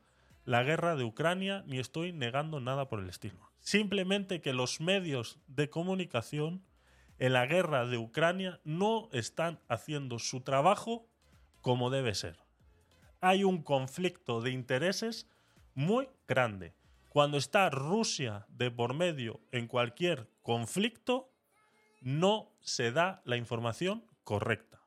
[0.46, 3.53] la guerra de Ucrania ni estoy negando nada por el estilo.
[3.64, 6.62] Simplemente que los medios de comunicación
[7.18, 11.08] en la guerra de Ucrania no están haciendo su trabajo
[11.62, 12.38] como debe ser.
[13.22, 15.30] Hay un conflicto de intereses
[15.74, 16.74] muy grande.
[17.08, 21.32] Cuando está Rusia de por medio en cualquier conflicto,
[22.02, 24.82] no se da la información correcta.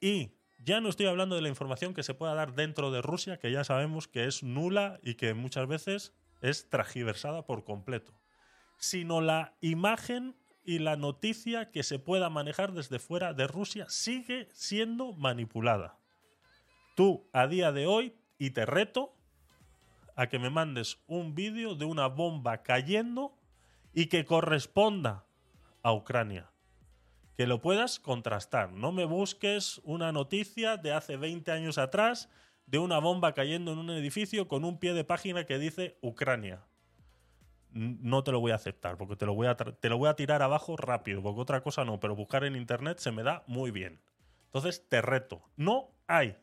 [0.00, 3.38] Y ya no estoy hablando de la información que se pueda dar dentro de Rusia,
[3.38, 8.12] que ya sabemos que es nula y que muchas veces es tragiversada por completo,
[8.78, 14.48] sino la imagen y la noticia que se pueda manejar desde fuera de Rusia sigue
[14.52, 15.98] siendo manipulada.
[16.96, 19.14] Tú, a día de hoy, y te reto
[20.16, 23.36] a que me mandes un vídeo de una bomba cayendo
[23.92, 25.24] y que corresponda
[25.82, 26.50] a Ucrania
[27.40, 28.70] que lo puedas contrastar.
[28.70, 32.28] No me busques una noticia de hace 20 años atrás
[32.70, 36.64] de una bomba cayendo en un edificio con un pie de página que dice Ucrania.
[37.72, 40.08] No te lo voy a aceptar porque te lo voy a, tra- te lo voy
[40.08, 43.42] a tirar abajo rápido, porque otra cosa no, pero buscar en internet se me da
[43.46, 44.00] muy bien.
[44.46, 45.42] Entonces te reto.
[45.56, 46.36] No hay.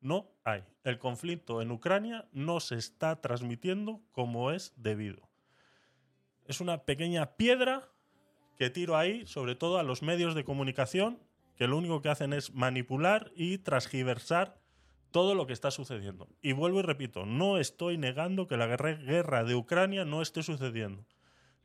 [0.00, 0.64] No hay.
[0.84, 5.28] El conflicto en Ucrania no se está transmitiendo como es debido.
[6.46, 7.88] Es una pequeña piedra
[8.58, 11.18] que tiro ahí, sobre todo a los medios de comunicación,
[11.56, 14.59] que lo único que hacen es manipular y transgiversar
[15.10, 16.28] todo lo que está sucediendo.
[16.42, 21.04] Y vuelvo y repito, no estoy negando que la guerra, de Ucrania no esté sucediendo.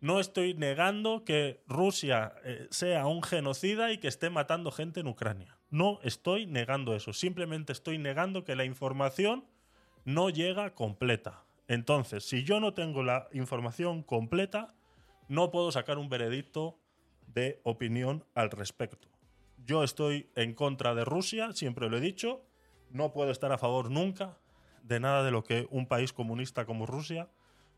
[0.02, 5.08] No estoy negando que Rusia eh, sea un genocida y que esté matando gente en
[5.08, 5.58] Ucrania.
[5.70, 7.14] No estoy negando eso.
[7.14, 9.46] Simplemente estoy negando que la información
[10.04, 11.46] no llega completa.
[11.68, 14.76] Entonces, si yo no tengo la información completa,
[15.28, 16.78] no puedo sacar un veredicto
[17.28, 19.08] de opinión al respecto.
[19.66, 22.46] Yo estoy en contra de Rusia, siempre lo he dicho.
[22.96, 24.38] No puedo estar a favor nunca
[24.82, 27.28] de nada de lo que un país comunista como Rusia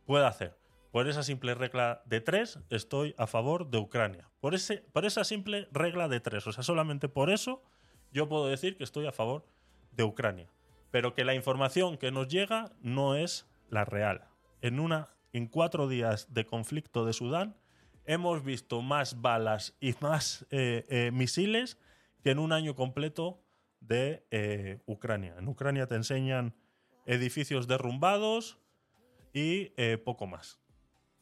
[0.06, 0.56] pueda hacer.
[0.92, 4.30] Por esa simple regla de tres, estoy a favor de Ucrania.
[4.40, 6.46] Por, ese, por esa simple regla de tres.
[6.46, 7.64] O sea, solamente por eso
[8.12, 9.44] yo puedo decir que estoy a favor
[9.92, 10.52] de Ucrania.
[10.92, 14.28] Pero que la información que nos llega no es la real.
[14.62, 17.58] En, una, en cuatro días de conflicto de Sudán
[18.06, 21.80] hemos visto más balas y más eh, eh, misiles
[22.22, 23.42] que en un año completo
[23.80, 25.36] de eh, Ucrania.
[25.38, 26.56] En Ucrania te enseñan
[27.06, 28.60] edificios derrumbados
[29.34, 30.60] y eh, poco más.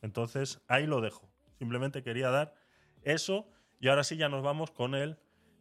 [0.02, 1.30] Entonces, ahí lo dejo.
[1.58, 2.56] Simplemente quería dar
[3.04, 3.48] eso
[3.80, 5.18] y ahora sí ya nos vamos con el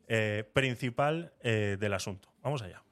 [0.08, 2.32] eh, principal del asunto.
[2.42, 2.82] Vamos allá.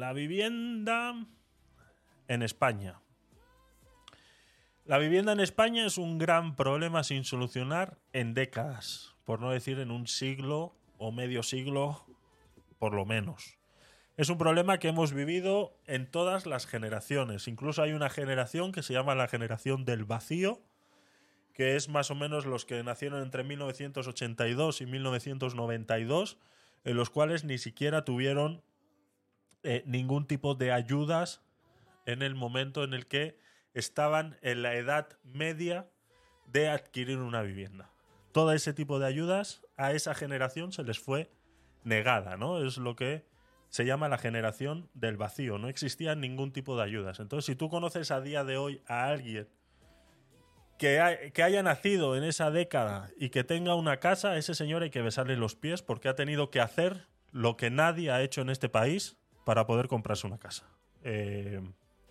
[0.00, 1.14] La vivienda
[2.26, 3.02] en España.
[4.86, 9.78] La vivienda en España es un gran problema sin solucionar en décadas, por no decir
[9.78, 12.06] en un siglo o medio siglo,
[12.78, 13.58] por lo menos.
[14.16, 17.46] Es un problema que hemos vivido en todas las generaciones.
[17.46, 20.62] Incluso hay una generación que se llama la generación del vacío,
[21.52, 26.38] que es más o menos los que nacieron entre 1982 y 1992,
[26.84, 28.62] en los cuales ni siquiera tuvieron
[29.62, 31.42] eh, ningún tipo de ayudas
[32.06, 33.38] en el momento en el que
[33.74, 35.88] estaban en la edad media
[36.46, 37.90] de adquirir una vivienda.
[38.32, 41.30] Todo ese tipo de ayudas a esa generación se les fue
[41.84, 42.64] negada, ¿no?
[42.64, 43.24] Es lo que
[43.68, 45.58] se llama la generación del vacío.
[45.58, 47.20] No existía ningún tipo de ayudas.
[47.20, 49.48] Entonces, si tú conoces a día de hoy a alguien
[50.78, 54.82] que, ha- que haya nacido en esa década y que tenga una casa, ese señor
[54.82, 58.40] hay que besarle los pies porque ha tenido que hacer lo que nadie ha hecho
[58.40, 59.16] en este país
[59.50, 60.64] para poder comprarse una casa.
[61.02, 61.60] Eh,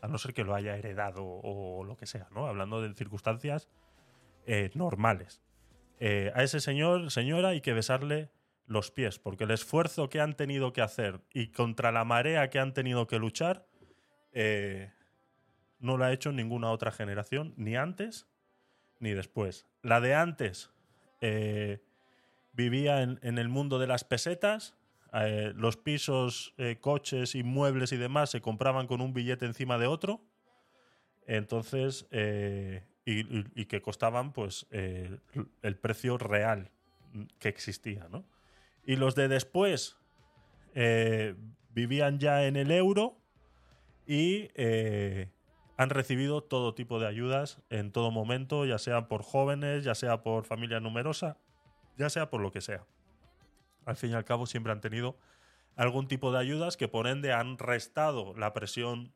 [0.02, 2.48] a no ser que lo haya heredado o lo que sea, ¿no?
[2.48, 3.70] Hablando de circunstancias
[4.45, 5.41] eh, normales.
[6.02, 8.30] Eh, a ese señor, señora, hay que besarle
[8.66, 12.60] los pies, porque el esfuerzo que han tenido que hacer y contra la marea que
[12.60, 13.66] han tenido que luchar,
[15.80, 18.28] no lo ha hecho ninguna otra generación, ni antes
[18.99, 19.66] ni después.
[19.82, 20.72] La de antes
[22.52, 24.76] vivía en el mundo de las pesetas,
[25.14, 29.88] eh, los pisos, eh, coches, inmuebles y demás se compraban con un billete encima de
[29.88, 30.22] otro.
[31.26, 36.69] Entonces, eh, y, que costaban pues el precio real
[37.40, 38.23] que existía, ¿no?
[38.84, 39.98] Y los de después
[41.72, 43.18] vivían ya en el euro
[44.06, 44.49] y
[45.77, 50.22] han recibido todo tipo de ayudas en todo momento, ya sea por jóvenes, ya sea
[50.22, 51.38] por familia numerosa,
[51.98, 52.86] ya sea por lo que sea.
[53.90, 55.18] Al fin y al cabo siempre han tenido
[55.76, 59.14] algún tipo de ayudas que por ende han restado la presión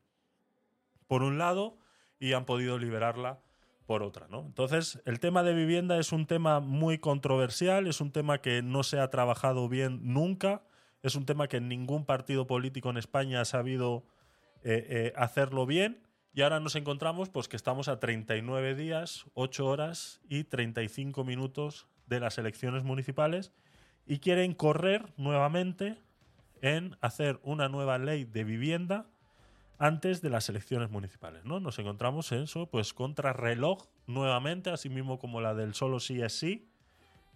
[1.06, 1.78] por un lado
[2.18, 3.38] y han podido liberarla
[3.86, 4.40] por otra, ¿no?
[4.40, 8.82] Entonces, el tema de vivienda es un tema muy controversial, es un tema que no
[8.82, 10.64] se ha trabajado bien nunca,
[11.02, 14.04] es un tema que ningún partido político en España ha sabido
[14.64, 16.02] eh, eh, hacerlo bien
[16.32, 21.86] y ahora nos encontramos pues que estamos a 39 días, 8 horas y 35 minutos
[22.06, 23.52] de las elecciones municipales
[24.06, 25.96] y quieren correr nuevamente
[26.62, 29.06] en hacer una nueva ley de vivienda
[29.78, 31.60] antes de las elecciones municipales, ¿no?
[31.60, 36.22] Nos encontramos en eso, pues contra reloj nuevamente, así mismo como la del solo sí
[36.22, 36.70] es sí,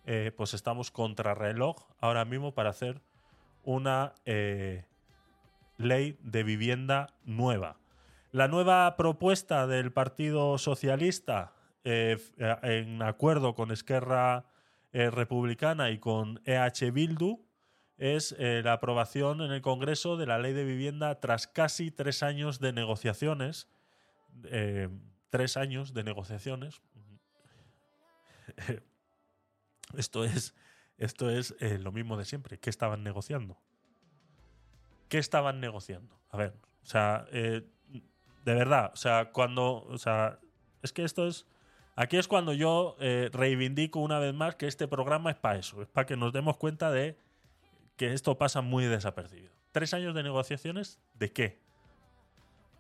[0.07, 3.03] eh, pues estamos contra reloj ahora mismo para hacer
[3.65, 4.85] una eh,
[5.77, 7.77] ley de vivienda nueva.
[8.31, 11.53] La nueva propuesta del Partido Socialista,
[11.85, 12.19] eh,
[12.63, 14.45] en acuerdo con Esquerra
[14.93, 17.47] eh, Republicana y con EH Bildu,
[17.97, 22.23] es eh, la aprobación en el Congreso de la ley de vivienda tras casi tres
[22.23, 23.69] años de negociaciones.
[24.45, 24.89] eh,
[25.31, 26.81] tres años de negociaciones.
[29.97, 30.55] Esto es,
[30.99, 32.59] esto es lo mismo de siempre.
[32.59, 33.59] ¿Qué estaban negociando?
[35.09, 36.21] ¿Qué estaban negociando?
[36.29, 40.39] A ver, o sea, de verdad, o sea, cuando, o sea,
[40.83, 41.47] es que esto es,
[42.01, 45.83] aquí es cuando yo eh, reivindico una vez más que este programa es para eso,
[45.83, 47.17] es para que nos demos cuenta de
[47.97, 49.53] que esto pasa muy desapercibido.
[49.73, 50.99] ¿Tres años de negociaciones?
[51.15, 51.59] ¿De qué?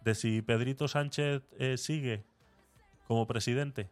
[0.02, 2.24] ¿De si Pedrito Sánchez eh, sigue
[3.06, 3.90] como presidente?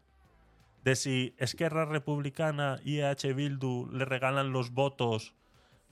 [0.87, 5.35] de si Esquerra Republicana y EH Bildu le regalan los votos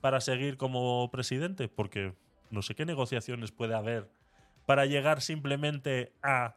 [0.00, 2.14] para seguir como presidente, porque
[2.52, 4.08] no sé qué negociaciones puede haber
[4.66, 6.54] para llegar simplemente a...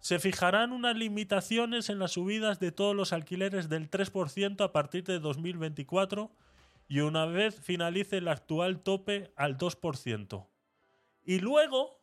[0.00, 5.04] Se fijarán unas limitaciones en las subidas de todos los alquileres del 3% a partir
[5.04, 6.30] de 2024
[6.88, 10.46] y una vez finalice el actual tope al 2%.
[11.24, 12.00] Y luego,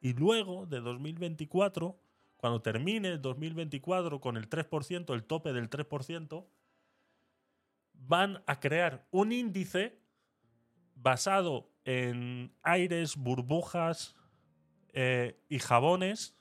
[0.00, 2.00] y luego de 2024,
[2.38, 6.46] cuando termine el 2024 con el 3%, el tope del 3%,
[7.92, 10.00] van a crear un índice
[10.94, 14.16] basado en aires, burbujas
[14.92, 16.37] eh, y jabones,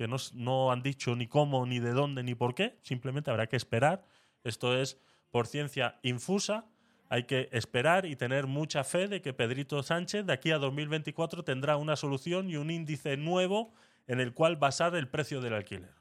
[0.00, 3.48] que no, no han dicho ni cómo, ni de dónde, ni por qué, simplemente habrá
[3.48, 4.02] que esperar.
[4.44, 4.98] Esto es
[5.30, 6.64] por ciencia infusa.
[7.10, 11.44] Hay que esperar y tener mucha fe de que Pedrito Sánchez de aquí a 2024
[11.44, 13.74] tendrá una solución y un índice nuevo
[14.06, 15.92] en el cual basar el precio del alquiler.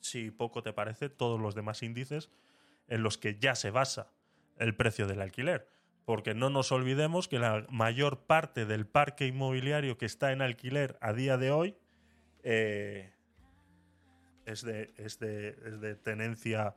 [0.00, 2.32] Si poco te parece, todos los demás índices
[2.88, 4.10] en los que ya se basa
[4.58, 5.68] el precio del alquiler.
[6.04, 10.98] Porque no nos olvidemos que la mayor parte del parque inmobiliario que está en alquiler
[11.00, 11.76] a día de hoy
[12.44, 13.12] eh,
[14.46, 16.76] es, de, es de- es de tenencia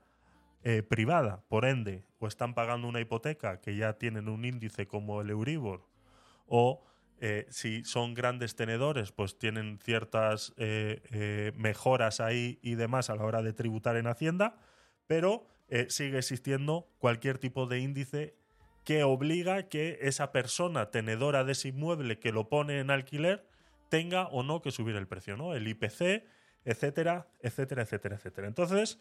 [0.63, 1.43] eh, privada.
[1.47, 5.85] Por ende, o están pagando una hipoteca que ya tienen un índice como el Euribor,
[6.47, 6.83] o
[7.19, 10.53] eh, si son grandes tenedores, pues tienen ciertas
[11.55, 14.55] mejoras ahí y demás a la hora de tributar en Hacienda,
[15.07, 15.47] pero
[15.89, 18.35] sigue existiendo cualquier tipo de índice
[18.83, 23.45] que obliga que esa persona tenedora de ese inmueble que lo pone en alquiler
[23.89, 25.53] tenga o no que subir el precio, ¿no?
[25.53, 26.23] El IPC,
[26.65, 28.47] etcétera, etcétera, etcétera, etcétera.
[28.47, 28.99] Entonces,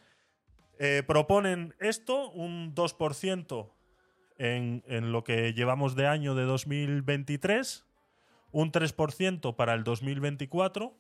[0.79, 3.73] eh, proponen esto, un 2%
[4.39, 7.85] en, en lo que llevamos de año de 2023,
[8.53, 10.97] un 3% para el 2024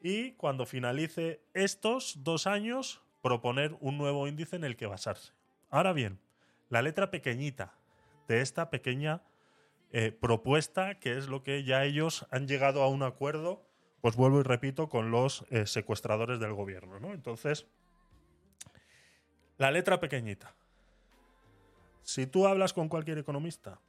[0.00, 5.32] y cuando finalice estos dos años, proponer un nuevo índice en el que basarse.
[5.70, 6.18] Ahora bien,
[6.68, 7.74] la letra pequeñita
[8.28, 9.22] de esta pequeña
[9.90, 13.64] eh, propuesta, que es lo que ya ellos han llegado a un acuerdo,
[14.00, 17.00] pues vuelvo y repito, con los eh, secuestradores del gobierno.
[17.00, 17.14] ¿no?
[17.14, 17.66] Entonces,
[19.56, 20.54] la letra pequeñita.
[22.02, 23.80] Si tú hablas con cualquier economista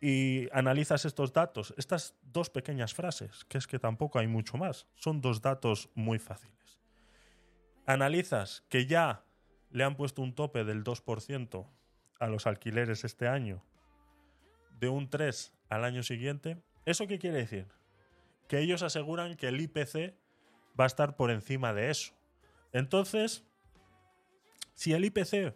[0.00, 4.86] y analizas estos datos, estas dos pequeñas frases, que es que tampoco hay mucho más,
[4.94, 6.80] son dos datos muy fáciles.
[7.84, 9.24] Analizas que ya
[9.70, 11.66] le han puesto un tope del 2%
[12.20, 13.64] a los alquileres este año,
[14.82, 17.68] de un 3 al año siguiente, ¿eso qué quiere decir?
[18.48, 20.16] Que ellos aseguran que el IPC
[20.78, 22.12] va a estar por encima de eso.
[22.72, 23.44] Entonces,
[24.74, 25.54] si el IPC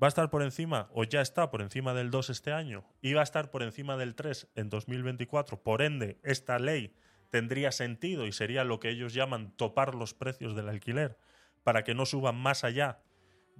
[0.00, 3.14] va a estar por encima, o ya está por encima del 2 este año, y
[3.14, 6.94] va a estar por encima del 3 en 2024, por ende, esta ley
[7.30, 11.16] tendría sentido y sería lo que ellos llaman topar los precios del alquiler
[11.64, 13.00] para que no suban más allá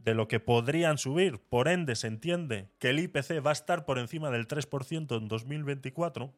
[0.04, 1.38] de lo que podrían subir.
[1.38, 5.28] Por ende, se entiende que el IPC va a estar por encima del 3% en
[5.28, 6.32] 2024.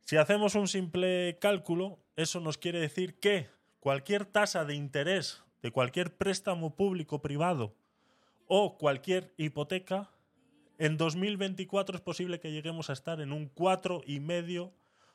[0.00, 3.48] Si hacemos un simple cálculo, eso nos quiere decir que
[3.80, 7.74] cualquier tasa de interés de cualquier préstamo público privado
[8.46, 10.10] o cualquier hipoteca,
[10.78, 14.72] en 2024 es posible que lleguemos a estar en un 4,5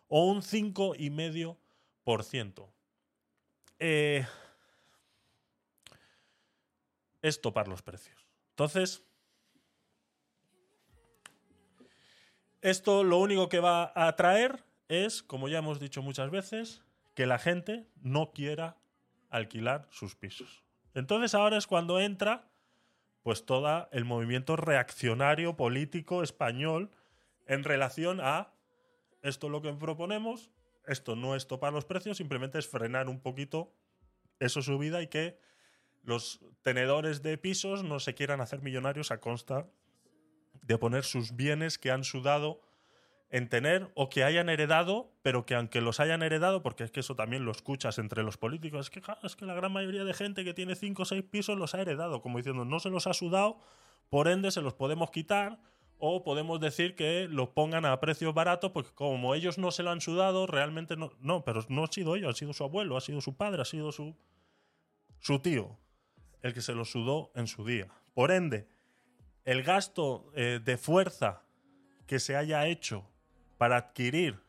[0.09, 2.67] o un 5,5%.
[3.79, 4.25] Eh,
[7.23, 8.27] es topar los precios.
[8.51, 9.03] Entonces,
[12.61, 16.83] esto lo único que va a atraer es, como ya hemos dicho muchas veces,
[17.15, 18.77] que la gente no quiera
[19.29, 20.63] alquilar sus pisos.
[20.93, 22.49] Entonces ahora es cuando entra
[23.23, 26.91] pues todo el movimiento reaccionario político español
[27.47, 28.53] en relación a
[29.21, 30.51] esto es lo que proponemos,
[30.85, 33.73] esto no es topar los precios, simplemente es frenar un poquito
[34.39, 35.39] eso subida y que
[36.03, 39.67] los tenedores de pisos no se quieran hacer millonarios a consta
[40.61, 42.61] de poner sus bienes que han sudado
[43.29, 46.99] en tener o que hayan heredado, pero que aunque los hayan heredado, porque es que
[46.99, 50.13] eso también lo escuchas entre los políticos, es que, es que la gran mayoría de
[50.13, 53.07] gente que tiene 5 o 6 pisos los ha heredado, como diciendo, no se los
[53.07, 53.57] ha sudado,
[54.09, 55.59] por ende se los podemos quitar
[55.97, 59.89] o podemos decir que los pongan a precios baratos, porque como ellos no se lo
[59.89, 63.01] han sudado, realmente no, no, pero no ha sido ellos, ha sido su abuelo, ha
[63.01, 64.15] sido su padre, ha sido su,
[65.19, 65.79] su tío,
[66.43, 67.87] el que se lo sudó en su día.
[68.13, 68.67] Por ende,
[69.45, 71.41] el gasto eh, de fuerza
[72.05, 73.09] que se haya hecho
[73.57, 74.39] para adquirir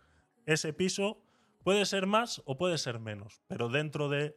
[0.44, 1.22] ese piso
[1.62, 4.36] puede ser más o puede ser menos, pero dentro de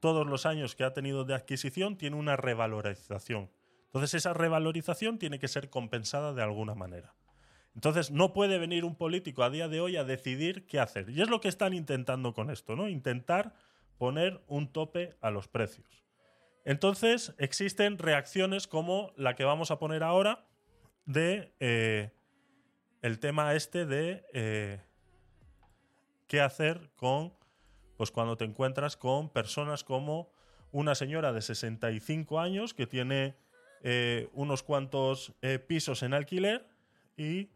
[0.00, 3.50] todos los años que ha tenido de adquisición tiene una revalorización.
[3.86, 7.14] Entonces esa revalorización tiene que ser compensada de alguna manera.
[7.74, 11.10] Entonces no puede venir un político a día de hoy a decidir qué hacer.
[11.10, 12.88] Y es lo que están intentando con esto, ¿no?
[12.88, 13.54] Intentar
[13.98, 16.03] poner un tope a los precios.
[16.64, 20.46] Entonces existen reacciones como la que vamos a poner ahora
[21.04, 22.10] de eh,
[23.02, 24.80] el tema este de eh,
[26.26, 27.34] qué hacer con
[27.98, 30.32] pues cuando te encuentras con personas como
[30.72, 33.36] una señora de 65 años que tiene
[33.82, 35.34] eh, unos cuantos
[35.68, 36.66] pisos en alquiler
[37.16, 37.50] y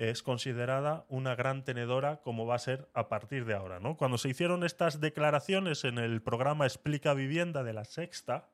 [0.00, 3.80] es considerada una gran tenedora como va a ser a partir de ahora.
[3.80, 3.98] ¿no?
[3.98, 8.48] Cuando se hicieron estas declaraciones en el programa Explica Vivienda de la Sexta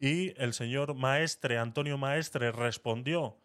[0.00, 3.38] y el señor Maestre, Antonio Maestre, respondió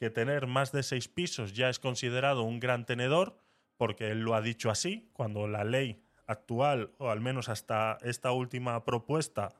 [0.00, 3.38] que tener más de seis pisos ya es considerado un gran tenedor,
[3.76, 8.32] porque él lo ha dicho así, cuando la ley actual, o al menos hasta esta
[8.32, 9.54] última propuesta,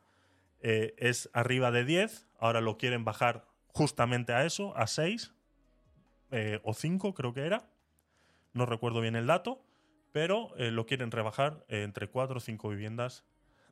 [0.62, 5.32] eh, es arriba de 10, ahora lo quieren bajar justamente a eso, a 6
[6.34, 7.68] eh, o 5 creo que era,
[8.54, 9.62] no recuerdo bien el dato,
[10.10, 13.24] pero eh, lo quieren rebajar eh, entre 4 o 5 viviendas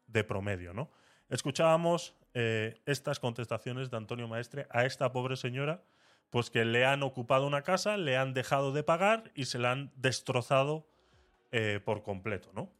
[0.06, 0.88] de promedio, ¿no?
[1.28, 5.82] Escuchábamos eh, estas contestaciones de Antonio Maestre a esta pobre señora,
[6.30, 9.72] pues que le han ocupado una casa, le han dejado de pagar y se la
[9.72, 10.86] han destrozado
[11.50, 12.70] eh, por completo, ¿no?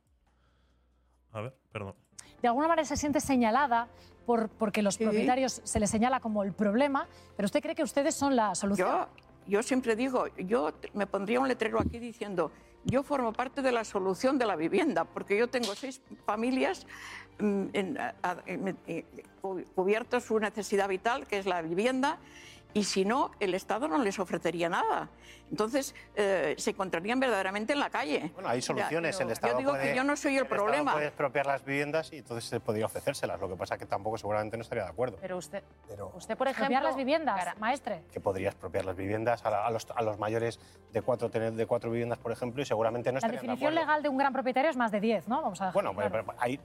[1.33, 1.97] A ver, perdón.
[2.41, 3.89] de alguna manera se siente señalada
[4.27, 8.15] por, porque los propietarios se les señala como el problema, pero usted cree que ustedes
[8.15, 8.89] son la solución.
[8.89, 9.09] Yo,
[9.47, 12.51] yo siempre digo, yo me pondría un letrero aquí diciendo,
[12.85, 16.87] yo formo parte de la solución de la vivienda, porque yo tengo seis familias
[17.39, 17.99] mm, en-
[18.87, 19.05] eh,
[19.41, 22.19] cu- cubierto su necesidad vital, que es la vivienda,
[22.75, 25.09] y si no, el Estado no les ofrecería nada.
[25.51, 28.31] Entonces, eh, se encontrarían verdaderamente en la calle.
[28.35, 29.17] Bueno, hay Ya, soluciones.
[29.17, 30.93] pero el Estado yo digo puede- que yo no soy el, problema.
[30.95, 33.39] puede expropiar las viviendas y entonces se podría ofrecérselas.
[33.39, 35.19] Lo que pasa es que tampoco seguramente no estaría de acuerdo.
[35.21, 38.03] Pero usted, Pero usted por ejemplo, las viviendas, maestre.
[38.11, 40.59] que podría expropiar las viviendas a, la- a los, a los mayores
[40.91, 43.73] de cuatro, tener de cuatro viviendas, por ejemplo, y seguramente no La estarían de definición
[43.73, 43.87] acuerdo.
[43.87, 45.43] legal de un gran propietario es más de 10, ¿no?
[45.43, 46.11] Vamos a Bueno, claro.
[46.11, 46.59] pero- pero hay,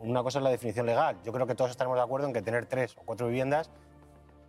[0.00, 1.16] una cosa es la definición legal.
[1.24, 3.70] Yo creo que todos estaremos de acuerdo en que tener tres o cuatro viviendas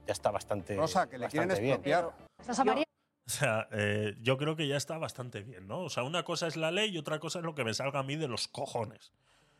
[0.06, 1.76] ya está bastante, Rosa, que le quieren bastante bien.
[1.76, 2.86] expropiar.
[3.27, 5.80] O sea, eh, yo creo que ya está bastante bien, ¿no?
[5.80, 7.99] O sea, una cosa es la ley y otra cosa es lo que me salga
[7.99, 9.14] a mí de los cojones.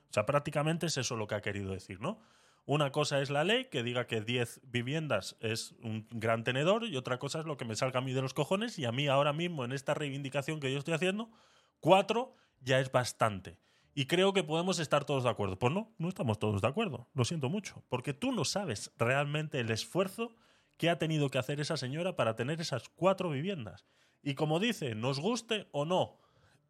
[0.10, 2.20] O sea, prácticamente es eso lo que ha querido decir, ¿no?
[2.68, 6.96] Una cosa es la ley, que diga que 10 viviendas es un gran tenedor, y
[6.98, 9.08] otra cosa es lo que me salga a mí de los cojones, y a mí
[9.08, 11.30] ahora mismo, en esta reivindicación que yo estoy haciendo,
[11.80, 13.58] cuatro ya es bastante.
[13.98, 15.58] Y creo que podemos estar todos de acuerdo.
[15.58, 17.08] Pues no, no estamos todos de acuerdo.
[17.14, 17.82] Lo siento mucho.
[17.88, 20.36] Porque tú no sabes realmente el esfuerzo
[20.78, 23.86] que ha tenido que hacer esa señora para tener esas cuatro viviendas.
[24.22, 26.20] Y como dice, nos guste o no,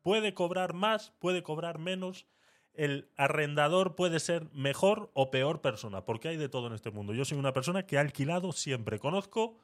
[0.03, 2.27] puede cobrar más, puede cobrar menos,
[2.73, 7.13] el arrendador puede ser mejor o peor persona, porque hay de todo en este mundo.
[7.13, 9.57] Yo soy una persona que ha alquilado siempre, conozco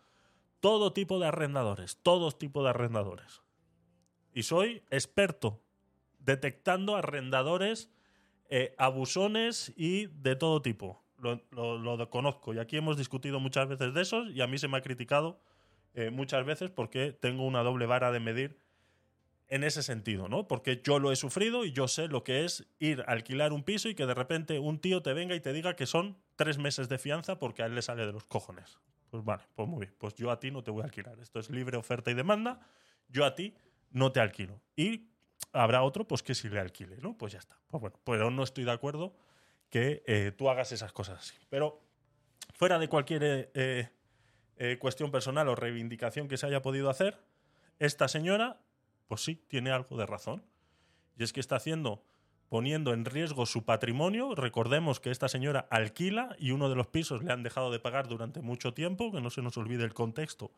[0.62, 3.42] todo tipo de arrendadores, todo tipo de arrendadores.
[4.34, 5.62] Y soy experto
[6.26, 7.92] detectando arrendadores
[8.50, 11.02] eh, abusones y de todo tipo.
[11.20, 14.78] Lo, conozco y aquí hemos discutido muchas veces de esos y a mí se me
[14.78, 15.40] ha criticado
[15.94, 18.58] eh, muchas veces porque tengo una doble vara de medir
[19.48, 20.48] en ese sentido, ¿no?
[20.48, 23.64] Porque yo lo he sufrido y yo sé lo que es ir a alquilar un
[23.64, 26.58] piso y que de repente un tío te venga y te diga que son tres
[26.58, 28.80] meses de fianza porque a él le sale de los cojones.
[29.10, 29.94] Pues vale, pues muy bien.
[29.98, 31.20] Pues yo a ti no te voy a alquilar.
[31.20, 32.62] Esto es libre oferta y demanda.
[33.10, 33.54] Yo a ti
[33.92, 34.62] no te alquilo.
[34.76, 35.11] Y
[35.54, 37.18] habrá otro, pues que si le alquile, ¿no?
[37.18, 37.58] Pues ya está.
[37.70, 39.14] Pues bueno, pero no estoy de acuerdo
[39.70, 41.36] que eh, tú hagas esas cosas así.
[41.50, 41.82] Pero
[42.54, 43.90] fuera de cualquier eh,
[44.58, 47.18] eh, cuestión personal o reivindicación que se haya podido hacer,
[47.80, 48.60] esta señora,
[49.08, 50.44] pues sí, tiene algo de razón.
[51.18, 52.04] Y es que está haciendo,
[52.50, 54.36] poniendo en riesgo su patrimonio.
[54.36, 58.08] Recordemos que esta señora alquila y uno de los pisos le han dejado de pagar
[58.08, 60.52] durante mucho tiempo, que no se nos olvide el contexto,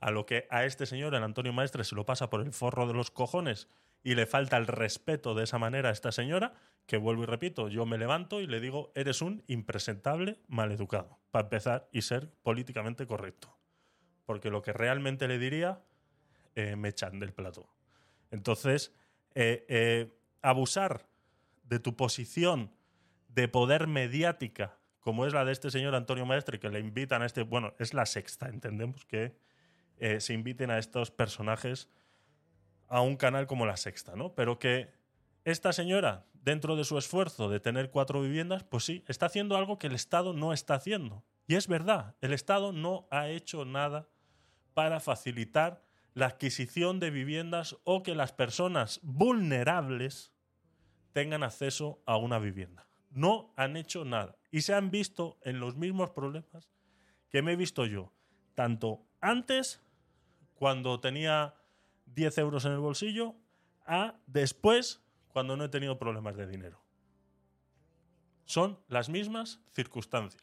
[0.00, 2.86] a lo que a este señor, el Antonio Maestre, se lo pasa por el forro
[2.86, 3.68] de los cojones
[4.02, 6.54] y le falta el respeto de esa manera a esta señora,
[6.86, 11.44] que vuelvo y repito, yo me levanto y le digo, eres un impresentable maleducado, para
[11.44, 13.54] empezar, y ser políticamente correcto.
[14.24, 15.82] Porque lo que realmente le diría,
[16.54, 17.68] eh, me echan del plato.
[18.30, 18.94] Entonces,
[19.34, 21.06] eh, eh, abusar
[21.64, 22.72] de tu posición
[23.28, 27.26] de poder mediática, como es la de este señor Antonio Maestre, que le invitan a
[27.26, 29.36] este, bueno, es la sexta, entendemos que
[30.20, 31.88] se inviten a estos personajes
[32.88, 34.34] a un canal como la sexta, ¿no?
[34.34, 34.90] Pero que
[35.44, 39.78] esta señora, dentro de su esfuerzo de tener cuatro viviendas, pues sí, está haciendo algo
[39.78, 41.24] que el Estado no está haciendo.
[41.46, 44.08] Y es verdad, el Estado no ha hecho nada
[44.74, 45.82] para facilitar
[46.14, 50.32] la adquisición de viviendas o que las personas vulnerables
[51.12, 52.88] tengan acceso a una vivienda.
[53.10, 54.36] No han hecho nada.
[54.50, 56.70] Y se han visto en los mismos problemas
[57.30, 58.12] que me he visto yo,
[58.54, 59.82] tanto antes,
[60.54, 61.54] cuando tenía
[62.14, 63.34] 10 euros en el bolsillo,
[63.86, 66.82] a después, cuando no he tenido problemas de dinero.
[68.44, 70.42] son las mismas circunstancias.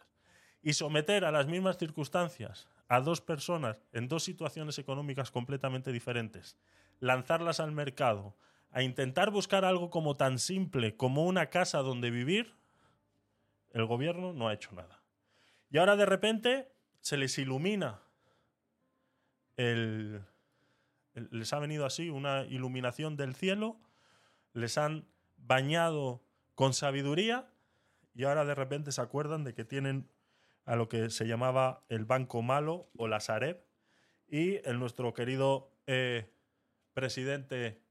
[0.61, 6.57] Y someter a las mismas circunstancias a dos personas en dos situaciones económicas completamente diferentes,
[6.99, 8.35] lanzarlas al mercado,
[8.71, 12.55] a intentar buscar algo como tan simple como una casa donde vivir,
[13.71, 15.01] el gobierno no ha hecho nada.
[15.69, 18.01] Y ahora de repente se les ilumina
[19.57, 20.23] el,
[21.15, 23.79] les ha venido así una iluminación del cielo,
[24.53, 26.23] les han bañado
[26.55, 27.47] con sabiduría
[28.13, 30.09] y ahora de repente se acuerdan de que tienen
[30.65, 33.63] a lo que se llamaba el Banco Malo o la Sareb.
[34.27, 36.31] Y el nuestro querido eh,
[36.93, 37.81] presidente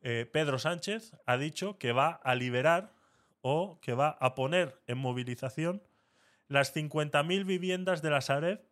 [0.00, 2.92] eh, Pedro Sánchez ha dicho que va a liberar
[3.40, 5.82] o que va a poner en movilización
[6.48, 8.64] las 50.000 viviendas de la Sareb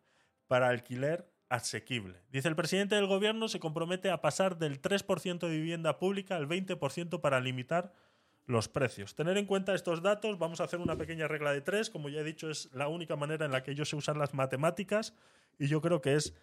[0.47, 2.19] para alquiler asequible.
[2.31, 6.47] Dice el presidente del gobierno se compromete a pasar del 3% de vivienda pública al
[6.47, 7.93] 20% para limitar
[8.47, 9.15] los precios.
[9.15, 12.21] Tener en cuenta estos datos, vamos a hacer una pequeña regla de tres, como ya
[12.21, 15.13] he dicho, es la única manera en la que yo sé usar las matemáticas
[15.57, 16.33] y yo creo que es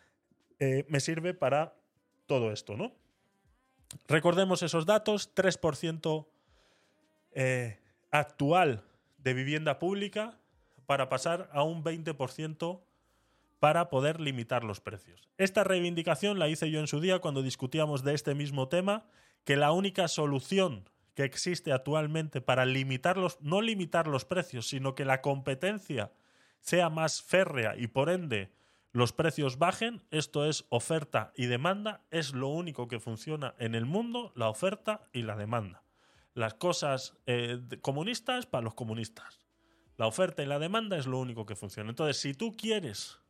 [0.58, 1.74] eh, me sirve para
[2.26, 2.92] todo esto, ¿no?
[4.08, 6.26] Recordemos esos datos, 3%
[7.32, 7.78] eh,
[8.10, 8.84] actual
[9.18, 10.38] de vivienda pública
[10.86, 12.80] para pasar a un 20%
[13.62, 15.28] para poder limitar los precios.
[15.38, 19.06] Esta reivindicación la hice yo en su día cuando discutíamos de este mismo tema,
[19.44, 24.96] que la única solución que existe actualmente para limitar los, no limitar los precios, sino
[24.96, 26.10] que la competencia
[26.58, 28.50] sea más férrea y por ende
[28.90, 33.86] los precios bajen, esto es oferta y demanda, es lo único que funciona en el
[33.86, 35.84] mundo, la oferta y la demanda.
[36.34, 39.46] Las cosas eh, comunistas para los comunistas.
[39.98, 41.90] La oferta y la demanda es lo único que funciona.
[41.90, 43.21] Entonces, si tú quieres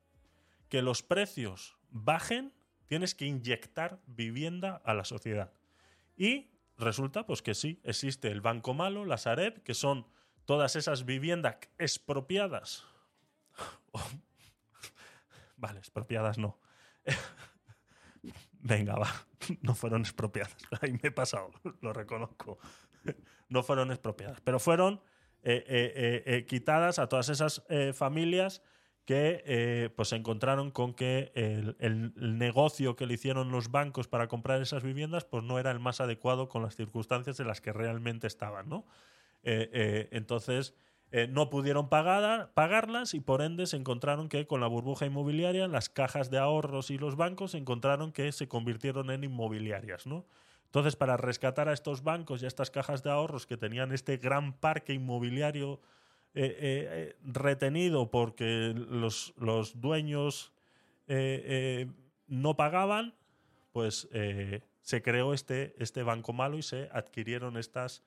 [0.73, 2.55] que los precios bajen,
[2.87, 5.53] tienes que inyectar vivienda a la sociedad.
[6.17, 10.07] Y resulta pues que sí, existe el Banco Malo, la Sareb, que son
[10.47, 12.87] todas esas viviendas expropiadas.
[15.59, 16.59] vale, expropiadas no.
[18.53, 19.13] Venga, va.
[19.61, 20.57] No fueron expropiadas.
[20.81, 21.51] Ahí me he pasado,
[21.83, 22.59] lo reconozco.
[23.51, 25.03] No fueron expropiadas, pero fueron
[25.43, 27.63] eh, eh, eh, quitadas a todas esas
[27.93, 28.63] familias
[29.05, 34.09] que eh, pues se encontraron con que el, el- negocio que le hicieron los bancos
[34.09, 37.61] para comprar esas viviendas pues no era el más adecuado con las circunstancias en las
[37.61, 38.87] que realmente estaban, ¿no?
[39.43, 40.75] Eh, eh, entonces
[41.29, 45.91] no pudieron pagar, pagarlas y por ende se encontraron que con la burbuja inmobiliaria las
[45.91, 50.25] cajas de ahorros y los bancos se encontraron que se convirtieron en inmobiliarias, ¿no?
[50.65, 54.17] Entonces, para rescatar a estos bancos y a estas cajas de ahorros que tenían este
[54.17, 55.81] gran parque inmobiliario
[56.35, 60.53] eh, eh, eh, retenido porque los, los dueños
[62.27, 63.15] no pagaban,
[63.73, 64.09] pues
[64.81, 68.03] se creó este, este banco malo y se adquirieron estas,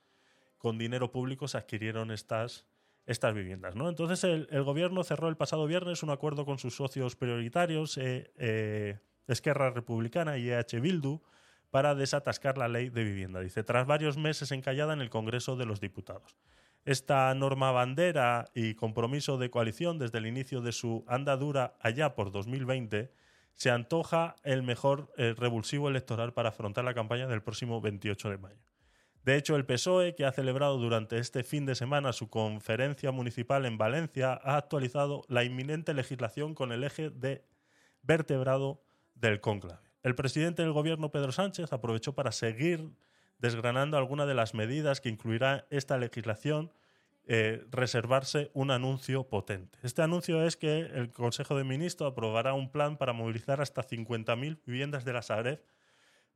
[0.58, 2.66] con dinero público se adquirieron estas,
[3.06, 3.76] estas viviendas.
[3.76, 3.90] ¿no?
[3.90, 9.70] Entonces el, gobierno cerró el pasado viernes un acuerdo con sus socios prioritarios, eh, Esquerra
[9.70, 11.22] Republicana y EH Bildu,
[11.70, 13.40] para desatascar la ley de vivienda.
[13.42, 16.36] Dice, tras varios meses encallada en el Congreso de los Diputados.
[16.86, 22.32] Esta norma bandera y compromiso de coalición desde el inicio de su andadura allá por
[22.32, 23.12] 2020
[23.56, 28.38] se antoja el mejor eh, revulsivo electoral para afrontar la campaña del próximo 28 de
[28.38, 28.62] mayo.
[29.24, 33.66] De hecho, el PSOE, que ha celebrado durante este fin de semana su conferencia municipal
[33.66, 37.44] en Valencia, ha actualizado la inminente legislación con el eje de
[38.04, 38.84] vertebrado
[39.16, 39.82] del cónclave.
[40.04, 42.92] El presidente del gobierno, Pedro Sánchez, aprovechó para seguir
[43.40, 46.72] desgranando algunas de las medidas que incluirá esta legislación,
[47.28, 49.80] eh, reservarse un anuncio potente.
[49.82, 54.60] Este anuncio es que el Consejo de Ministros aprobará un plan para movilizar hasta 50.000
[54.64, 55.64] viviendas de la Sareb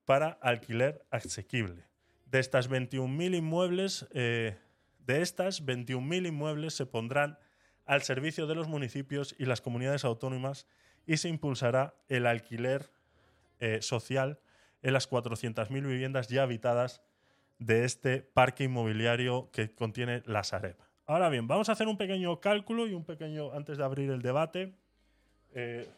[0.05, 1.85] para alquiler asequible.
[2.25, 4.57] De estas 21.000 inmuebles, eh,
[5.05, 7.37] de estas 21.000 inmuebles se pondrán
[7.85, 10.65] al servicio de los municipios y las comunidades autónomas
[11.05, 12.91] y se impulsará el alquiler
[13.59, 14.39] eh, social
[14.81, 17.01] en las 400.000 viviendas ya habitadas
[17.57, 20.77] de este parque inmobiliario que contiene la Sareb.
[21.05, 24.21] Ahora bien, vamos a hacer un pequeño cálculo y un pequeño, antes de abrir el
[24.21, 24.75] debate,
[25.53, 25.89] eh,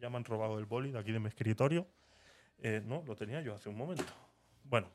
[0.00, 1.86] ya me han robado el boli de aquí de mi escritorio.
[2.58, 4.04] Eh, no, lo tenía yo hace un momento.
[4.64, 4.88] Bueno,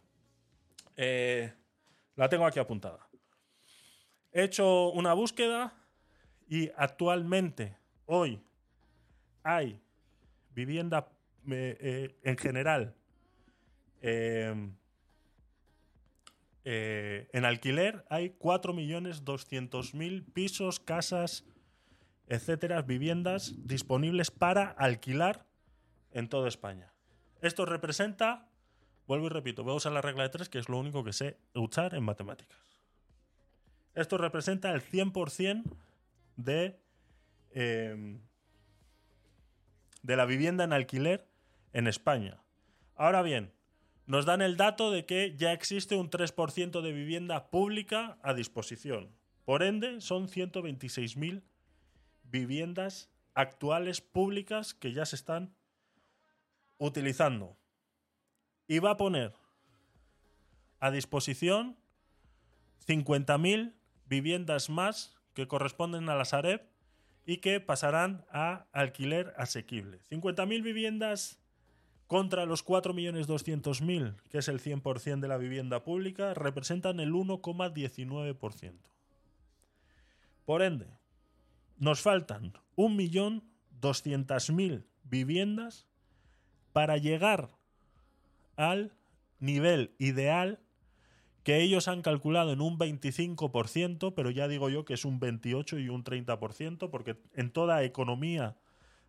[0.95, 1.53] eh,
[2.15, 3.07] la tengo aquí apuntada.
[4.31, 5.73] He hecho una búsqueda
[6.47, 8.41] y actualmente, hoy,
[9.43, 9.79] hay
[10.49, 11.07] vivienda
[11.49, 12.93] eh, en general
[14.01, 14.69] eh,
[16.65, 21.45] eh, en alquiler hay 4.200.000 pisos, casas,
[22.27, 25.45] etcétera, viviendas disponibles para alquilar
[26.11, 26.91] en toda España.
[27.41, 28.49] Esto representa,
[29.07, 31.13] vuelvo y repito, voy a usar la regla de tres, que es lo único que
[31.13, 32.59] sé usar en matemáticas.
[33.95, 35.63] Esto representa el 100%
[36.35, 36.77] de,
[40.03, 41.25] de la vivienda en alquiler
[41.77, 42.41] en España.
[42.95, 43.53] Ahora bien,
[44.07, 49.15] nos dan el dato de que ya existe un 3% de vivienda pública a disposición.
[49.45, 51.43] Por ende, son 126.000
[52.23, 55.55] viviendas actuales públicas que ya se están
[56.79, 57.55] utilizando.
[58.67, 59.33] Y va a poner
[60.79, 61.77] a disposición
[62.87, 63.75] 50.000
[64.07, 66.67] viviendas más que corresponden a la Sareb
[67.23, 69.99] y que pasarán a alquiler asequible.
[70.09, 71.39] 50.000 viviendas
[72.07, 78.73] contra los 4.200.000, que es el 100% de la vivienda pública, representan el 1,19%.
[80.45, 80.87] Por ende,
[81.77, 85.85] nos faltan 1.200.000 viviendas
[86.71, 87.49] para llegar
[88.55, 88.93] al
[89.39, 90.59] nivel ideal
[91.43, 95.79] que ellos han calculado en un 25%, pero ya digo yo que es un 28
[95.79, 98.57] y un 30%, porque en toda economía,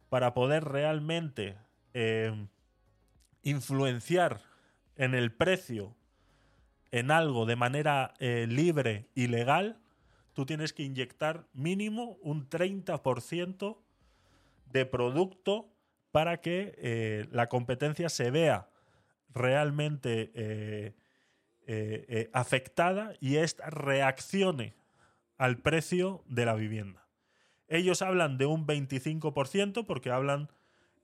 [0.09, 1.57] para poder realmente
[1.95, 2.49] eh,
[3.49, 4.41] influenciar
[4.97, 5.95] en el precio
[6.91, 9.79] en algo de manera eh, libre y legal,
[10.33, 13.79] tú tienes que inyectar mínimo un 30%
[14.73, 15.69] de producto
[16.11, 18.69] para que eh, la competencia se vea
[19.35, 20.95] realmente eh,
[22.33, 24.75] afectada y esta reaccione
[25.37, 27.07] al precio de la vivienda.
[27.69, 30.49] Ellos hablan de un 25% porque hablan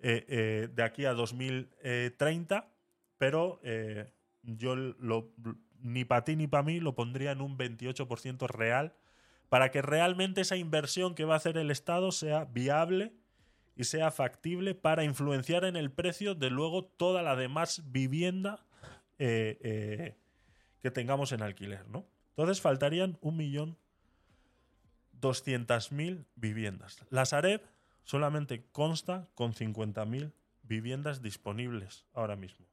[0.07, 2.69] eh, eh, de aquí a 2030,
[3.17, 4.13] pero eh,
[4.43, 4.77] yo
[5.81, 8.95] ni para ti ni para mí lo pondría en un 28% real
[9.49, 13.15] para que realmente esa inversión que va a hacer el Estado sea viable
[13.77, 18.63] y sea factible para influenciar en el precio de luego toda la demás vivienda
[19.17, 20.17] que
[20.93, 22.05] tengamos en alquiler, ¿no?
[22.37, 23.79] Entonces faltarían un millón
[25.19, 27.03] 200.000 viviendas.
[27.09, 27.63] La Sareb
[28.05, 30.33] solamente consta con 50.000
[30.63, 32.67] viviendas disponibles ahora mismo.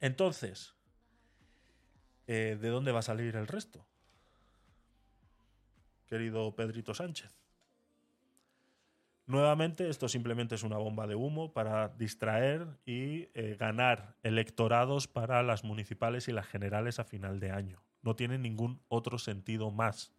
[0.00, 0.74] Entonces,
[2.26, 3.86] eh, ¿de dónde va a salir el resto?
[6.06, 7.44] Querido Pedrito Sánchez.
[9.26, 15.42] Nuevamente, esto simplemente es una bomba de humo para distraer y eh, ganar electorados para
[15.42, 17.82] las municipales y las generales a final de año.
[18.02, 20.12] No tiene ningún otro sentido más.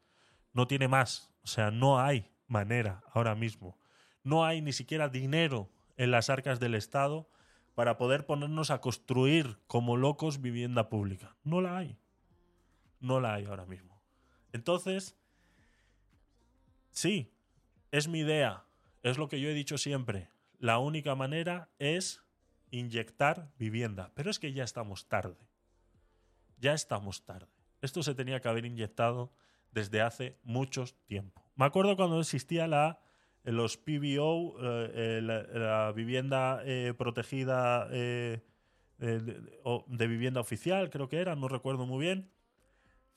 [0.53, 1.32] No tiene más.
[1.44, 3.77] O sea, no hay manera ahora mismo.
[4.26, 7.30] No hay ni siquiera dinero en las arcas del Estado
[7.76, 11.38] para poder ponernos a construir como locos vivienda pública.
[11.43, 11.97] No la hay.
[12.99, 14.02] No la hay ahora mismo.
[14.52, 15.15] Entonces,
[16.89, 17.31] sí,
[17.91, 18.65] es mi idea.
[19.03, 20.30] Es lo que yo he dicho siempre.
[20.57, 22.23] La única manera es
[22.72, 24.11] inyectar vivienda.
[24.15, 25.38] Pero es que ya estamos tarde.
[26.57, 27.53] Ya estamos tarde.
[27.81, 29.31] Esto se tenía que haber inyectado
[29.72, 31.45] desde hace mucho tiempo.
[31.56, 33.05] Me acuerdo cuando existía la,
[33.51, 38.41] los PBO, eh, eh, la, vivienda eh, protegida de,
[39.63, 42.31] o de vivienda oficial, creo que era, no recuerdo muy bien.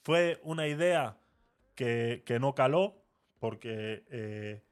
[0.03, 1.19] Fue una idea
[1.75, 3.03] que, que no caló
[3.39, 4.63] porque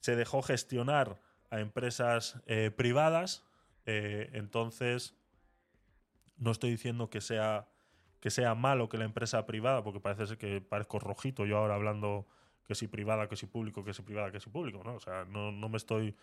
[0.00, 1.20] se dejó gestionar
[1.50, 2.40] a empresas
[2.76, 3.44] privadas.
[3.86, 5.16] entonces,
[6.36, 7.68] no estoy diciendo que sea,
[8.20, 11.74] que sea malo que la empresa privada, porque parece ser que parezco rojito yo ahora
[11.74, 12.26] hablando
[12.66, 14.94] que si privada, que si público, que si privada, que si público, ¿no?
[14.94, 16.14] O sea, no, no me estoy,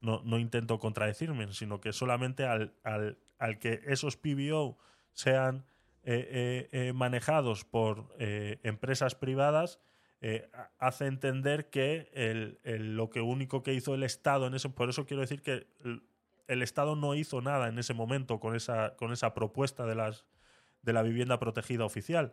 [0.00, 4.78] no, no intento contradecirme, sino que solamente al, al, al que esos PBO
[5.12, 5.64] sean
[6.04, 9.80] eh, eh, eh, manejados por eh, empresas privadas,
[10.52, 14.88] ha- hace entender que el, el- lo único que hizo el Estado en ese, por
[14.88, 16.02] eso quiero decir que el,
[16.48, 20.24] el Estado no hizo nada en ese momento con esa, con esa propuesta de las
[20.82, 22.32] de la vivienda protegida oficial,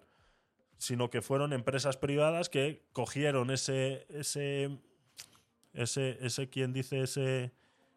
[0.78, 4.78] sino que fueron empresas privadas que cogieron ese ese
[5.74, 7.54] ese, ese quien dice ese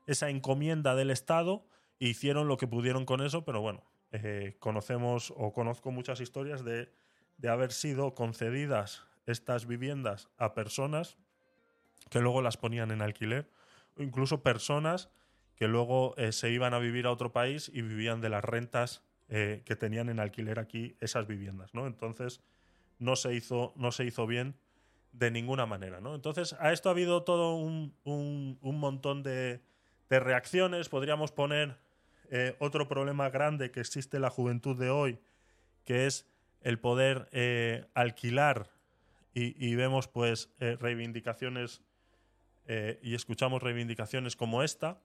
[0.06, 1.66] esa encomienda del Estado
[2.00, 3.82] e hicieron lo que pudieron con eso, pero bueno,
[4.12, 6.90] eh, conocemos o conozco muchas historias de,
[7.36, 11.18] de haber sido concedidas estas viviendas a personas
[12.08, 13.50] que luego las ponían en alquiler,
[13.96, 15.10] o incluso personas
[15.56, 19.02] que luego eh, se iban a vivir a otro país y vivían de las rentas
[19.28, 21.86] eh, que tenían en alquiler aquí esas viviendas, ¿no?
[21.86, 22.40] Entonces
[22.98, 24.54] no se hizo, no se hizo bien
[25.12, 26.14] de ninguna manera, ¿no?
[26.14, 29.60] Entonces a esto ha habido todo un, un- un montón de,
[30.10, 30.88] de reacciones.
[30.88, 31.78] Podríamos poner
[32.30, 35.18] eh, otro problema grande que existe en la juventud de hoy,
[35.84, 36.26] que es
[36.60, 38.70] el poder eh, alquilar
[39.34, 41.82] y, y vemos pues eh, reivindicaciones
[43.00, 44.98] y escuchamos reivindicaciones como esta.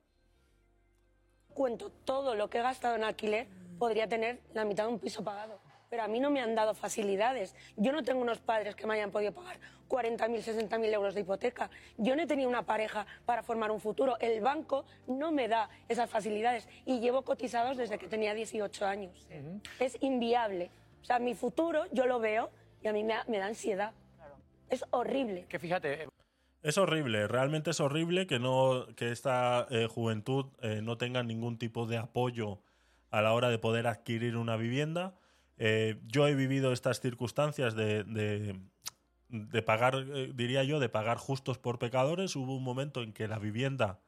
[1.53, 3.47] cuento todo lo que he gastado en alquiler,
[3.79, 5.61] podría tener la mitad de un piso pagado.
[5.93, 7.55] Pero a mí no me han dado facilidades.
[7.77, 9.59] Yo no tengo unos padres que me hayan podido pagar
[9.89, 11.69] 40.000, 60.000 euros de hipoteca.
[11.99, 14.17] Yo no he tenido una pareja para formar un futuro.
[14.19, 19.27] El banco no me da esas facilidades y llevo cotizados desde que tenía 18 años.
[19.79, 20.71] Es inviable.
[21.03, 22.49] O sea, mi futuro yo lo veo
[22.81, 23.93] y a mí me, me da ansiedad.
[24.71, 25.45] Es horrible.
[25.47, 26.07] Que fíjate,
[26.63, 31.59] Es horrible, realmente es horrible que no que esta eh, juventud eh, no tenga ningún
[31.59, 32.61] tipo de apoyo
[33.11, 35.13] a la hora de poder adquirir una vivienda.
[35.57, 41.57] Eh, yo he vivido estas circunstancias de, de- pagar, eh, diría yo, de pagar justos
[41.57, 42.35] por pecadores.
[42.35, 43.99] Hubo un momento en que la vivienda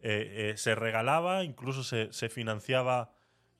[0.00, 3.12] eh, se regalaba, incluso se, se financiaba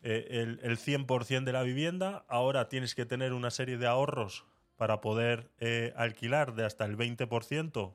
[0.02, 2.24] el, el 100% de la vivienda.
[2.28, 4.46] Ahora tienes que tener una serie de ahorros
[4.76, 5.50] para poder
[5.94, 7.94] alquilar de hasta el 20%,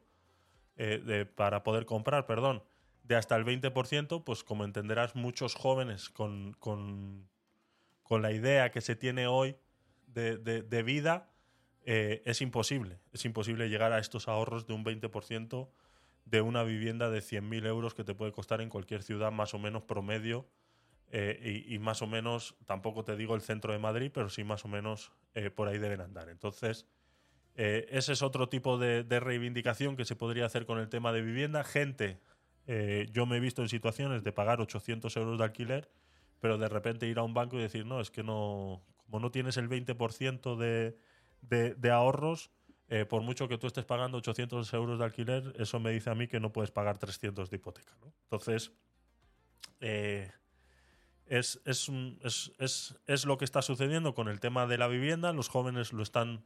[0.78, 2.64] eh, de- para poder comprar, perdón,
[3.04, 7.28] de hasta el 20%, pues como entenderás, muchos jóvenes con, con,
[8.06, 9.58] con la idea que se tiene hoy
[10.06, 11.32] de, vida,
[11.86, 13.00] eh, es imposible.
[13.12, 15.68] Es imposible llegar a estos ahorros de un 20%
[16.26, 19.60] de una vivienda de 100.000 euros que te puede costar en cualquier ciudad más o
[19.60, 20.48] menos promedio
[21.12, 24.66] eh, y, más o menos, tampoco te digo el centro de Madrid, pero sí más
[24.66, 26.30] o menos eh, por ahí deben andar.
[26.30, 26.86] Entonces,
[27.56, 31.64] ese es otro tipo de, reivindicación que se podría hacer con el tema de vivienda.
[31.64, 32.20] Gente,
[33.12, 35.90] yo me he visto en situaciones de pagar 800 euros de alquiler,
[36.40, 39.32] pero de repente ir a un banco y decir, no, es que no, como no
[39.32, 40.98] tienes el 20% de,
[41.42, 42.52] de, de ahorros,
[42.88, 46.16] eh, por mucho que tú estés pagando 800 euros de alquiler, eso me dice a
[46.16, 47.96] mí que no puedes pagar 300 de hipoteca.
[48.02, 48.14] ¿no?
[48.24, 48.74] Entonces,
[49.82, 50.32] eh,
[51.26, 51.90] es, es,
[52.60, 55.34] es- es lo que está sucediendo con el tema de la vivienda.
[55.34, 56.46] Los jóvenes lo están,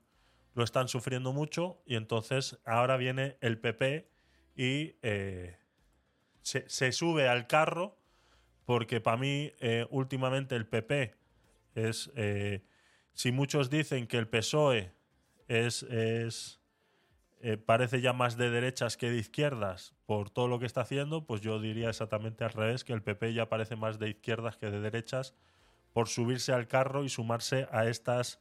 [0.53, 4.09] lo están sufriendo mucho y entonces ahora viene el PP
[4.55, 5.57] y eh,
[6.41, 7.98] se, se sube al carro
[8.69, 11.15] porque para mí eh, últimamente el PP
[11.73, 12.63] es, eh,
[13.15, 14.91] si muchos dicen que el PSOE
[15.47, 16.61] es, es
[17.41, 21.25] eh, parece ya más de derechas que de izquierdas por todo lo que está haciendo,
[21.25, 24.69] pues yo diría exactamente al revés, que el PP ya parece más de izquierdas que
[24.69, 25.33] de derechas
[25.91, 28.39] por subirse al carro y sumarse a estas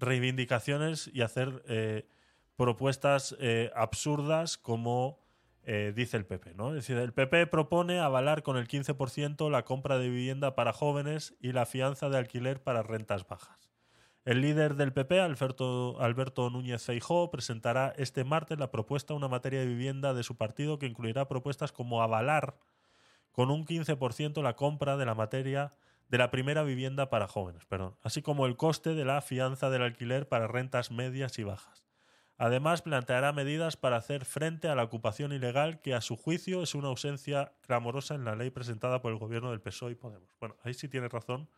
[0.00, 2.04] reivindicaciones y hacer
[2.56, 3.36] propuestas
[3.72, 5.19] absurdas como
[5.64, 6.54] eh, dice el PP.
[6.54, 6.70] ¿no?
[6.70, 11.34] Es decir, el PP propone avalar con el 15% la compra de vivienda para jóvenes
[11.40, 13.70] y la fianza de alquiler para rentas bajas.
[14.24, 19.60] El líder del PP, Alberto, Alberto Núñez Feijóo, presentará este martes la propuesta una materia
[19.60, 22.56] de vivienda de su partido que incluirá propuestas como avalar
[23.32, 25.70] con un 15% la compra de la materia
[26.10, 29.82] de la primera vivienda para jóvenes, perdón, así como el coste de la fianza del
[29.82, 31.89] alquiler para rentas medias y bajas.
[32.42, 36.74] Además, planteará medidas para hacer frente a la ocupación ilegal, que a su juicio es
[36.74, 40.30] una ausencia clamorosa en la ley presentada por el gobierno del PSOE y Podemos.
[40.40, 41.50] Bueno, ahí sí tiene razón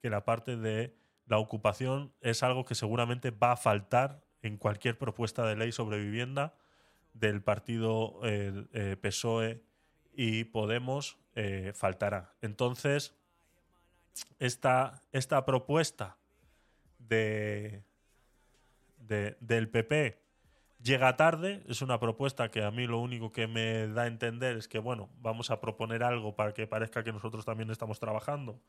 [0.00, 0.96] que la parte de
[1.26, 5.98] la ocupación es algo que seguramente va a faltar en cualquier propuesta de ley sobre
[5.98, 6.54] vivienda
[7.12, 9.62] del partido eh, PSOE
[10.14, 12.32] y Podemos eh, faltará.
[12.40, 13.14] Entonces,
[14.38, 16.16] esta, esta propuesta
[16.98, 17.82] de,
[19.06, 20.22] de- del PP
[20.82, 24.56] llega tarde, es una propuesta que a mí lo único que me da a entender
[24.56, 28.60] es que, bueno, vamos a proponer algo para que parezca que nosotros también estamos trabajando,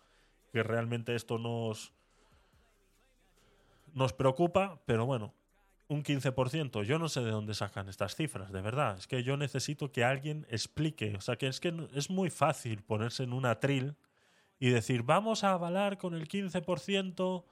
[0.54, 1.92] que realmente esto nos,
[3.94, 5.34] nos preocupa, pero bueno,
[5.88, 6.84] un 15%.
[6.84, 8.98] Yo no sé de dónde sacan estas cifras, de verdad.
[8.98, 11.16] Es que yo necesito que alguien explique.
[11.18, 13.96] O sea, que es que es muy fácil ponerse en un atril
[14.58, 17.46] y decir, vamos a avalar con el 15%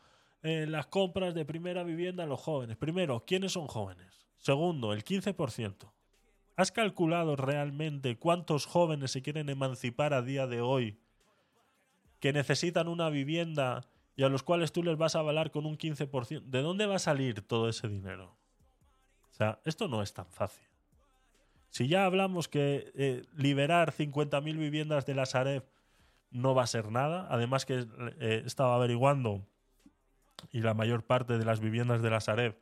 [0.43, 2.75] eh, las compras de primera vivienda a los jóvenes.
[2.75, 4.27] Primero, ¿quiénes son jóvenes?
[4.37, 5.91] Segundo, el 15%.
[6.57, 10.99] ¿Has calculado realmente cuántos jóvenes se quieren emancipar a día de hoy
[12.19, 15.77] que necesitan una vivienda y a los cuales tú les vas a avalar con un
[15.77, 16.41] 15%?
[16.43, 18.35] ¿De dónde va a salir todo ese dinero?
[19.31, 20.67] O sea, esto no es tan fácil.
[21.69, 25.65] Si ya hablamos que eh, liberar 50.000 viviendas de la Sareb
[26.29, 27.87] no va a ser nada, además que
[28.19, 29.47] eh, estaba averiguando
[30.51, 32.57] y la mayor parte de las viviendas de la Sareb,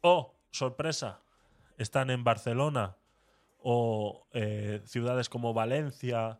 [0.00, 1.20] oh, sorpresa,
[1.78, 2.96] están en Barcelona
[3.58, 6.38] o eh, ciudades como Valencia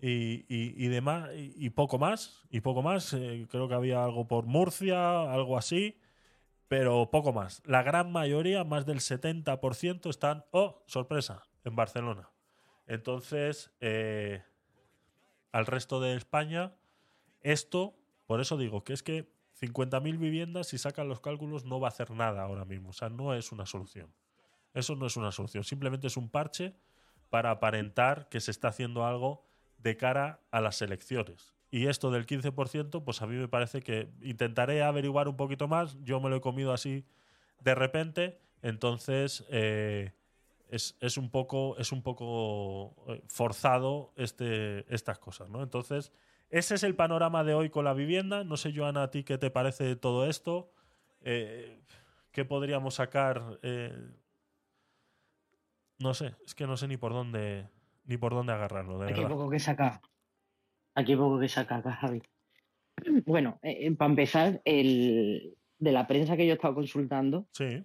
[0.00, 4.28] y, y- demás, y, y poco más, y poco más, eh, creo que había algo
[4.28, 5.98] por Murcia, algo así,
[6.68, 7.62] pero poco más.
[7.64, 12.30] La gran mayoría, más del 70%, están, oh, sorpresa, en Barcelona.
[12.86, 14.42] Entonces, eh,
[15.50, 16.74] al resto de España,
[17.40, 17.94] esto,
[18.26, 21.90] por eso digo que es que 50.000 viviendas, si sacan los cálculos, no va a
[21.90, 22.90] hacer nada ahora mismo.
[22.90, 24.12] O sea, no es una solución.
[24.74, 25.64] Eso no es una solución.
[25.64, 26.74] Simplemente es un parche
[27.30, 29.44] para aparentar que se está haciendo algo
[29.78, 31.54] de cara a las elecciones.
[31.70, 35.96] Y esto del 15%, pues a mí me parece que intentaré averiguar un poquito más.
[36.02, 37.04] Yo me lo he comido así
[37.60, 38.40] de repente.
[38.62, 40.12] Entonces, eh,
[40.68, 45.62] es, es un poco, es un poco eh, forzado este, estas cosas, ¿no?
[45.62, 46.12] Entonces,
[46.50, 48.44] ese es el panorama de hoy con la vivienda.
[48.44, 50.72] No sé, Joana, a ti qué te parece todo esto.
[51.22, 51.80] Eh,
[52.32, 53.58] ¿Qué podríamos sacar?
[53.62, 53.92] Eh,
[55.98, 57.68] no sé, es que no sé ni por dónde
[58.04, 59.36] ni por dónde agarrarlo, de Aquí hay verdad.
[59.36, 60.00] poco que sacar.
[60.94, 62.22] Aquí hay poco que sacar, Javi.
[63.26, 67.84] Bueno, eh, para empezar, el, de la prensa que yo he estado consultando, Sí.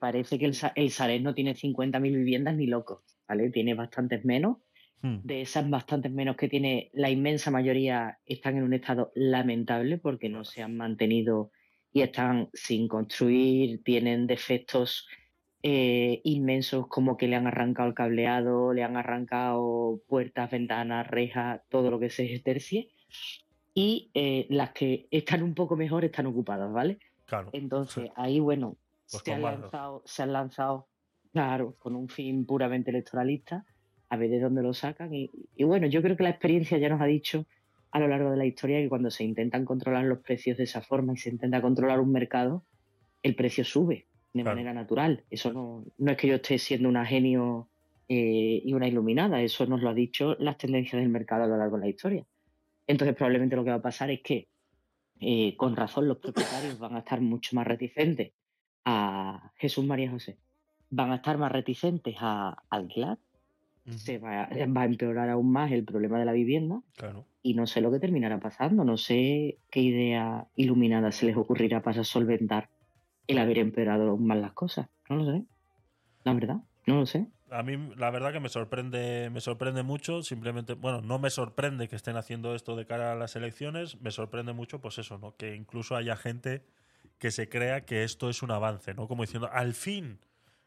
[0.00, 3.50] parece que el, el no tiene 50.000 viviendas ni loco, ¿vale?
[3.50, 4.58] Tiene bastantes menos.
[5.02, 5.18] Hmm.
[5.24, 10.28] De esas bastantes menos que tiene, la inmensa mayoría están en un estado lamentable porque
[10.28, 11.50] no se han mantenido
[11.92, 15.06] y están sin construir, tienen defectos
[15.64, 21.60] eh, inmensos como que le han arrancado el cableado, le han arrancado puertas, ventanas, rejas,
[21.68, 22.88] todo lo que se tercie.
[23.74, 26.98] Y eh, las que están un poco mejor están ocupadas, ¿vale?
[27.26, 27.50] Claro.
[27.52, 28.76] Entonces, ahí, bueno,
[29.10, 30.88] Pues se, con han más- lanzado, se han lanzado,
[31.32, 33.64] claro, con un fin puramente electoralista,
[34.12, 35.14] a ver de dónde lo sacan.
[35.14, 37.46] Y, y bueno, yo creo que la experiencia ya nos ha dicho
[37.90, 40.82] a lo largo de la historia que cuando se intentan controlar los precios de esa
[40.82, 42.62] forma y se intenta controlar un mercado,
[43.22, 44.56] el precio sube de Claro.
[44.56, 45.24] manera natural.
[45.30, 47.70] Eso no, no es que yo esté siendo una genio
[48.08, 51.56] eh, y una iluminada, eso nos lo ha dicho las tendencias del mercado a lo
[51.56, 52.26] largo de la historia.
[52.86, 54.48] Entonces probablemente lo que va a pasar es que
[55.20, 58.32] eh, con razón los propietarios van a estar mucho más reticentes
[58.84, 60.36] a Jesús María José,
[60.90, 63.18] van a estar más reticentes a alquilar,
[63.88, 67.26] se va, va a empeorar aún más el problema de la vivienda Claro.
[67.42, 71.82] y no sé lo que terminará pasando, no sé qué idea iluminada se les ocurrirá
[71.82, 72.70] para solventar
[73.26, 75.44] el haber empeorado aún más las cosas, no lo sé,
[76.24, 76.56] la verdad,
[76.86, 77.26] no lo sé.
[77.50, 81.88] A mí la verdad que me sorprende, me sorprende mucho, simplemente, bueno, no me sorprende
[81.88, 85.36] que estén haciendo esto de cara a las elecciones, me sorprende mucho pues eso, ¿no?
[85.36, 86.64] Que incluso haya gente
[87.18, 89.06] que se crea que esto es un avance, ¿no?
[89.06, 90.20] Como diciendo, al fin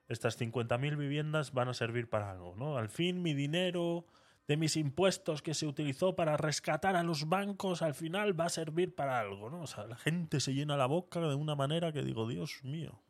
[0.07, 2.77] estas 50.000 viviendas van a servir para algo, ¿no?
[2.77, 4.05] Al fin mi dinero
[4.47, 8.49] de mis impuestos que se utilizó para rescatar a los bancos al final va a
[8.49, 9.61] servir para algo, ¿no?
[9.61, 13.01] O sea, la gente se llena la boca de una manera que digo, Dios mío,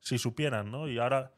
[0.00, 0.88] si supieran, ¿no?
[0.88, 1.32] Y ahora,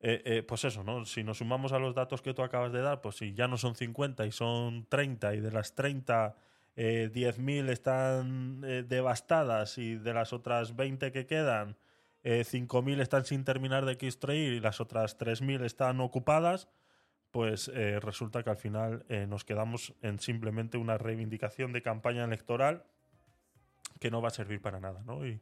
[0.00, 1.04] eh, eh, pues eso, ¿no?
[1.04, 3.56] Si nos sumamos a los datos que tú acabas de dar, pues si ya no
[3.56, 6.36] son 50 y son 30 y de las 30
[6.76, 11.76] eh, 10.000 están eh, devastadas y de las otras 20 que quedan,
[12.24, 16.68] eh, 5.000 están sin terminar de construir y las otras 3.000 están ocupadas,
[17.30, 22.24] pues eh, resulta que al final eh, nos quedamos en simplemente una reivindicación de campaña
[22.24, 22.84] electoral
[24.00, 25.26] que no va a servir para nada, ¿no?
[25.26, 25.40] Y,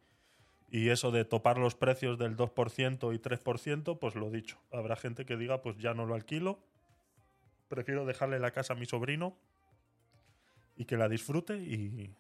[0.71, 4.59] y eso de topar los precios del 2% y 3%, pues lo dicho.
[4.73, 6.59] Habrá gente que diga, pues ya no lo alquilo,
[7.69, 9.37] prefiero dejarle la casa a mi sobrino
[10.77, 12.15] y que la disfrute y,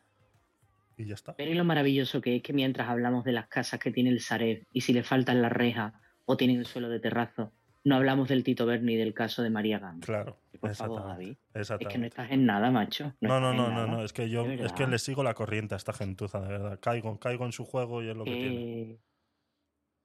[0.97, 1.35] y ya está.
[1.35, 4.20] Pero y lo maravilloso que es que mientras hablamos de las casas que tiene el
[4.20, 5.94] Sareb y si le faltan las rejas
[6.24, 7.52] o tienen el suelo de terrazo,
[7.85, 10.06] no hablamos del Tito Berni y del caso de María Gamba.
[10.06, 11.31] Claro, Por favor, exactamente, Javi.
[11.31, 11.98] Es que exactamente.
[11.98, 13.14] no estás en nada, macho.
[13.20, 15.78] No, no, no, no, no, es que yo, es que le sigo la corriente a
[15.78, 16.78] esta gentuza, de verdad.
[16.81, 18.82] Caigo, caigo en su juego y es lo que tiene.
[18.82, 18.98] Eh,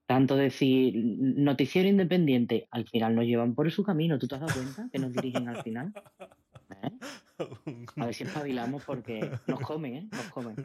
[0.07, 4.17] tanto decir noticiero independiente, al final nos llevan por su camino.
[4.17, 5.93] ¿Tú te has dado cuenta que nos dirigen al final?
[6.69, 6.91] ¿Eh?
[7.95, 10.09] A ver si espabilamos porque nos comen, ¿eh?
[10.11, 10.55] Nos comen.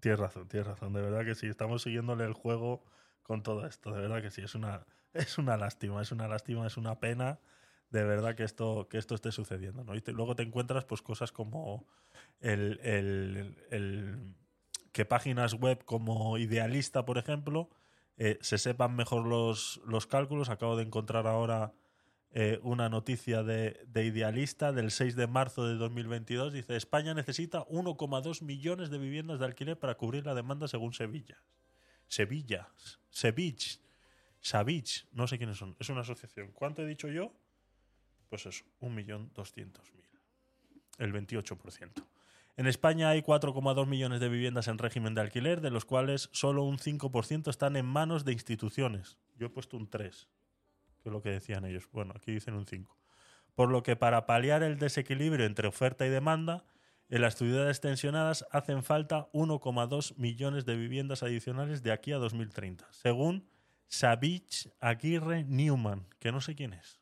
[0.00, 2.84] Tienes razón, tienes razón, de verdad que sí, estamos siguiéndole el juego
[3.22, 6.66] con todo esto, de verdad que sí, es una, es una lástima, es una lástima,
[6.66, 7.40] es una pena,
[7.90, 9.94] de verdad que esto, que esto esté sucediendo, ¿no?
[9.94, 11.86] Y te- luego te encuentras pues cosas como
[12.40, 14.34] el, el- el-
[14.92, 17.70] que páginas web como Idealista, por ejemplo,
[18.16, 20.48] eh, se sepan mejor los, los cálculos.
[20.48, 21.72] Acabo de encontrar ahora
[22.32, 26.52] eh, una noticia de, de Idealista del 6 de marzo de 2022.
[26.52, 31.42] Dice, España necesita 1,2 millones de viviendas de alquiler para cubrir la demanda según Sevilla.
[32.06, 32.68] Sevilla.
[33.10, 33.80] Sevich.
[34.40, 35.06] Savich.
[35.12, 35.76] No sé quiénes son.
[35.78, 36.52] Es una asociación.
[36.52, 37.32] ¿Cuánto he dicho yo?
[38.28, 39.80] Pues eso, 1.200.000.
[40.98, 42.04] El 28%.
[42.56, 46.64] En España hay 4,2 millones de viviendas en régimen de alquiler, de los cuales solo
[46.64, 49.16] un 5% están en manos de instituciones.
[49.36, 50.28] Yo he puesto un 3,
[51.10, 51.88] lo que decían ellos.
[51.92, 52.96] Bueno, aquí dicen un 5.
[53.54, 56.64] Por lo que para paliar el desequilibrio entre oferta y demanda,
[57.08, 62.86] en las ciudades tensionadas hacen falta 1,2 millones de viviendas adicionales de aquí a 2030,
[62.92, 63.48] según
[63.88, 67.00] Savich Aguirre Newman, que no sé quién es.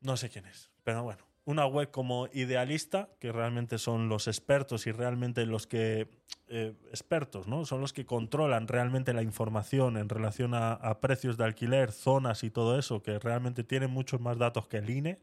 [0.00, 1.25] No sé quién es, pero bueno.
[1.46, 6.08] Una web como Idealista, que realmente son los expertos y realmente los que...
[6.48, 7.64] eh, expertos, ¿no?
[7.64, 12.50] Son los que controlan realmente la información en relación a, precios de alquiler, zonas y
[12.50, 15.20] todo eso, que realmente tienen muchos más datos que el INE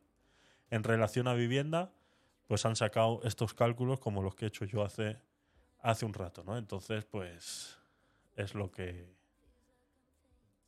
[0.70, 1.92] en relación a vivienda,
[2.48, 5.18] pues han sacado estos cálculos como los que he hecho yo hace,
[5.82, 6.58] hace un rato, ¿no?
[6.58, 7.78] Entonces, pues
[8.36, 9.14] es lo que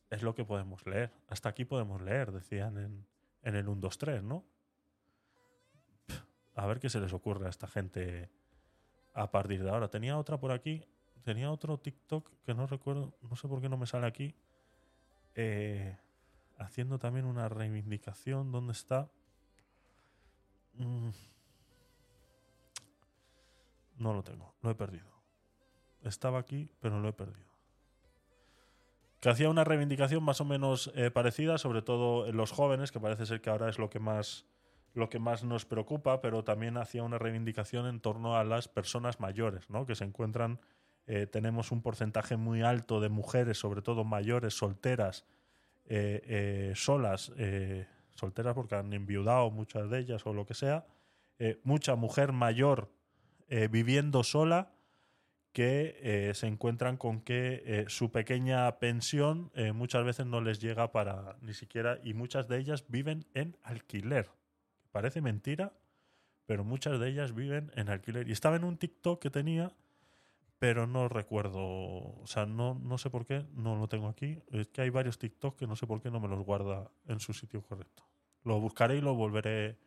[0.09, 1.11] es lo que podemos leer.
[1.27, 3.05] Hasta aquí podemos leer, decían en,
[3.43, 4.43] en el 1, 2, 3, ¿no?
[6.55, 8.29] A ver qué se les ocurre a esta gente
[9.13, 9.89] a partir de ahora.
[9.89, 10.83] Tenía otra por aquí.
[11.23, 13.13] Tenía otro TikTok que no recuerdo.
[13.21, 14.35] No sé por qué no me sale aquí.
[15.35, 15.97] eh,
[16.57, 18.51] haciendo también una reivindicación.
[18.51, 19.09] ¿Dónde está?
[20.75, 21.09] Mm.
[23.97, 24.53] No lo tengo.
[24.61, 25.09] Lo he perdido.
[26.03, 27.49] Estaba aquí, pero lo he perdido.
[29.19, 32.99] Que hacía una reivindicación más o menos eh, parecida, sobre todo en los jóvenes, que
[32.99, 34.45] parece ser que ahora es lo que más
[34.95, 39.19] lo que más nos preocupa, pero también hacía una reivindicación en torno a las personas
[39.19, 39.85] mayores, ¿no?
[39.85, 40.59] que se encuentran,
[41.05, 45.25] eh, tenemos un porcentaje muy alto de mujeres, sobre todo mayores, solteras,
[45.87, 47.31] eh, eh, solas,
[48.15, 50.85] solteras porque han enviudado muchas de ellas o lo que sea,
[51.63, 52.89] mucha mujer mayor
[53.69, 54.71] viviendo sola
[55.51, 61.53] que se encuentran con que su pequeña pensión muchas veces no les llega para ni
[61.53, 64.29] siquiera, y muchas de ellas viven en alquiler.
[64.95, 65.73] Parece mentira,
[66.45, 68.29] pero muchas de ellas viven en alquiler.
[68.29, 69.73] Y estaba en un TikTok que tenía,
[70.57, 74.41] pero no recuerdo, o sea, no, no sé por qué, no lo tengo aquí.
[74.53, 77.19] Es que hay varios TikTok que no sé por qué no me los guarda en
[77.19, 78.07] su sitio correcto.
[78.45, 79.77] Lo buscaré y lo volveré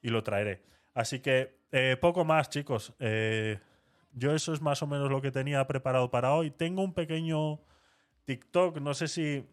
[0.00, 0.62] y lo traeré.
[0.94, 2.94] Así que eh, poco más, chicos.
[3.00, 3.58] Eh,
[4.12, 6.52] yo eso es más o menos lo que tenía preparado para hoy.
[6.52, 7.58] Tengo un pequeño
[8.26, 9.44] TikTok, no sé si,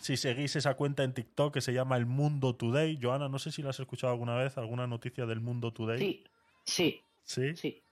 [0.00, 2.98] si seguís esa cuenta en TikTok que se llama El Mundo Today.
[3.00, 5.98] Joana, no sé si la has escuchado alguna vez, alguna noticia del Mundo Today.
[5.98, 6.24] Sí,
[6.64, 7.00] sí.
[7.22, 7.56] ¿Sí?
[7.56, 7.82] Sí.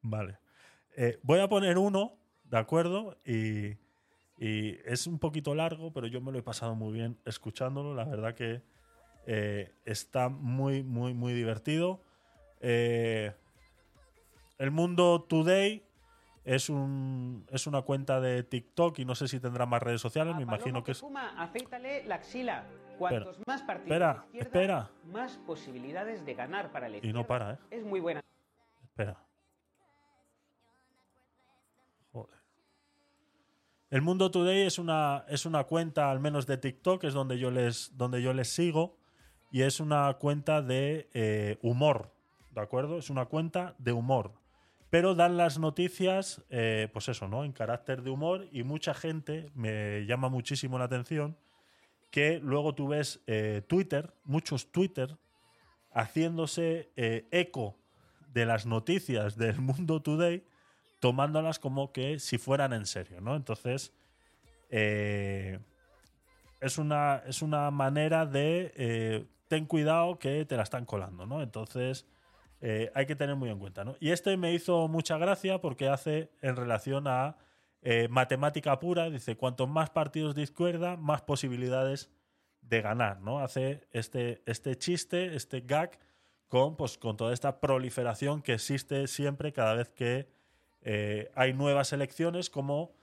[0.00, 0.38] Vale.
[0.96, 3.18] Eh, voy a poner uno, ¿de acuerdo?
[3.24, 3.76] Y,
[4.38, 7.94] y es un poquito largo, pero yo me lo he pasado muy bien escuchándolo.
[7.94, 8.62] La verdad que
[9.26, 12.02] eh, está muy, muy, muy divertido.
[12.60, 13.32] Eh,
[14.58, 15.84] el Mundo Today
[16.44, 20.34] es, un, es una cuenta de TikTok y no sé si tendrá más redes sociales.
[20.36, 21.00] Me imagino que es.
[21.00, 22.66] Fuma, afeítale la axila.
[22.98, 24.90] Cuantos Espera, más partidos espera, de espera.
[25.06, 27.58] más posibilidades de ganar para el Y no para, ¿eh?
[27.70, 28.22] Es muy buena.
[28.84, 29.18] Espera.
[32.12, 32.38] Joder.
[33.90, 37.50] El Mundo Today es una, es una cuenta, al menos de TikTok, es donde yo
[37.50, 38.98] les, donde yo les sigo.
[39.50, 42.12] Y es una cuenta de eh, humor.
[42.52, 42.98] ¿De acuerdo?
[42.98, 44.32] Es una cuenta de humor.
[44.92, 47.44] Pero dan las noticias, eh, pues eso, ¿no?
[47.44, 48.46] En carácter de humor.
[48.52, 51.38] Y mucha gente me llama muchísimo la atención
[52.10, 55.16] que luego tú ves eh, Twitter, muchos Twitter,
[55.94, 57.78] haciéndose eh, eco
[58.34, 60.44] de las noticias del mundo today,
[61.00, 63.34] tomándolas como que si fueran en serio, ¿no?
[63.34, 63.94] Entonces,
[64.68, 65.58] es,
[66.76, 71.40] una, es una manera de ten cuidado que te la están colando, ¿no?
[71.40, 72.04] Entonces,
[72.64, 73.96] eh, hay que tener muy en cuenta, ¿no?
[73.98, 77.36] Y este me hizo mucha gracia porque hace en relación a
[77.82, 82.08] eh, matemática pura, dice, cuanto más partidos de izquierda, más posibilidades
[82.60, 83.40] de ganar, ¿no?
[83.40, 85.98] Hace este, este chiste, este gag,
[86.46, 90.28] con, pues, con toda esta proliferación que existe siempre cada vez que
[90.82, 92.94] eh, hay nuevas elecciones, como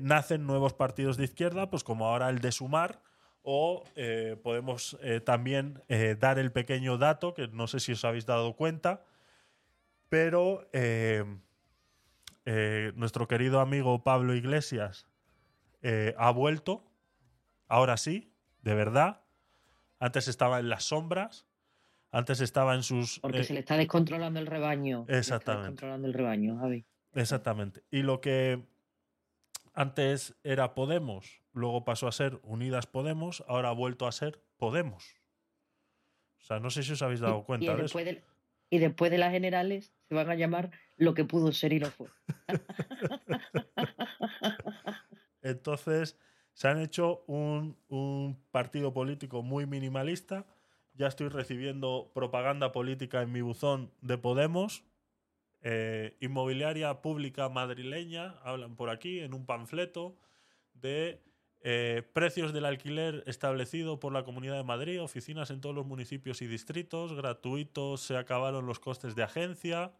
[0.00, 3.02] nacen nuevos partidos de izquierda, pues como ahora el de Sumar,
[3.48, 8.04] o eh, podemos eh, también eh, dar el pequeño dato, que no sé si os
[8.04, 9.04] habéis dado cuenta,
[10.08, 10.68] pero
[12.96, 15.06] nuestro querido amigo Pablo Iglesias
[16.16, 16.84] ha vuelto,
[17.68, 18.32] ahora sí,
[18.62, 19.22] de verdad.
[20.00, 21.46] Antes estaba en las sombras,
[22.10, 23.20] antes estaba en sus...
[23.20, 25.06] Porque se le está descontrolando el rebaño.
[25.06, 25.62] Se le está Exactamente.
[25.62, 26.84] descontrolando el rebaño, Javi.
[27.14, 27.84] Exactamente.
[27.90, 28.62] Y lo que
[29.72, 35.14] antes era Podemos, luego pasó a ser Unidas Podemos, ahora ha vuelto a ser Podemos.
[36.38, 37.98] O sea, no sé si os habéis dado Y cuenta de eso.
[37.98, 38.24] después, de,
[38.70, 41.90] y después de las generales se van a llamar lo que pudo ser y no
[41.90, 42.08] fue.
[45.42, 46.18] Entonces,
[46.52, 50.46] se han hecho un, un partido político muy minimalista.
[50.94, 54.84] Ya estoy recibiendo propaganda política en mi buzón de Podemos.
[55.62, 60.16] Eh, inmobiliaria pública madrileña, hablan por aquí en un panfleto
[60.74, 61.22] de
[61.68, 66.40] eh, precios del alquiler establecido por la Comunidad de Madrid, oficinas en todos los municipios
[66.40, 69.92] y distritos, gratuitos, se acabaron los costes de agencia.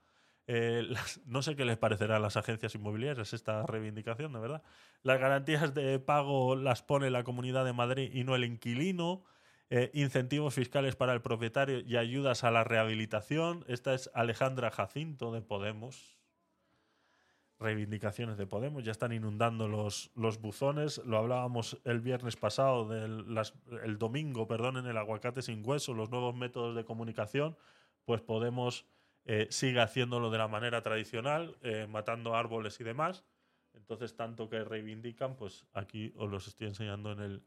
[0.46, 0.86] Eh,
[1.26, 4.62] no sé qué les parecerá a las agencias inmobiliarias esta reivindicación, de verdad.
[5.02, 9.24] Las garantías de pago las pone la Comunidad de Madrid y no el inquilino.
[9.68, 13.64] Eh, incentivos fiscales para el propietario y ayudas a la rehabilitación.
[13.66, 16.15] Esta es Alejandra Jacinto de Podemos.
[17.58, 18.84] Reivindicaciones de Podemos.
[18.84, 20.98] Ya están inundando los, los buzones.
[21.04, 26.34] Lo hablábamos el viernes pasado, el domingo, perdón, en el aguacate sin hueso, los nuevos
[26.34, 27.56] métodos de comunicación.
[28.04, 28.86] pues Podemos
[29.24, 33.24] eh, sigue haciéndolo de la manera tradicional, eh, matando árboles y demás.
[33.74, 37.42] Entonces, tanto que reivindican, pues aquí os los estoy enseñando en el,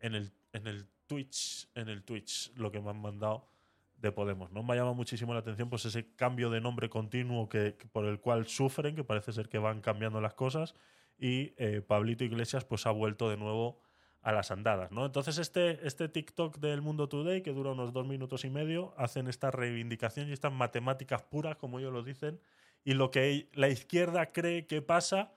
[0.00, 3.55] en el, en el Twitch, en el Twitch, lo que me han mandado
[3.98, 4.52] de Podemos.
[4.52, 4.62] ¿no?
[4.62, 8.20] Me ha llamado muchísimo la atención pues ese cambio de nombre continuo que por el
[8.20, 10.74] cual sufren, que parece ser que van cambiando las cosas,
[11.18, 13.80] y eh, Pablito Iglesias pues ha vuelto de nuevo
[14.22, 15.06] a las andadas, ¿no?
[15.06, 19.28] Entonces este, este TikTok del Mundo Today, que dura unos dos minutos y medio, hacen
[19.28, 22.40] esta reivindicación y estas matemáticas puras, como ellos lo dicen,
[22.84, 25.32] y lo que la izquierda cree que pasa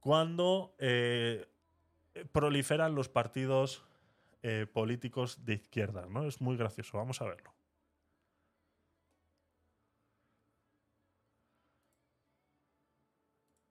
[0.00, 1.46] cuando eh,
[2.32, 3.84] proliferan los partidos
[4.42, 6.26] eh, políticos de izquierda, ¿no?
[6.26, 7.53] Es muy gracioso, vamos a verlo.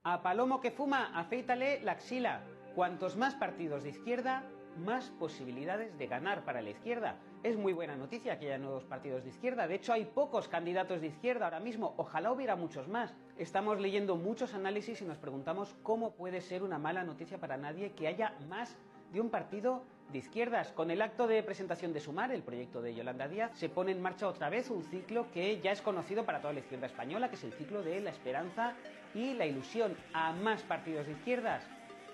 [0.06, 2.42] A Palomo que fuma, afeítale la axila.
[2.74, 4.44] Cuantos más partidos de izquierda,
[4.76, 7.16] más posibilidades de ganar para la izquierda.
[7.42, 9.66] Es muy buena noticia que haya nuevos partidos de izquierda.
[9.66, 11.94] De hecho, hay pocos candidatos de izquierda ahora mismo.
[11.96, 13.14] Ojalá hubiera muchos más.
[13.38, 17.92] Estamos leyendo muchos análisis y nos preguntamos cómo puede ser una mala noticia para nadie
[17.92, 18.76] que haya más
[19.10, 20.72] de un partido de izquierdas.
[20.72, 24.02] Con el acto de presentación de Sumar, el proyecto de Yolanda Díaz, se pone en
[24.02, 27.36] marcha otra vez un ciclo que ya es conocido para toda la izquierda española, que
[27.36, 28.74] es el ciclo de la esperanza
[29.14, 29.96] y la ilusión.
[30.12, 31.64] A más partidos de izquierdas,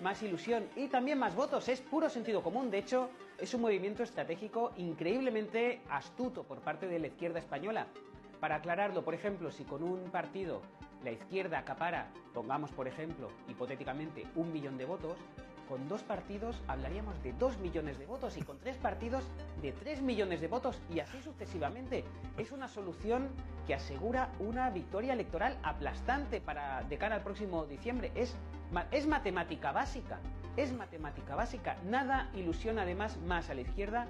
[0.01, 1.69] más ilusión y también más votos.
[1.69, 2.71] Es puro sentido común.
[2.71, 7.87] De hecho, es un movimiento estratégico increíblemente astuto por parte de la izquierda española.
[8.39, 10.61] Para aclararlo, por ejemplo, si con un partido
[11.03, 15.17] la izquierda acapara, pongamos por ejemplo, hipotéticamente, un millón de votos,
[15.71, 19.23] con dos partidos hablaríamos de dos millones de votos y con tres partidos
[19.61, 22.03] de tres millones de votos y así sucesivamente.
[22.37, 23.29] Es una solución
[23.65, 28.11] que asegura una victoria electoral aplastante para de cara al próximo diciembre.
[28.15, 28.35] Es,
[28.91, 30.19] es matemática básica,
[30.57, 31.77] es matemática básica.
[31.85, 34.07] Nada ilusiona además más a la izquierda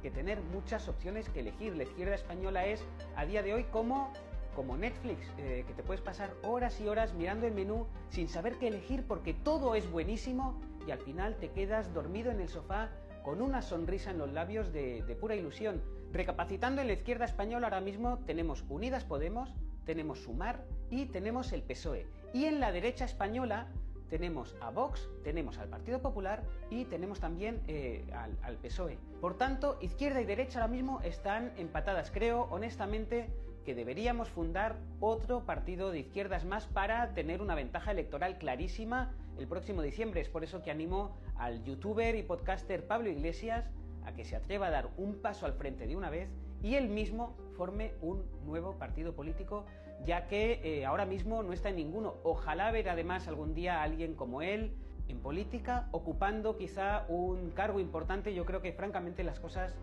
[0.00, 1.76] que tener muchas opciones que elegir.
[1.76, 2.82] La izquierda española es
[3.14, 4.10] a día de hoy como
[4.54, 8.56] como Netflix, eh, que te puedes pasar horas y horas mirando el menú sin saber
[8.58, 10.54] qué elegir porque todo es buenísimo
[10.86, 12.90] y al final te quedas dormido en el sofá
[13.22, 15.82] con una sonrisa en los labios de, pura ilusión.
[16.12, 19.54] Recapacitando en la izquierda española ahora mismo tenemos Unidas Podemos,
[19.84, 22.06] tenemos Sumar y tenemos el PSOE.
[22.32, 23.68] Y en la derecha española
[24.10, 28.98] tenemos a Vox, tenemos al Partido Popular y tenemos también eh, al, al PSOE.
[29.20, 32.10] Por tanto, izquierda y derecha ahora mismo están empatadas.
[32.10, 33.30] Creo, honestamente,
[33.64, 39.46] que deberíamos fundar otro partido de izquierdas más para tener una ventaja electoral clarísima el
[39.46, 40.20] próximo diciembre.
[40.20, 43.70] Es por eso que animo al youtuber y podcaster Pablo Iglesias
[44.04, 46.28] a que se atreva a dar un paso al frente de una vez
[46.62, 49.66] y él mismo forme un nuevo partido político,
[50.04, 52.14] ya que eh, ahora mismo no está en ninguno.
[52.22, 54.74] Ojalá ver además algún día a alguien como él
[55.08, 58.34] en política, ocupando quizá un cargo importante.
[58.34, 59.74] Yo creo que francamente las cosas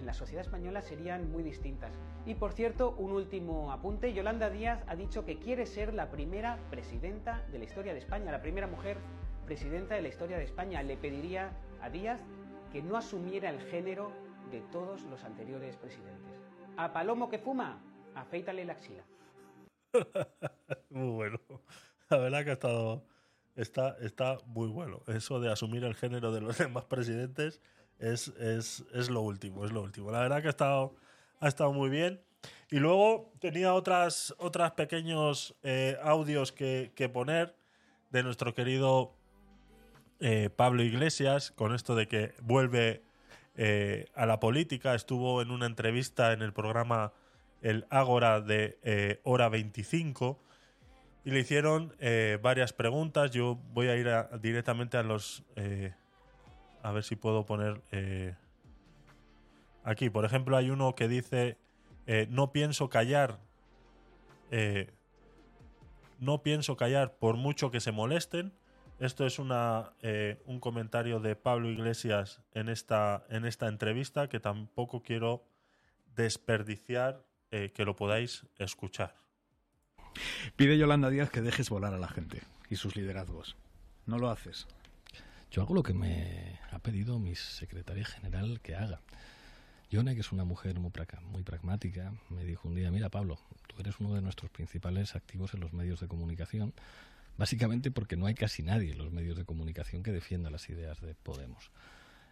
[0.00, 1.92] en la sociedad española serían muy distintas.
[2.26, 6.58] Y por cierto, un último apunte, Yolanda Díaz ha dicho que quiere ser la primera
[6.70, 8.98] presidenta de la historia de España, la primera mujer
[9.46, 10.82] presidenta de la historia de España.
[10.82, 12.20] Le pediría a Díaz
[12.72, 14.12] que no asumiera el género
[14.50, 16.40] de todos los anteriores presidentes.
[16.76, 17.80] A Palomo que fuma,
[18.14, 19.04] afeítale la axila.
[20.90, 21.38] Muy bueno.
[22.08, 23.04] La verdad que ha estado.
[23.56, 25.02] Está, está muy bueno.
[25.06, 27.60] Eso de asumir el género de los demás presidentes
[28.00, 30.10] es, es, es lo último, es lo último.
[30.10, 30.96] La verdad que ha estado,
[31.38, 32.20] ha estado muy bien.
[32.70, 37.54] Y luego tenía otras, otras pequeños eh, audios que, que poner
[38.10, 39.12] de nuestro querido
[40.20, 43.02] eh, Pablo Iglesias con esto de que vuelve
[43.56, 44.94] eh, a la política.
[44.94, 47.12] Estuvo en una entrevista en el programa
[47.60, 50.40] El Ágora de Hora 25
[51.24, 51.94] y le hicieron
[52.40, 53.30] varias preguntas.
[53.30, 54.08] Yo voy a ir
[54.40, 55.42] directamente a los...
[56.82, 57.82] a ver si puedo poner...
[57.92, 58.34] eh,
[59.84, 61.58] aquí, por ejemplo, hay uno que dice,
[62.06, 63.38] eh, no pienso callar.
[64.50, 64.90] eh,
[66.18, 68.52] no pienso callar por mucho que se molesten.
[68.98, 69.94] Esto es una,
[70.44, 75.46] un comentario de Pablo Iglesias en esta, en esta entrevista que tampoco quiero
[76.14, 79.14] desperdiciar que lo podáis escuchar.
[80.56, 83.56] Pide Yolanda Díaz que dejes volar a la gente y sus liderazgos.
[84.04, 84.66] No lo haces.
[85.50, 89.00] Yo hago lo que me ha pedido mi secretaria general que haga.
[89.90, 90.92] Yone, que es una mujer muy,
[91.24, 95.52] muy pragmática, me dijo un día, mira Pablo, tú eres uno de nuestros principales activos
[95.54, 96.72] en los medios de comunicación,
[97.36, 101.00] básicamente porque no hay casi nadie en los medios de comunicación que defienda las ideas
[101.00, 101.72] de Podemos.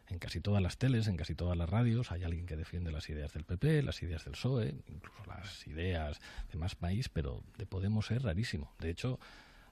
[0.07, 3.11] En casi todas las teles, en casi todas las radios, hay alguien que defiende las
[3.11, 6.21] ideas del PP, las ideas del PSOE, incluso las ideas
[6.53, 8.73] de Más País, pero de Podemos es rarísimo.
[8.79, 9.19] De hecho,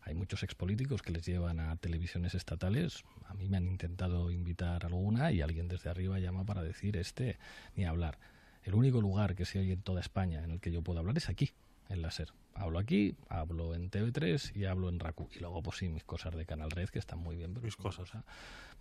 [0.07, 3.03] hay muchos expolíticos que les llevan a televisiones estatales.
[3.27, 7.39] A mí me han intentado invitar alguna y alguien desde arriba llama para decir este
[7.75, 8.19] ni hablar.
[8.63, 11.17] el único lugar que se oye en toda España en el que yo puedo hablar
[11.17, 11.51] es aquí,
[11.89, 12.29] en la SER.
[12.55, 15.29] Hablo aquí, hablo en TV3 y hablo en RACU.
[15.35, 17.77] Y luego, pues sí, mis cosas de Canal Red, que están muy bien, pero es
[17.79, 18.25] una cosa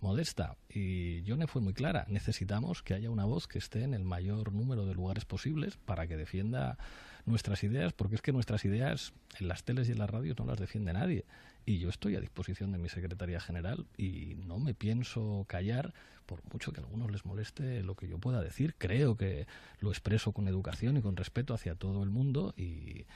[0.00, 0.56] modesta.
[0.68, 2.06] Y Yone fue muy clara.
[2.08, 6.06] Necesitamos que haya una voz que esté en el mayor número de lugares posibles para
[6.06, 6.78] que defienda
[7.26, 10.46] nuestras ideas, porque es que nuestras ideas en las teles y en las radios no
[10.46, 11.24] las defiende nadie.
[11.66, 15.92] Y yo estoy a disposición de mi secretaría general y no me pienso callar,
[16.24, 18.76] por mucho que a algunos les moleste lo que yo pueda decir.
[18.78, 19.46] Creo que
[19.80, 23.06] lo expreso con educación y con respeto hacia todo el mundo y,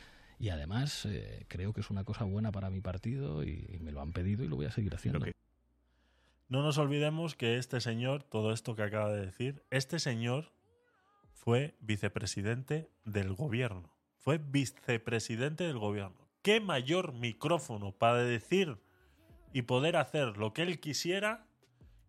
[0.41, 3.93] y además eh, creo que es una cosa buena para mi partido y, y me
[3.93, 5.25] lo han pedido y lo voy a seguir haciendo.
[6.49, 10.51] No nos olvidemos que este señor, todo esto que acaba de decir, este señor
[11.33, 14.00] fue vicepresidente del gobierno.
[14.21, 16.29] Fue vicepresidente del gobierno.
[16.43, 18.79] ¿Qué mayor micrófono para decir
[19.53, 21.47] y poder hacer lo que él quisiera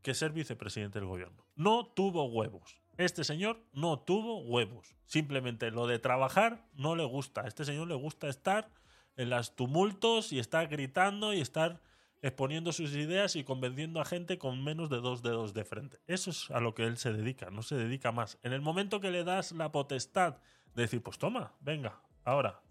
[0.02, 1.46] que ser vicepresidente del gobierno?
[1.56, 2.82] No tuvo huevos.
[2.98, 4.94] Este señor no tuvo huevos.
[5.06, 7.48] Simplemente lo de trabajar no le gusta.
[7.48, 8.70] Este señor le gusta estar
[9.16, 11.82] en los tumultos y estar gritando y estar
[12.22, 16.00] exponiendo sus ideas y convenciendo a gente con menos de dos dedos de frente.
[16.08, 18.38] Eso es a lo que él se dedica, no se dedica más.
[18.44, 20.38] En el momento que le das la potestad
[20.76, 22.61] de decir, pues toma, venga, ahora,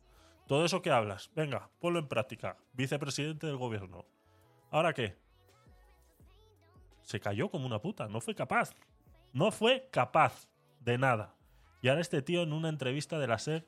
[0.47, 4.05] todo eso que hablas, venga, ponlo en práctica, vicepresidente del gobierno.
[4.71, 5.17] ¿Ahora qué?
[7.03, 8.75] Se cayó como una puta, no fue capaz.
[9.33, 10.49] No fue capaz
[10.81, 11.37] de nada.
[11.83, 13.67] Y ahora este tío en una entrevista de la SER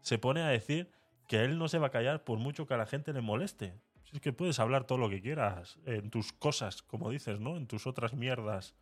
[0.00, 0.90] se pone a decir
[1.28, 3.74] que él no se va a callar por mucho que a la gente le moleste.
[4.12, 7.56] Es que puedes hablar todo lo que quieras en tus cosas, como dices, ¿no?
[7.56, 8.74] En tus otras mierdas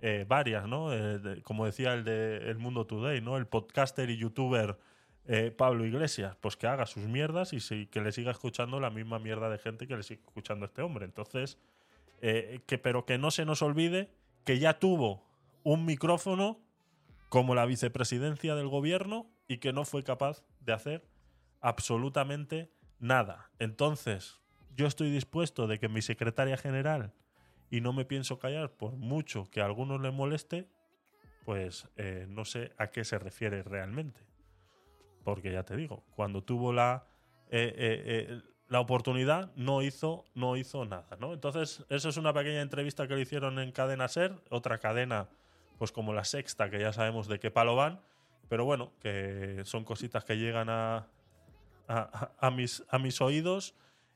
[0.00, 0.92] eh, varias, ¿no?
[0.92, 3.36] Eh, como decía el de El Mundo Today, ¿no?
[3.36, 4.78] El podcaster y youtuber
[5.26, 9.18] eh, Pablo Iglesias, pues que haga sus mierdas y que le siga escuchando la misma
[9.18, 11.04] mierda de gente que le sigue escuchando a este hombre.
[11.04, 11.58] Entonces,
[12.20, 14.10] que, pero que no se nos olvide
[14.44, 15.24] que ya tuvo
[15.62, 16.60] un micrófono
[17.28, 21.04] como la vicepresidencia del gobierno y que no fue capaz de hacer
[21.60, 23.50] absolutamente nada.
[23.58, 24.40] Entonces,
[24.76, 27.12] yo estoy dispuesto de que mi secretaria general,
[27.70, 30.68] y no me pienso callar por mucho que a algunos le moleste,
[31.44, 34.20] pues eh, no sé a qué se refiere realmente.
[35.24, 37.06] Porque ya te digo, cuando tuvo la,
[37.50, 41.16] eh, eh, eh, la oportunidad, no hizo, no hizo nada.
[41.20, 41.32] ¿no?
[41.32, 45.28] Entonces, eso es una pequeña entrevista que le hicieron en Cadena Ser, otra cadena,
[45.78, 48.00] pues como la sexta, que ya sabemos de qué palo van.
[48.48, 51.08] Pero bueno, que son cositas que llegan a,
[51.88, 53.74] a, a mis, a mis oídos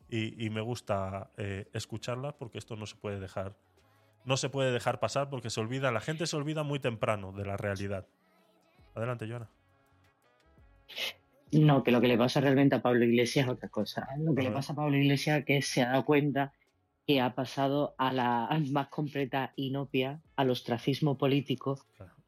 [0.08, 3.56] y, y me gusta eh, escucharlas porque esto no se puede dejar
[4.24, 7.44] no se puede dejar pasar porque se olvida la gente se olvida muy temprano de
[7.44, 8.06] la realidad.
[8.94, 9.48] Adelante Joana.
[11.52, 14.08] No, que lo que le pasa realmente a Pablo Iglesias es otra cosa.
[14.18, 16.52] Lo que le pasa a Pablo Iglesias es que se ha dado cuenta
[17.06, 21.78] que ha pasado a la más completa inopia, al ostracismo político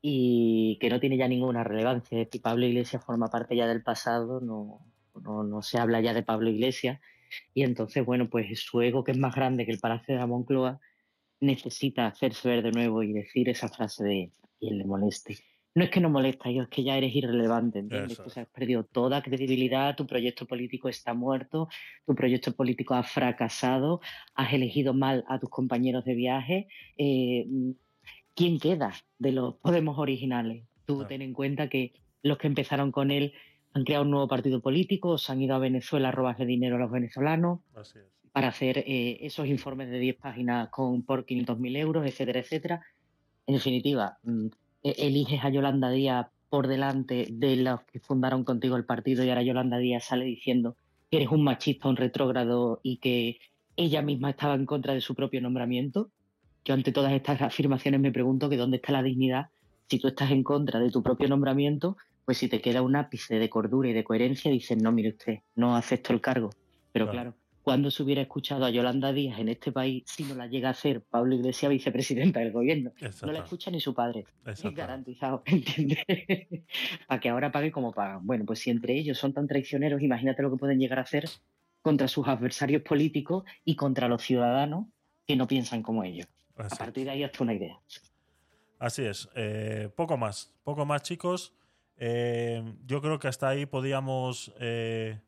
[0.03, 2.27] y que no tiene ya ninguna relevancia.
[2.43, 4.81] Pablo Iglesias forma parte ya del pasado, no,
[5.21, 7.01] no, no se habla ya de Pablo Iglesias
[7.55, 10.27] y entonces, bueno, pues su ego, que es más grande que el Palacio de la
[10.27, 10.81] Moncloa,
[11.41, 15.37] necesita hacerse ver de nuevo y decir esa frase de quien le moleste.
[15.75, 18.19] No es que no molesta, yo es que ya eres irrelevante, ¿entiendes?
[18.19, 21.69] Has perdido toda credibilidad, tu proyecto político está muerto,
[22.07, 24.01] tu proyecto político ha fracasado,
[24.35, 26.69] has elegido mal a tus compañeros de viaje.
[26.97, 27.47] eh,
[28.35, 30.65] ¿Quién queda de los Podemos originales?
[30.87, 31.93] Tú ten en cuenta que
[32.23, 33.33] los que empezaron con él
[33.77, 36.79] han creado un nuevo partido político, se han ido a Venezuela a robarle dinero a
[36.79, 41.75] los venezolanos así es para hacer eh, esos informes de 10 páginas con por 500.000
[41.79, 42.83] euros, etcétera, etcétera.
[43.47, 44.49] En definitiva, mm,
[44.83, 49.31] e- eliges a Yolanda Díaz por delante de los que fundaron contigo el partido y
[49.31, 50.77] ahora Yolanda Díaz sale diciendo
[51.11, 53.39] que eres un machista, un retrógrado y que
[53.75, 56.11] ella misma estaba en contra de su propio nombramiento.
[56.63, 59.47] Yo ante todas estas afirmaciones me pregunto que dónde está la dignidad
[59.89, 61.97] si tú estás en contra de tu propio nombramiento,
[62.27, 65.39] pues si te queda un ápice de cordura y de coherencia, dices, no, mire usted,
[65.55, 66.51] no acepto el cargo.
[66.93, 67.31] Pero Claro.
[67.33, 70.69] claro, cuando se hubiera escuchado a Yolanda Díaz en este país si no la llega
[70.71, 72.93] a ser Pablo Iglesias vicepresidenta del gobierno?
[73.23, 74.25] No la escucha ni su padre.
[74.45, 75.99] Es garantizado, ¿entiendes?
[77.07, 78.27] Para que ahora pague como pagan.
[78.27, 81.25] Bueno, pues si entre ellos son tan traicioneros, imagínate lo que pueden llegar a hacer
[81.81, 84.87] contra sus adversarios políticos y contra los ciudadanos
[85.27, 86.27] que no piensan como ellos.
[86.57, 87.79] Así A partir de ahí hasta una idea.
[88.79, 89.29] Así es.
[89.35, 90.55] Eh, poco más.
[90.65, 91.55] Poco más, chicos.
[91.99, 94.53] Eh, yo creo que hasta ahí podíamos.
[94.61, 95.21] eh,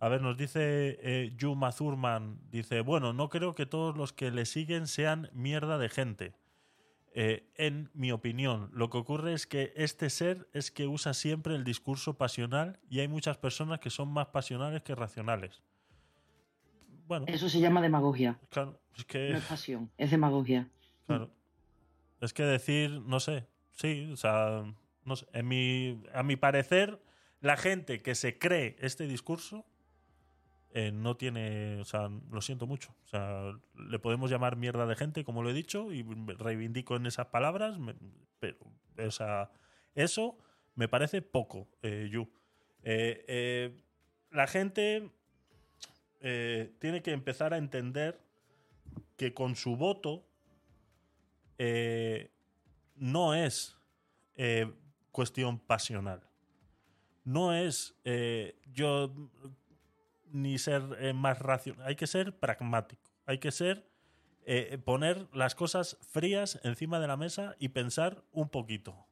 [0.00, 2.38] a ver, nos dice eh, Yuma Thurman.
[2.50, 6.34] Dice: Bueno, no creo que todos los que le siguen sean mierda de gente.
[7.16, 11.54] Eh, en mi opinión, lo que ocurre es que este ser es que usa siempre
[11.54, 15.62] el discurso pasional y hay muchas personas que son más pasionales que racionales.
[17.06, 18.38] Bueno, Eso se llama demagogia.
[18.50, 19.30] claro, es que.
[19.30, 20.68] No es pasión, es demagogia.
[21.06, 21.30] Claro.
[22.20, 24.64] Es que decir, no sé, sí, o sea,
[25.04, 27.00] No sé, en mi, a mi parecer,
[27.40, 29.66] la gente que se cree este discurso
[30.70, 32.94] eh, no tiene, o sea, lo siento mucho.
[33.04, 36.02] O sea, le podemos llamar mierda de gente, como lo he dicho, y
[36.38, 37.78] reivindico en esas palabras,
[38.40, 38.58] pero,
[38.98, 39.10] o
[39.94, 40.38] eso
[40.74, 42.28] me parece poco, eh, Yu.
[42.82, 43.82] Eh, eh,
[44.30, 45.10] la gente
[46.78, 48.18] tiene que empezar a entender
[49.18, 50.26] que con su voto
[52.96, 53.76] no es
[55.14, 56.28] cuestión pasional.
[57.22, 59.14] No es eh, yo
[60.30, 61.86] ni ser eh, más racional.
[61.86, 63.10] Hay que ser pragmático.
[63.24, 63.88] Hay que ser
[64.44, 69.06] eh, poner las cosas frías encima de la mesa y pensar un poquito.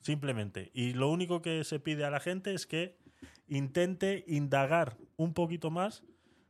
[0.00, 0.70] Simplemente.
[0.74, 2.98] Y lo único que se pide a la gente es que
[3.48, 6.04] intente indagar un poquito más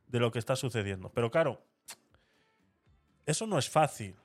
[0.07, 1.11] de lo que está sucediendo.
[1.13, 1.63] Pero claro,
[3.25, 4.15] eso no es fácil.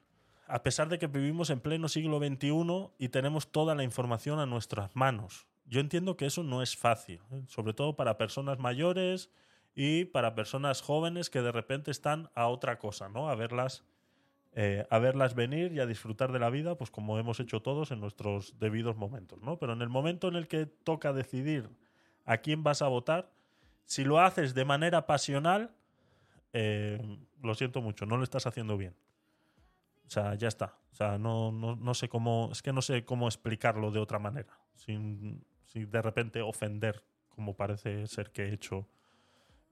[0.46, 4.46] A pesar de que vivimos en pleno siglo XXI y tenemos toda la información a
[4.46, 5.46] nuestras manos.
[5.64, 7.42] Yo entiendo que eso no es fácil, ¿eh?
[7.48, 9.30] sobre todo para personas mayores
[9.74, 13.28] y para personas jóvenes que de repente están a otra cosa, ¿no?
[13.28, 13.84] A verlas,
[14.52, 17.90] eh, a verlas venir y a disfrutar de la vida, pues como hemos hecho todos
[17.90, 19.58] en nuestros debidos momentos, ¿no?
[19.58, 21.68] Pero en el momento en el que toca decidir
[22.24, 23.30] a quién vas a votar,
[23.84, 25.72] si lo haces de manera pasional,
[26.52, 28.94] eh, lo siento mucho, no lo estás haciendo bien.
[30.06, 30.78] O sea, ya está.
[30.92, 32.50] O sea, no, no, no sé cómo.
[32.52, 34.58] Es que no sé cómo explicarlo de otra manera.
[34.74, 38.88] Sin, sin de repente ofender, como parece ser que he hecho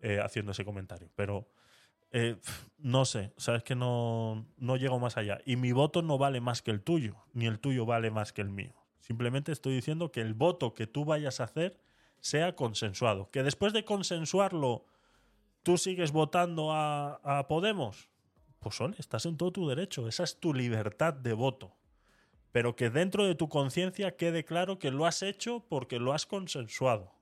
[0.01, 1.09] eh, haciendo ese comentario.
[1.15, 1.49] Pero
[2.11, 2.37] eh,
[2.79, 3.33] no sé.
[3.37, 5.39] O sea, es que no, no llego más allá.
[5.45, 8.43] Y mi voto no vale más que el tuyo, ni el tuyo vale más que
[8.43, 8.75] el mío.
[9.01, 11.81] Simplemente estoy diciendo que el voto que tú vayas a hacer
[12.21, 13.31] sea consensuado.
[13.31, 14.85] Que después de consensuarlo,
[15.63, 18.09] tú sigues votando a, a Podemos.
[18.65, 20.09] Pues estás en todo tu derecho.
[20.09, 21.77] Esa es tu libertad de voto.
[22.51, 26.25] Pero que dentro de tu conciencia quede claro que lo has hecho porque lo has
[26.25, 27.13] consensuado.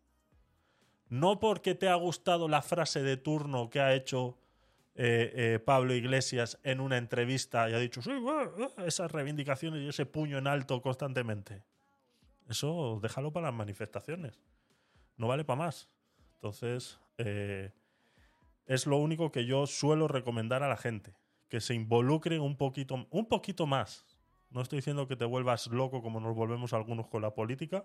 [1.09, 4.39] No porque te ha gustado la frase de turno que ha hecho
[4.95, 9.89] eh, eh, Pablo Iglesias en una entrevista y ha dicho, sí, eh", esas reivindicaciones y
[9.89, 11.65] ese puño en alto constantemente.
[12.49, 14.39] Eso déjalo para las manifestaciones.
[15.17, 15.89] No vale para más.
[16.35, 17.01] Entonces,
[18.67, 21.15] es lo único que yo suelo recomendar a la gente.
[21.53, 24.07] Que se involucre un poquito, un poquito más.
[24.49, 27.85] No estoy diciendo que te vuelvas loco como nos volvemos algunos con la política,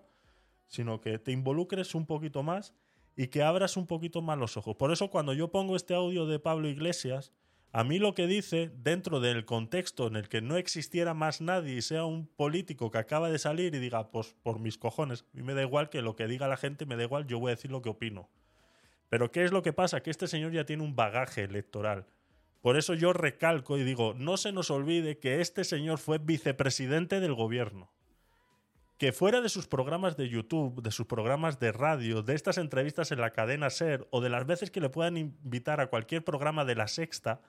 [0.68, 2.74] sino que te involucres un poquito más
[3.18, 4.78] y que abras un poquito más los ojos.
[4.78, 7.34] Por eso cuando yo pongo este audio de Pablo Iglesias,
[7.74, 11.76] a mí lo que dice, dentro del contexto en el que no existiera más nadie
[11.76, 15.36] y sea un político que acaba de salir y diga, pues por mis cojones, a
[15.36, 17.50] mí me da igual que lo que diga la gente, me da igual, yo voy
[17.50, 18.30] a decir lo que opino.
[19.10, 20.02] Pero ¿qué es lo que pasa?
[20.02, 22.06] Que este señor ya tiene un bagaje electoral.
[22.68, 27.22] Por eso yo recalco y digo, no se nos olvide que este señor fue vicepresidente
[27.22, 27.94] del gobierno.
[28.98, 33.14] Que fuera de sus programas de YouTube, de sus programas de radio, de estas entrevistas
[33.14, 36.66] en la cadena Ser o de las veces que le puedan invitar a cualquier programa
[36.66, 37.40] de la sexta,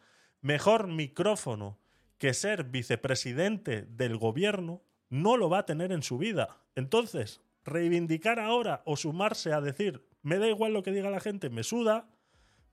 [0.41, 1.81] mejor micrófono
[2.19, 6.61] que ser vicepresidente del gobierno no lo va a tener en su vida.
[6.77, 11.51] Entonces, reivindicar ahora o sumarse a decir, me da igual lo que diga la gente,
[11.51, 12.09] me suda,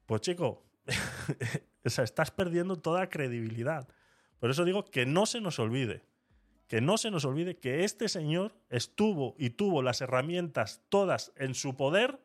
[0.05, 0.61] pues chico,
[1.85, 3.87] o sea, estás perdiendo toda credibilidad.
[4.39, 6.03] Por eso digo que no se nos olvide,
[6.67, 11.55] que no se nos olvide que este señor estuvo y tuvo las herramientas todas en
[11.55, 12.19] su poder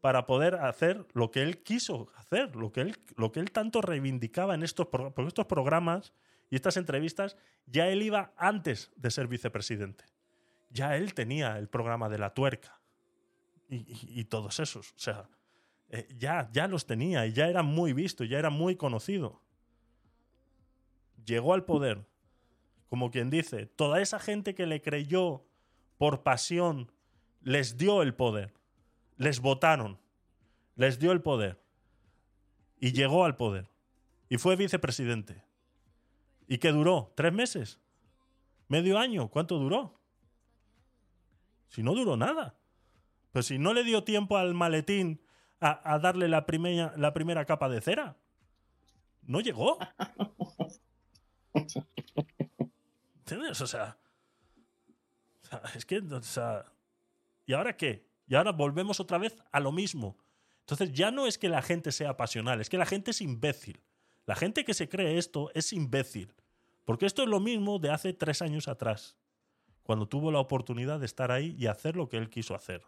[0.00, 3.80] para poder hacer lo que él quiso hacer, lo que él, lo que él tanto
[3.80, 6.12] reivindicaba en estos, porque estos programas
[6.50, 7.36] y estas entrevistas,
[7.66, 10.04] ya él iba antes de ser vicepresidente.
[10.70, 12.80] Ya él tenía el programa de la tuerca
[13.68, 13.84] y-
[14.20, 14.92] y todos esos.
[14.92, 15.28] O sea,
[15.90, 19.40] eh, ya, ya los tenía y ya era muy visto, ya era muy conocido.
[21.24, 22.06] Llegó al poder,
[22.88, 25.44] como quien dice, toda esa gente que le creyó
[25.96, 26.92] por pasión,
[27.42, 28.52] les dio el poder,
[29.16, 29.98] les votaron,
[30.76, 31.60] les dio el poder
[32.78, 33.68] y llegó al poder
[34.28, 35.42] y fue vicepresidente.
[36.46, 37.12] ¿Y qué duró?
[37.14, 37.78] ¿Tres meses?
[38.68, 39.28] ¿Medio año?
[39.28, 39.98] ¿Cuánto duró?
[41.68, 42.54] Si no duró nada.
[43.32, 45.20] Pues si no le dio tiempo al maletín
[45.60, 48.16] a, a darle la primera, la primera capa de cera.
[49.22, 49.78] No llegó.
[53.18, 53.60] ¿Entiendes?
[53.60, 53.98] O sea,
[55.42, 56.64] o sea, es que, o sea,
[57.46, 58.06] ¿y ahora qué?
[58.26, 60.16] Y ahora volvemos otra vez a lo mismo.
[60.60, 63.80] Entonces ya no es que la gente sea pasional, es que la gente es imbécil.
[64.26, 66.34] La gente que se cree esto es imbécil.
[66.84, 69.16] Porque esto es lo mismo de hace tres años atrás,
[69.82, 72.82] cuando tuvo la oportunidad de estar ahí y hacer lo que él quiso hacer.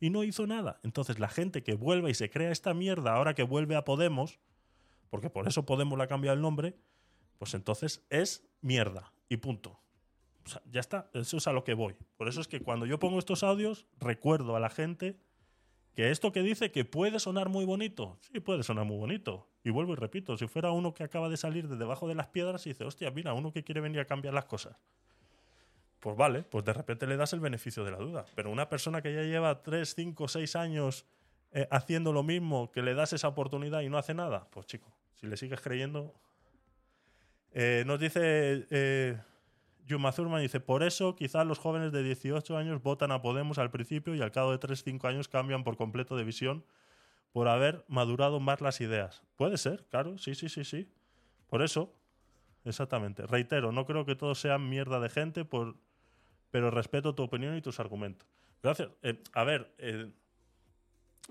[0.00, 0.80] Y no hizo nada.
[0.82, 4.40] Entonces la gente que vuelve y se crea esta mierda ahora que vuelve a Podemos,
[5.10, 6.76] porque por eso Podemos le ha cambiado el nombre,
[7.38, 9.12] pues entonces es mierda.
[9.28, 9.78] Y punto.
[10.44, 11.94] O sea, ya está, eso es a lo que voy.
[12.16, 15.20] Por eso es que cuando yo pongo estos audios, recuerdo a la gente
[15.94, 19.48] que esto que dice que puede sonar muy bonito, sí puede sonar muy bonito.
[19.62, 22.28] Y vuelvo y repito, si fuera uno que acaba de salir de debajo de las
[22.28, 24.76] piedras y dice, hostia, mira, uno que quiere venir a cambiar las cosas.
[26.00, 28.24] Pues vale, pues de repente le das el beneficio de la duda.
[28.34, 31.06] Pero una persona que ya lleva 3, 5, 6 años
[31.52, 34.90] eh, haciendo lo mismo, que le das esa oportunidad y no hace nada, pues chico,
[35.14, 36.14] si le sigues creyendo...
[37.52, 39.18] Eh, nos dice eh,
[39.84, 43.72] Yuma Thurman, dice, por eso quizás los jóvenes de 18 años votan a Podemos al
[43.72, 46.64] principio y al cabo de 3, 5 años cambian por completo de visión
[47.32, 49.22] por haber madurado más las ideas.
[49.36, 50.88] Puede ser, claro, sí, sí, sí, sí.
[51.48, 51.92] Por eso,
[52.64, 53.26] exactamente.
[53.26, 55.76] Reitero, no creo que todos sean mierda de gente, por,
[56.50, 58.28] pero respeto tu opinión y tus argumentos.
[58.62, 58.90] Gracias.
[59.02, 60.10] Eh, a ver, eh,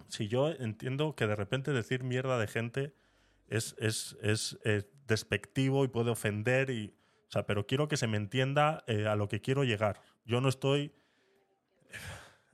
[0.08, 2.94] si yo entiendo que de repente decir mierda de gente
[3.48, 6.96] es, es, es, eh, despectivo y puede ofender, y,
[7.28, 10.02] o sea, pero quiero que se me entienda a lo que quiero llegar.
[10.24, 10.94] Yo no estoy...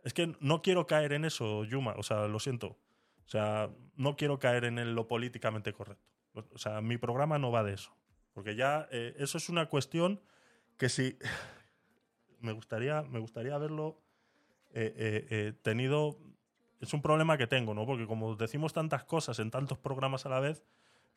[0.05, 2.77] Es que no quiero caer en eso, Yuma, o sea, lo siento.
[3.25, 6.05] O sea, no quiero caer en lo políticamente correcto.
[6.53, 7.93] O sea, mi programa no va de eso.
[8.33, 10.21] Porque ya eso es una cuestión
[10.77, 11.17] que si
[12.39, 14.01] me gustaría, me gustaría haberlo
[14.73, 16.17] eh, eh, eh, tenido.
[16.81, 17.85] Es un problema que tengo, ¿no?
[17.85, 20.63] Porque como decimos tantas cosas en tantos programas a la vez,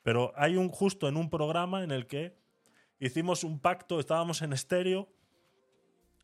[0.03, 2.37] pero hay un justo en un programa en el que
[3.01, 5.09] hicimos un pacto, estábamos en estéreo,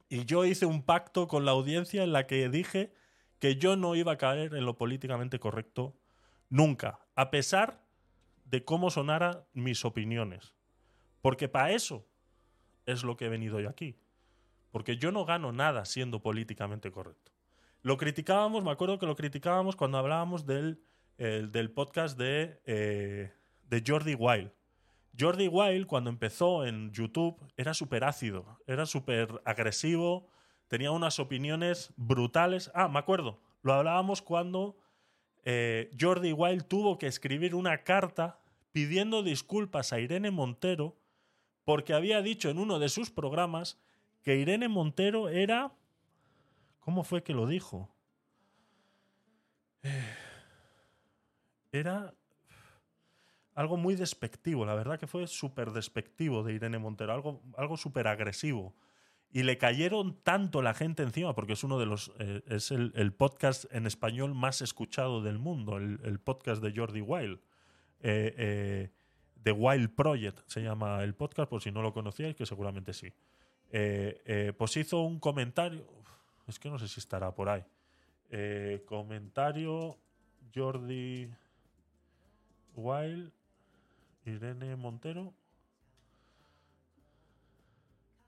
[0.09, 2.93] y yo hice un pacto con la audiencia en la que dije
[3.39, 5.97] que yo no iba a caer en lo políticamente correcto
[6.49, 7.85] nunca, a pesar
[8.45, 10.55] de cómo sonara mis opiniones.
[11.21, 12.07] Porque para eso
[12.87, 13.99] es lo que he venido yo aquí.
[14.75, 17.31] Porque yo no gano nada siendo políticamente correcto.
[17.83, 20.83] Lo criticábamos, me acuerdo que lo criticábamos cuando hablábamos del,
[21.17, 23.33] el- del podcast de, eh,
[23.69, 24.51] de Jordi Wild.
[25.17, 30.27] Jordi Wild, cuando empezó en YouTube, era súper ácido, era súper agresivo,
[30.67, 32.73] tenía unas opiniones brutales.
[32.75, 34.77] Ah, me acuerdo, lo hablábamos cuando
[35.45, 38.41] eh, Jordi Wild tuvo que escribir una carta
[38.73, 40.97] pidiendo disculpas a Irene Montero
[41.65, 43.79] porque había dicho en uno de sus programas
[44.25, 45.73] que Irene Montero era...
[46.81, 47.95] ¿Cómo fue que lo dijo?
[49.83, 50.15] Eh,
[51.73, 52.15] Era
[53.55, 58.09] algo muy despectivo, la verdad que fue súper despectivo de Irene Montero, algo, algo súper
[58.09, 58.75] agresivo.
[59.31, 62.13] Y le cayeron tanto la gente encima, porque es uno de los.
[62.19, 67.41] eh, es el, podcast en español más escuchado del mundo, el, podcast de Jordi Wild.
[68.01, 68.91] Eh,
[69.43, 73.13] The Wild Project se llama el podcast, por si no lo conocíais, que seguramente sí.
[73.71, 75.85] Eh, eh, pues hizo un comentario.
[76.47, 77.65] es que no sé si estará por ahí.
[78.31, 79.99] Eh, comentario
[80.55, 81.29] Jordi
[82.77, 83.33] Wild,
[84.25, 85.33] Irene Montero.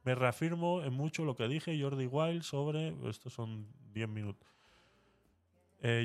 [0.05, 2.95] Me reafirmo en mucho lo que dije Jordi Wild sobre.
[3.09, 4.49] Estos son 10 minutos.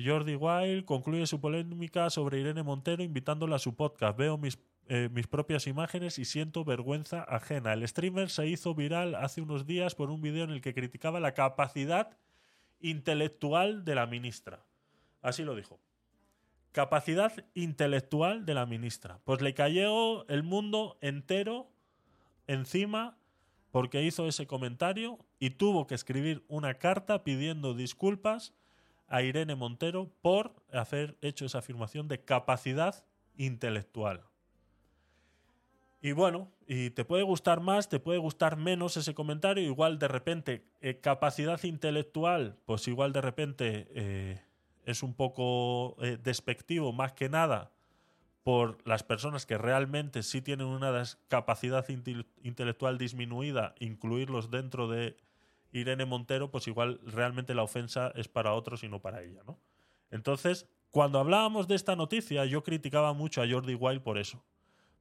[0.06, 4.16] Jordi Wild concluye su polémica sobre Irene Montero invitándola a su podcast.
[4.16, 4.60] Veo mis,
[4.94, 7.72] eh, mis propias imágenes y siento vergüenza ajena.
[7.72, 11.22] El streamer se hizo viral hace unos días por un vídeo en el que criticaba
[11.22, 12.18] la capacidad
[12.82, 14.66] intelectual de la ministra.
[15.22, 15.80] Así lo dijo.
[16.74, 19.22] Capacidad intelectual de la ministra.
[19.24, 21.72] Pues le cayó el mundo entero
[22.48, 23.16] encima
[23.72, 28.54] porque hizo ese comentario y tuvo que escribir una carta pidiendo disculpas
[29.08, 33.06] a Irene Montero por haber hecho esa afirmación de capacidad
[33.38, 34.26] intelectual.
[36.02, 40.08] Y bueno, y te puede gustar más, te puede gustar menos ese comentario, igual de
[40.08, 44.42] repente eh, capacidad intelectual, pues igual de repente eh,
[44.84, 47.72] es un poco eh, despectivo más que nada
[48.44, 55.18] por las personas que realmente sí tienen una capacidad intel- intelectual disminuida, incluirlos dentro de
[55.72, 59.60] Irene Montero, pues igual realmente la ofensa es para otros y no para ella, ¿no?
[60.10, 64.44] Entonces, cuando hablábamos de esta noticia, yo criticaba mucho a Jordi Wild por eso.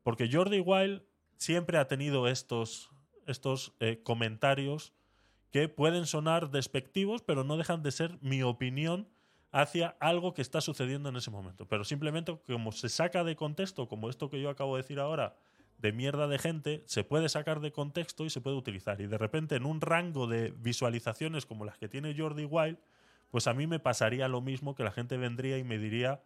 [0.03, 1.03] Porque Jordi Wild
[1.37, 2.91] siempre ha tenido estos,
[3.27, 4.93] estos eh, comentarios
[5.51, 9.09] que pueden sonar despectivos, pero no dejan de ser mi opinión
[9.53, 11.67] hacia algo que está sucediendo en ese momento.
[11.67, 15.37] Pero simplemente como se saca de contexto, como esto que yo acabo de decir ahora,
[15.79, 19.01] de mierda de gente, se puede sacar de contexto y se puede utilizar.
[19.01, 22.79] Y de repente en un rango de visualizaciones como las que tiene Jordi Wild,
[23.31, 26.23] pues a mí me pasaría lo mismo que la gente vendría y me diría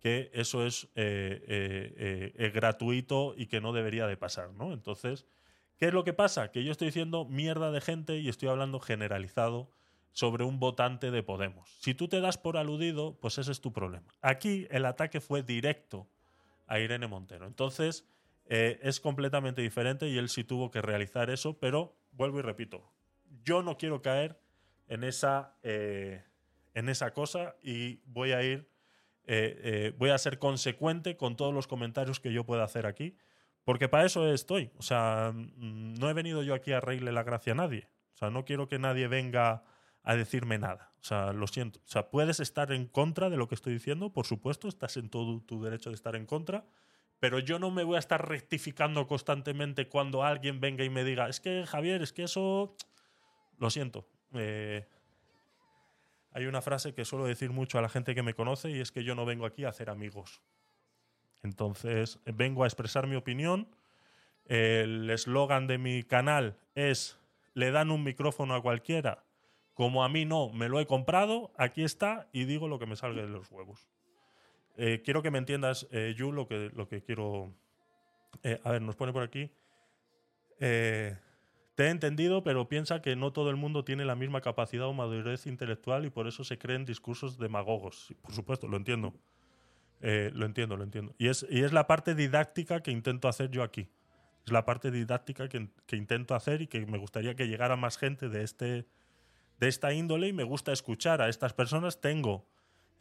[0.00, 4.72] que eso es eh, eh, eh, eh, gratuito y que no debería de pasar, ¿no?
[4.72, 5.26] Entonces,
[5.78, 6.50] ¿qué es lo que pasa?
[6.50, 9.70] Que yo estoy diciendo mierda de gente y estoy hablando generalizado
[10.12, 11.76] sobre un votante de Podemos.
[11.80, 14.06] Si tú te das por aludido, pues ese es tu problema.
[14.22, 16.08] Aquí el ataque fue directo
[16.66, 17.46] a Irene Montero.
[17.46, 18.06] Entonces,
[18.48, 22.90] es completamente diferente y él sí tuvo que realizar eso, pero vuelvo y repito,
[23.44, 24.40] yo no quiero caer
[24.88, 28.70] en esa, en esa cosa y voy a ir,
[29.26, 33.16] eh, eh, voy a ser consecuente con todos los comentarios que yo pueda hacer aquí,
[33.64, 34.70] porque para eso estoy.
[34.78, 37.88] O sea, mm, no he venido yo aquí a reírle la gracia a nadie.
[38.14, 39.64] O sea, no quiero que nadie venga
[40.02, 40.92] a decirme nada.
[41.00, 41.80] O sea, lo siento.
[41.80, 45.10] O sea, puedes estar en contra de lo que estoy diciendo, por supuesto, estás en
[45.10, 46.64] todo tu derecho de estar en contra,
[47.18, 51.28] pero yo no me voy a estar rectificando constantemente cuando alguien venga y me diga,
[51.28, 52.76] es que Javier, es que eso...
[53.58, 54.06] Lo siento.
[54.34, 54.86] eh,
[56.36, 58.92] hay una frase que suelo decir mucho a la gente que me conoce y es
[58.92, 60.42] que yo no vengo aquí a hacer amigos.
[61.42, 63.66] Entonces, vengo a expresar mi opinión.
[64.44, 67.18] El eslogan de mi canal es,
[67.54, 69.24] le dan un micrófono a cualquiera.
[69.72, 72.96] Como a mí no, me lo he comprado, aquí está y digo lo que me
[72.96, 73.88] salga de los huevos.
[74.76, 77.50] Eh, quiero que me entiendas, eh, Yu, lo que, lo que quiero...
[78.42, 79.50] Eh, a ver, nos pone por aquí.
[80.60, 81.16] Eh,
[81.76, 84.92] te he entendido, pero piensa que no todo el mundo tiene la misma capacidad o
[84.94, 88.12] madurez intelectual y por eso se creen discursos demagogos.
[88.22, 89.14] Por supuesto, lo entiendo.
[90.00, 91.14] Eh, lo entiendo, lo entiendo.
[91.18, 93.88] Y es, y es la parte didáctica que intento hacer yo aquí.
[94.44, 97.98] Es la parte didáctica que, que intento hacer y que me gustaría que llegara más
[97.98, 98.86] gente de, este,
[99.58, 102.00] de esta índole y me gusta escuchar a estas personas.
[102.00, 102.46] Tengo,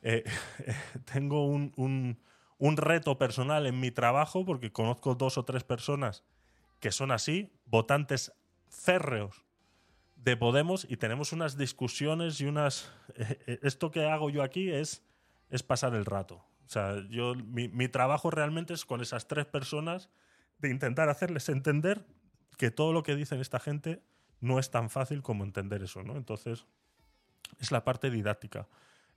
[0.02, 0.24] eh,
[1.14, 2.20] tengo un, un-
[2.58, 6.24] un reto personal en mi trabajo porque conozco dos o tres personas
[6.80, 8.32] que son así, votantes
[8.70, 9.44] férreos
[10.16, 12.92] de Podemos y tenemos unas discusiones y unas...
[13.16, 15.04] eh, eh, esto que hago yo aquí es,
[15.50, 16.36] es pasar el rato.
[16.66, 20.10] O sea, yo, mi, trabajo realmente es con esas tres personas
[20.58, 22.06] de intentar hacerles entender
[22.58, 24.02] que todo lo que dicen esta gente
[24.40, 26.16] no es tan fácil como entender eso, ¿no?
[26.18, 26.66] Entonces,
[27.60, 28.68] es la parte didáctica.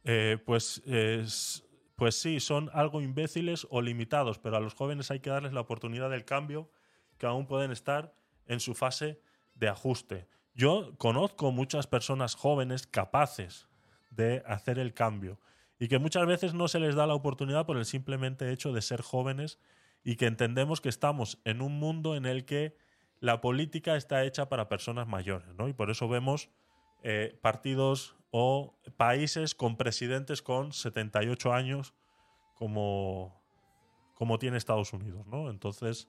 [0.04, 1.64] Eh, pues, es-
[1.96, 5.60] pues sí, son algo imbéciles o limitados, pero a los jóvenes hay que darles la
[5.60, 6.70] oportunidad del cambio
[7.16, 8.14] que aún pueden estar
[8.46, 9.20] en su fase
[9.58, 10.28] de ajuste.
[10.54, 13.68] Yo conozco muchas personas jóvenes capaces
[14.10, 15.38] de hacer el cambio
[15.78, 18.82] y que muchas veces no se les da la oportunidad por el simplemente hecho de
[18.82, 19.58] ser jóvenes
[20.02, 22.76] y que entendemos que estamos en un mundo en el que
[23.20, 25.68] la política está hecha para personas mayores, ¿no?
[25.68, 26.50] Y por eso vemos
[27.02, 31.94] eh, partidos o países con presidentes con 78 años
[32.54, 33.40] como,
[34.14, 35.50] como tiene Estados Unidos, ¿no?
[35.50, 36.08] Entonces,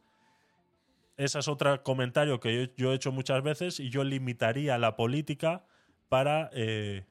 [1.20, 5.66] ese es otro comentario que yo, he hecho muchas veces y yo limitaría la política
[6.08, 7.06] para, eh,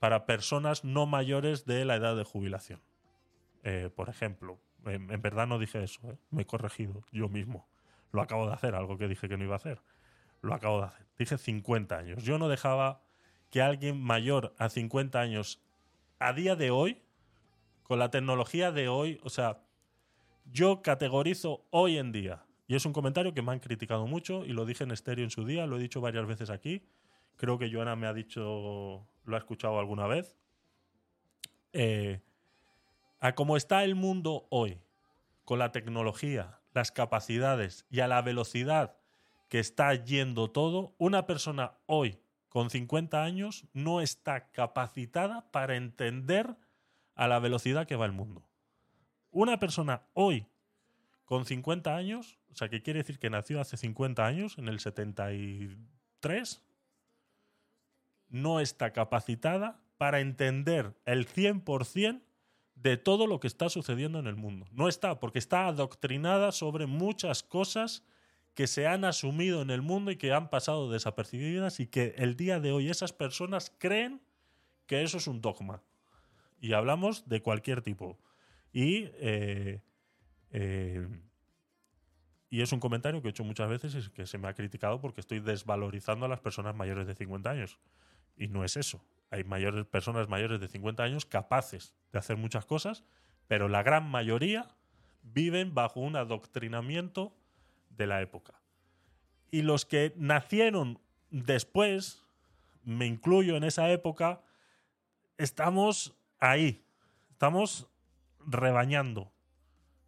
[0.00, 2.82] para personas no mayores de la edad de jubilación.
[3.62, 6.18] Eh, por ejemplo, en, en verdad no dije eso, ¿eh?
[6.30, 7.68] me he corregido yo mismo.
[8.10, 9.80] Lo acabo de hacer, algo que dije que no iba a hacer.
[10.42, 11.06] Lo acabo de hacer.
[11.16, 12.24] Dije 50 años.
[12.24, 13.00] Yo no dejaba
[13.48, 15.62] que alguien mayor a 50 años,
[16.18, 17.00] a día de hoy,
[17.84, 19.62] con la tecnología de hoy, o sea,
[20.46, 24.52] yo categorizo hoy en día, y es un comentario que me han criticado mucho, y
[24.52, 26.86] lo dije en estéreo en su día, lo he dicho varias veces aquí,
[27.34, 30.36] creo que Joana me ha dicho, lo ha escuchado alguna vez,
[31.72, 32.20] eh,
[33.18, 34.78] a cómo está el mundo hoy,
[35.44, 38.96] con la tecnología, las capacidades y a la velocidad
[39.48, 46.54] que está yendo todo, una persona hoy con 50 años no está capacitada para entender
[47.16, 48.44] a la velocidad que va el mundo.
[49.32, 50.46] Una persona hoy
[51.30, 54.80] con 50 años, o sea, que quiere decir que nació hace 50 años, en el
[54.80, 56.60] 73,
[58.30, 62.20] no está capacitada para entender el 100%
[62.74, 64.66] de todo lo que está sucediendo en el mundo.
[64.72, 68.02] No está, porque está adoctrinada sobre muchas cosas
[68.54, 72.36] que se han asumido en el mundo y que han pasado desapercibidas y que el
[72.36, 74.20] día de hoy esas personas creen
[74.86, 75.80] que eso es un dogma.
[76.60, 78.18] Y hablamos de cualquier tipo.
[78.72, 79.80] Y, eh,
[80.50, 81.06] eh,
[82.50, 85.00] y es un comentario que he hecho muchas veces y que se me ha criticado
[85.00, 87.78] porque estoy desvalorizando a las personas mayores de 50 años.
[88.36, 89.04] Y no es eso.
[89.30, 93.04] Hay mayores, personas mayores de 50 años capaces de hacer muchas cosas,
[93.46, 94.68] pero la gran mayoría
[95.22, 97.32] viven bajo un adoctrinamiento
[97.90, 98.54] de la época.
[99.52, 100.98] Y los que nacieron
[101.30, 102.24] después,
[102.82, 104.42] me incluyo en esa época,
[105.38, 106.84] estamos ahí.
[107.30, 107.88] Estamos
[108.44, 109.32] rebañando.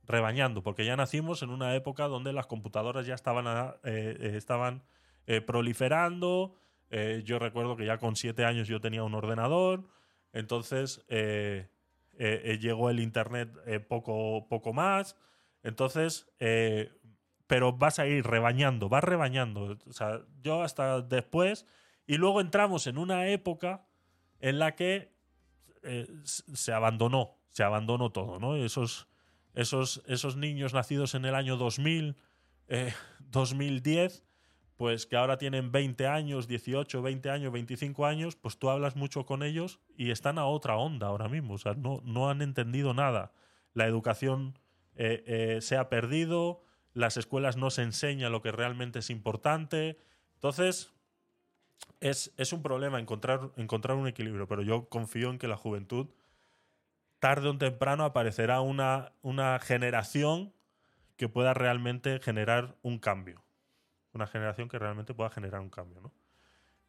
[0.05, 3.47] Rebañando, porque ya nacimos en una época donde las computadoras ya estaban,
[3.85, 4.83] eh, eh, estaban
[5.27, 6.57] eh, proliferando.
[7.25, 9.89] Yo recuerdo que ya con siete años yo tenía un ordenador.
[10.35, 11.03] Entonces
[12.19, 13.49] llegó el internet
[13.89, 15.17] poco, poco más.
[15.63, 16.31] Entonces,
[17.47, 19.79] pero vas a ir rebañando, vas rebañando.
[19.87, 21.65] O sea, yo hasta después.
[22.07, 23.87] Y luego entramos en una época
[24.41, 25.17] en la que
[26.25, 28.55] se abandonó, se abandonó todo, ¿no?
[28.57, 29.09] Esos,
[29.55, 32.17] esos, esos niños nacidos en el año 2000,
[32.69, 32.93] eh,
[33.31, 34.25] 2010,
[34.77, 39.25] pues que ahora tienen 20 años, 18, 20 años, 25 años, pues tú hablas mucho
[39.27, 41.55] con ellos y están a otra onda ahora mismo.
[41.55, 43.33] O sea, no, no han entendido nada.
[43.75, 44.59] La educación
[44.97, 46.63] eh, eh, se ha perdido,
[46.95, 49.99] las escuelas no se enseña lo que realmente es importante.
[50.35, 50.93] Entonces,
[52.01, 56.09] es, es un problema encontrar, encontrar un equilibrio, pero yo confío en que la juventud,
[57.23, 60.53] tarde o temprano, aparecerá una, una generación
[61.17, 63.45] que pueda realmente generar un cambio.
[64.13, 66.13] Una generación que realmente pueda generar un cambio, ¿no?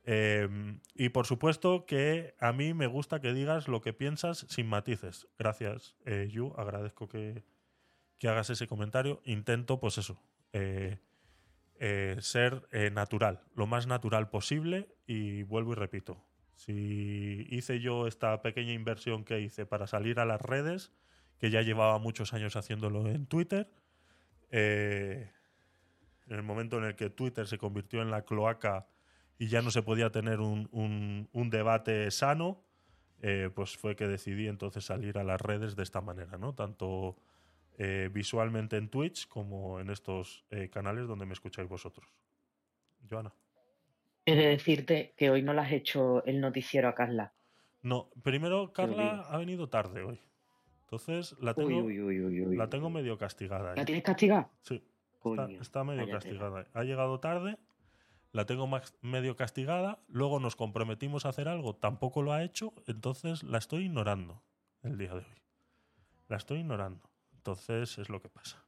[0.06, 0.50] Eh,
[0.96, 5.28] y por supuesto que a mí me gusta que digas lo que piensas sin matices.
[5.38, 6.52] Gracias, eh, Yu.
[6.58, 7.44] Agradezco que,
[8.18, 9.22] que hagas ese comentario.
[9.26, 10.20] Intento, pues eso,
[10.52, 10.98] eh,
[11.80, 14.96] eh, ser eh, natural, lo más natural posible.
[15.06, 20.26] Y vuelvo y repito, si hice yo esta pequeña inversión que hice para salir a
[20.26, 20.92] las redes,
[21.40, 23.70] que ya llevaba muchos años haciéndolo en Twitter,
[24.52, 25.32] eh,
[26.28, 28.88] en el momento en el que Twitter se convirtió en la cloaca
[29.38, 32.64] y ya no se podía tener un, un- debate sano,
[33.22, 36.54] eh, pues fue que decidí entonces salir a las redes de esta manera, ¿no?
[36.56, 37.18] Tanto
[37.78, 42.08] eh, visualmente en Twitch como en estos canales donde me escucháis vosotros.
[43.10, 43.34] Joana.
[44.26, 47.34] He de decirte que hoy no le has hecho el noticiero a Carla.
[47.82, 50.22] No, primero Carla ha venido tarde hoy.
[50.84, 53.76] Entonces la tengo, uy, uy, uy, uy, la tengo medio castigada.
[53.76, 54.50] ¿La tienes castigada?
[54.62, 54.76] Sí.
[54.76, 56.68] Está, Coño, está medio castigada.
[56.74, 57.58] Ha llegado tarde,
[58.32, 62.74] la tengo más- medio castigada, luego nos comprometimos a hacer algo, tampoco lo ha hecho,
[62.88, 64.44] entonces la estoy ignorando
[64.84, 65.42] el día de hoy.
[66.28, 67.10] La estoy ignorando.
[67.36, 68.64] Entonces es lo que pasa.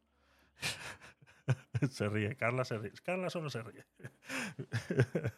[1.90, 2.92] se ríe, Carla se ríe.
[3.04, 3.86] Carla solo se ríe.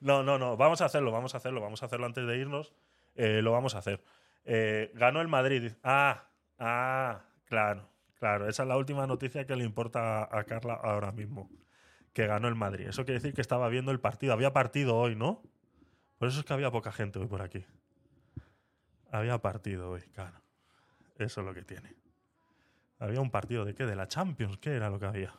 [0.00, 2.72] no, no, no, vamos a hacerlo, vamos a hacerlo, vamos a hacerlo antes de irnos.
[3.14, 4.02] Eh, lo vamos a hacer.
[4.44, 5.72] Eh, ganó el Madrid.
[5.82, 8.48] Ah, ah, claro, claro.
[8.48, 11.50] Esa es la última noticia que le importa a, Carla ahora mismo.
[12.12, 12.88] Que ganó el Madrid.
[12.88, 14.32] Eso quiere decir que estaba viendo el partido.
[14.32, 15.42] Había partido hoy, ¿no?
[16.18, 17.64] Por eso es que había poca gente hoy por aquí.
[19.10, 20.40] Había partido hoy, claro.
[21.18, 22.03] Eso es lo que tiene.
[22.98, 23.84] Había un partido de qué?
[23.86, 24.58] De la Champions.
[24.58, 25.34] ¿Qué era lo que había?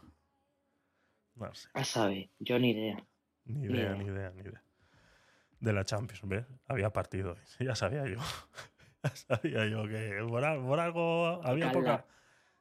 [1.35, 1.69] No sé.
[1.74, 3.06] A saber, yo ni idea.
[3.45, 4.64] Ni Ni idea, ni idea, ni idea.
[5.59, 6.45] De la Champions, ¿ves?
[6.67, 8.19] Había partido ya sabía yo.
[9.03, 12.06] ya sabía yo que por, al- por algo había poca,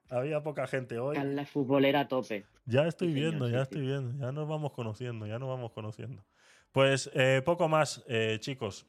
[0.09, 1.17] había poca gente hoy.
[1.17, 2.45] Es futbolera a tope.
[2.67, 3.63] Ya estoy Sí, viendo, ya sí.
[3.63, 4.19] estoy viendo.
[4.25, 6.25] Ya nos vamos conociendo, ya nos vamos conociendo.
[6.73, 8.87] Pues eh, poco más, eh, chicos.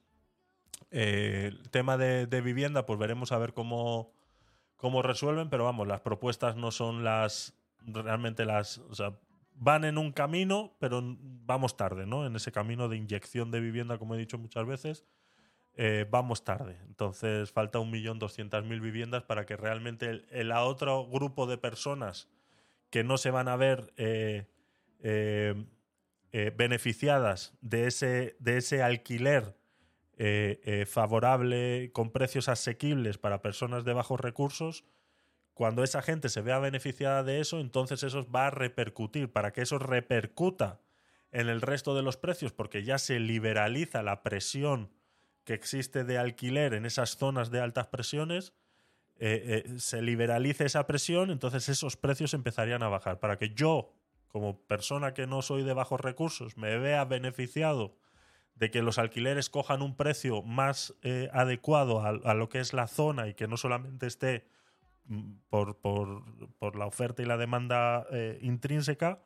[0.92, 4.14] Eh, el tema de, de vivienda, pues veremos a ver cómo,
[4.78, 7.56] cómo resuelven, pero vamos, las propuestas no son las
[7.86, 8.80] realmente las.
[8.80, 9.18] O sea,
[9.56, 11.02] van en un camino, pero
[11.46, 12.26] vamos tarde, ¿no?
[12.26, 15.06] En ese camino de inyección de vivienda, como he dicho muchas veces,
[15.76, 16.78] eh, vamos tarde.
[16.88, 22.30] Entonces falta 1.200.000 viviendas para que realmente el, otro grupo de personas
[22.90, 24.46] que no se van a ver eh,
[25.02, 29.56] eh, beneficiadas de ese, de ese alquiler
[30.18, 34.86] eh, eh, favorable con precios asequibles para personas de bajos recursos,
[35.54, 39.30] cuando esa gente se vea beneficiada de eso, entonces eso va a repercutir.
[39.34, 40.80] Para que eso repercuta
[41.32, 44.90] en el resto de los precios, porque ya se liberaliza la presión
[45.44, 48.54] que existe de alquiler en esas zonas de altas presiones,
[49.18, 53.20] eh, se liberalice esa presión, entonces esos precios empezarían a bajar.
[53.20, 53.92] Para que yo,
[54.30, 57.98] como persona que no soy de bajos recursos, me vea beneficiado
[58.56, 62.88] de que los alquileres cojan un precio más eh, adecuado a, lo que es la
[62.88, 64.46] zona y que no solamente esté
[65.06, 66.24] mm, por, por-
[66.58, 69.22] por la oferta y la demanda eh, intrínseca,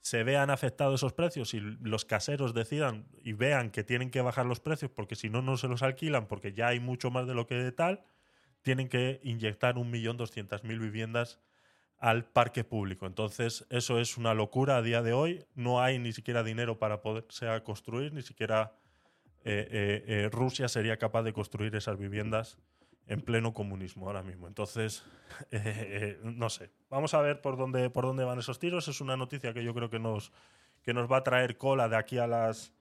[0.00, 4.46] se vean afectados esos precios y los caseros decidan y vean que tienen que bajar
[4.46, 7.34] los precios porque si no, no se los alquilan porque ya hay mucho más de
[7.34, 8.02] lo que tal,
[8.62, 11.38] tienen que inyectar 1.200.000 viviendas
[12.00, 13.06] al parque público.
[13.06, 15.44] Entonces, eso es una locura a día de hoy.
[15.54, 18.72] No hay ni siquiera dinero para poderse construir, ni siquiera
[19.44, 22.58] eh, eh, eh, Rusia sería capaz de construir esas viviendas
[23.10, 24.46] en pleno comunismo ahora mismo.
[24.46, 25.04] Entonces,
[25.50, 26.70] eh, eh, no sé.
[26.88, 28.86] Vamos a ver por dónde, por dónde van esos tiros.
[28.88, 30.32] Es una noticia que yo creo que nos,
[30.82, 32.72] que nos va a traer cola de aquí a las,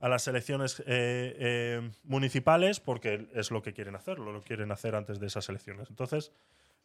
[0.00, 5.20] a las elecciones eh, municipales, porque es lo que quieren hacer, lo quieren hacer antes
[5.20, 5.90] de esas elecciones.
[5.90, 6.32] Entonces,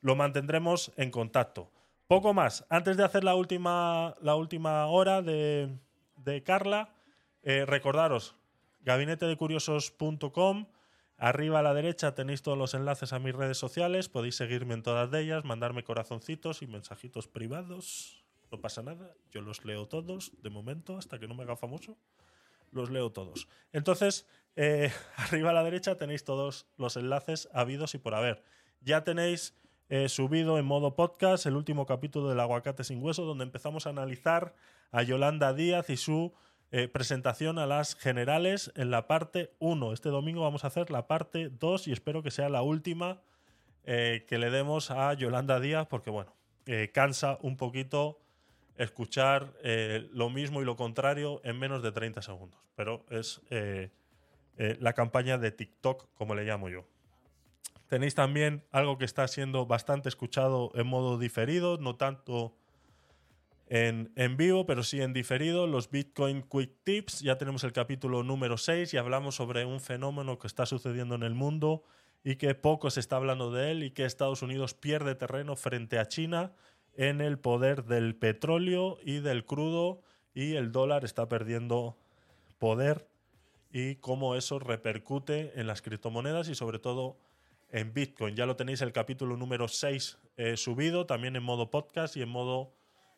[0.03, 1.71] lo mantendremos en contacto.
[2.07, 2.65] Poco más.
[2.69, 5.69] Antes de hacer la última, la última hora de,
[6.17, 6.93] de Carla,
[7.41, 8.35] eh, recordaros,
[8.81, 10.67] gabinetedecuriosos.com.
[11.17, 14.09] Arriba a la derecha tenéis todos los enlaces a mis redes sociales.
[14.09, 18.25] Podéis seguirme en todas ellas, mandarme corazoncitos y mensajitos privados.
[18.51, 19.15] No pasa nada.
[19.31, 21.97] Yo los leo todos, de momento, hasta que no me haga famoso.
[22.71, 23.47] Los leo todos.
[23.71, 28.43] Entonces, eh, arriba a la derecha tenéis todos los enlaces habidos y por haber.
[28.81, 29.55] Ya tenéis
[29.89, 33.89] eh, subido en modo podcast el último capítulo del Aguacate sin Hueso, donde empezamos a
[33.89, 34.55] analizar
[34.91, 36.33] a Yolanda Díaz y su
[36.75, 39.93] eh, presentación a las generales en la parte 1.
[39.93, 43.21] Este domingo vamos a hacer la parte 2 y espero que sea la última
[43.83, 48.21] eh, que le demos a Yolanda Díaz, porque bueno, eh, cansa un poquito
[48.75, 49.53] escuchar
[50.13, 52.59] lo mismo y lo contrario en menos de 30 segundos.
[52.75, 53.39] Pero es
[54.57, 56.87] la campaña de TikTok, como le llamo yo.
[57.87, 62.55] Tenéis también algo que está siendo bastante escuchado en modo diferido, no tanto
[63.67, 67.21] en, en vivo, pero sí en diferido, los Bitcoin Quick Tips.
[67.21, 71.23] Ya tenemos el capítulo número 6 y hablamos sobre un fenómeno que está sucediendo en
[71.23, 71.83] el mundo
[72.23, 75.99] y que poco se está hablando de él y que Estados Unidos pierde terreno frente
[75.99, 76.53] a China
[76.95, 80.01] en el poder del petróleo y del crudo
[80.33, 81.97] y el dólar está perdiendo
[82.59, 83.07] poder
[83.71, 87.17] y cómo eso repercute en las criptomonedas y sobre todo
[87.73, 88.35] en Bitcoin.
[88.35, 92.29] Ya lo tenéis el capítulo número 6 eh, subido, también en modo podcast y en
[92.29, 92.71] modo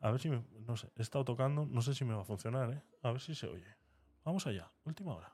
[0.00, 0.44] A ver si me.
[0.66, 2.82] No sé, he estado tocando, no sé si me va a funcionar, ¿eh?
[3.02, 3.66] A ver si se oye.
[4.24, 5.32] Vamos allá, última hora.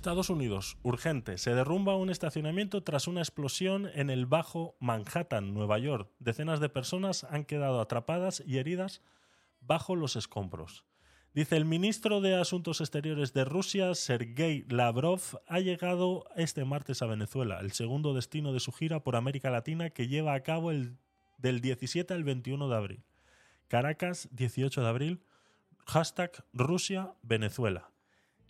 [0.00, 1.36] Estados Unidos, urgente.
[1.36, 6.10] Se derrumba un estacionamiento tras una explosión en el Bajo Manhattan, Nueva York.
[6.18, 9.02] Decenas de personas han quedado atrapadas y heridas
[9.60, 10.86] bajo los escombros.
[11.34, 17.06] Dice el ministro de Asuntos Exteriores de Rusia, Sergei Lavrov, ha llegado este martes a
[17.06, 20.96] Venezuela, el segundo destino de su gira por América Latina que lleva a cabo el,
[21.36, 23.04] del 17 al 21 de abril.
[23.68, 25.22] Caracas, 18 de abril.
[25.84, 27.90] Hashtag Rusia-Venezuela.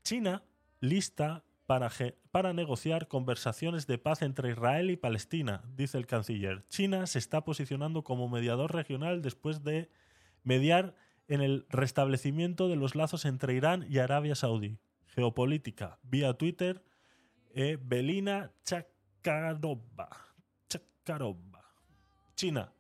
[0.05, 0.45] China
[0.81, 6.65] lista para, negociar conversaciones de paz entre Israel y Palestina, dice el canciller.
[6.69, 9.89] China se está posicionando como mediador regional después de
[10.43, 10.97] mediar
[11.29, 14.79] en el restablecimiento de los lazos entre Irán y Arabia Saudí.
[15.07, 16.83] Geopolítica, vía Twitter,
[17.55, 20.09] eh, Belina Chakarova.
[20.69, 21.65] Chakarova.
[22.35, 22.73] China.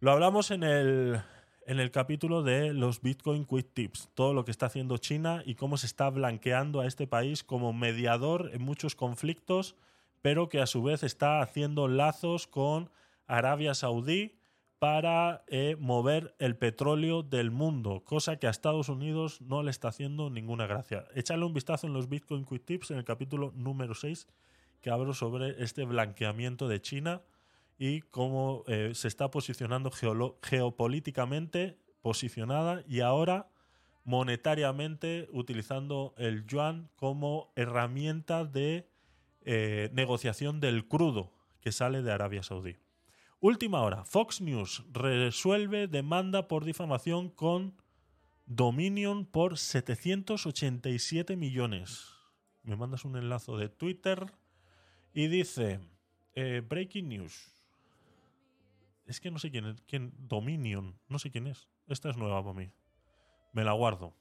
[0.00, 1.20] Lo hablamos en el,
[1.68, 5.54] en el capítulo de los Bitcoin Quick Tips, todo lo que está haciendo China y
[5.54, 9.76] cómo se está blanqueando a este país como mediador en muchos conflictos,
[10.22, 12.88] pero que a su vez está haciendo lazos con
[13.26, 14.38] Arabia Saudí
[14.78, 19.88] para eh, mover el petróleo del mundo, cosa que a Estados Unidos no le está
[19.88, 21.04] haciendo ninguna gracia.
[21.14, 24.26] Echadle un vistazo en los Bitcoin Quick Tips en el capítulo número 6
[24.80, 27.20] que hablo sobre este blanqueamiento de China
[27.78, 29.90] y cómo eh, se está posicionando
[30.42, 33.50] geopolíticamente posicionada y ahora
[34.04, 38.88] monetariamente utilizando el yuan como herramienta de
[39.42, 42.76] eh, negociación del crudo que sale de Arabia Saudí.
[43.40, 44.04] Última hora.
[44.04, 47.80] Fox News resuelve demanda por difamación con
[48.46, 52.06] Dominion por 787 millones.
[52.62, 54.32] Me mandas un enlace de Twitter
[55.12, 55.80] y dice
[56.34, 57.57] eh, Breaking News.
[59.08, 59.80] Es que no sé quién es.
[59.86, 60.98] Quién, Dominion.
[61.08, 61.68] No sé quién es.
[61.88, 62.70] Esta es nueva para mí.
[63.52, 64.14] Me la guardo.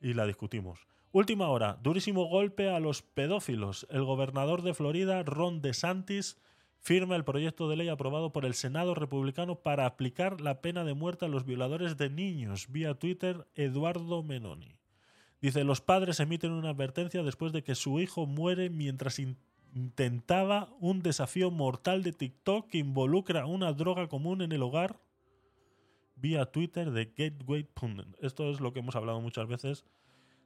[0.00, 0.88] Y la discutimos.
[1.12, 1.78] Última hora.
[1.82, 3.86] Durísimo golpe a los pedófilos.
[3.90, 6.40] El gobernador de Florida, Ron DeSantis,
[6.78, 10.94] firma el proyecto de ley aprobado por el Senado republicano para aplicar la pena de
[10.94, 12.72] muerte a los violadores de niños.
[12.72, 14.78] Vía Twitter, Eduardo Menoni.
[15.42, 19.20] Dice, los padres emiten una advertencia después de que su hijo muere mientras
[19.74, 25.00] intentaba un desafío mortal de TikTok que involucra una droga común en el hogar
[26.16, 28.16] vía Twitter de Gateway Pundit.
[28.20, 29.84] Esto es lo que hemos hablado muchas veces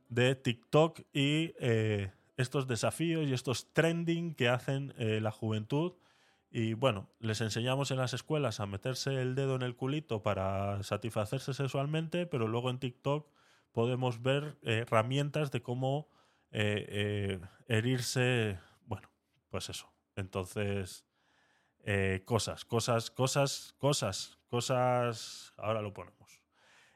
[0.08, 5.92] de TikTok y eh, estos desafíos y estos trending que hacen eh, la juventud.
[6.50, 10.82] Y bueno, les enseñamos en las escuelas a meterse el dedo en el culito para
[10.82, 13.28] satisfacerse sexualmente, pero luego en TikTok
[13.72, 16.08] podemos ver eh, herramientas de cómo
[17.68, 18.58] herirse.
[19.50, 19.92] Pues eso.
[20.16, 21.04] Entonces,
[21.84, 25.54] eh, cosas, cosas, cosas, cosas, cosas.
[25.56, 26.42] Ahora lo ponemos.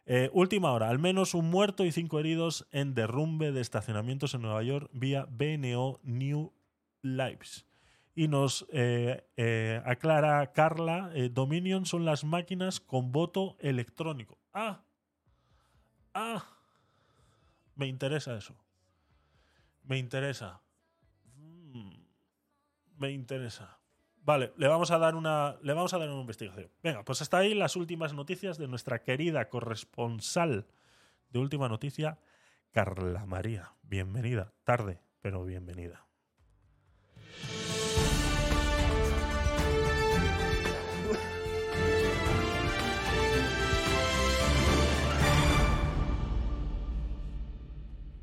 [0.06, 4.42] Eh, última hora, al menos un muerto y cinco heridos en derrumbe de estacionamientos en
[4.42, 6.52] Nueva York vía BNO New
[7.02, 7.66] Lives.
[8.16, 14.38] Y nos eh, aclara Carla, Dominion son las máquinas con voto electrónico.
[14.52, 14.82] Ah,
[16.14, 16.44] ah,
[17.76, 18.56] me interesa eso.
[19.84, 20.60] Me interesa.
[23.00, 23.80] Me interesa.
[24.22, 26.70] Vale, le vamos a dar una le vamos a dar una investigación.
[26.82, 30.66] Venga, pues hasta ahí las últimas noticias de nuestra querida corresponsal
[31.30, 32.18] de última noticia,
[32.72, 33.72] Carla María.
[33.84, 36.06] Bienvenida, tarde, pero bienvenida.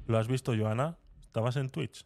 [0.06, 1.00] ¿Lo has visto, Joana?
[1.20, 2.06] ¿Estabas en Twitch?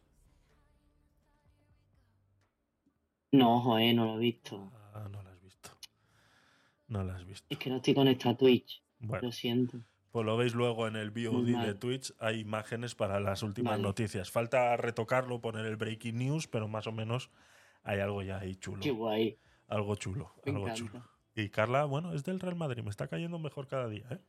[3.32, 4.72] No, joder, no lo he visto.
[4.94, 5.70] Ah, no lo has visto.
[6.88, 7.46] No lo has visto.
[7.50, 8.84] Es que no estoy conectado a Twitch.
[9.00, 9.28] Bueno.
[9.28, 9.80] Lo siento.
[10.12, 11.68] Pues lo veis luego en el VOD Vale.
[11.68, 12.14] de Twitch.
[12.20, 13.84] Hay imágenes para las últimas Vale.
[13.84, 14.30] noticias.
[14.30, 17.30] Falta retocarlo, poner el breaking news, pero más o menos
[17.84, 18.82] hay algo ya ahí chulo.
[18.82, 19.38] Qué guay.
[19.68, 20.80] Algo chulo, Me algo encanta.
[20.92, 21.04] chulo.
[21.34, 22.84] Y Carla, bueno, es del Real Madrid.
[22.84, 24.20] Me está cayendo mejor cada día, ¿eh?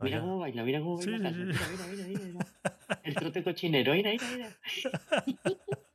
[0.00, 1.28] Mira cómo baila, mira cómo baila.
[1.30, 1.42] sí, sí.
[1.44, 3.00] Mira, mira, mira, mira.
[3.04, 4.56] El trote cochinero, mira, mira, mira.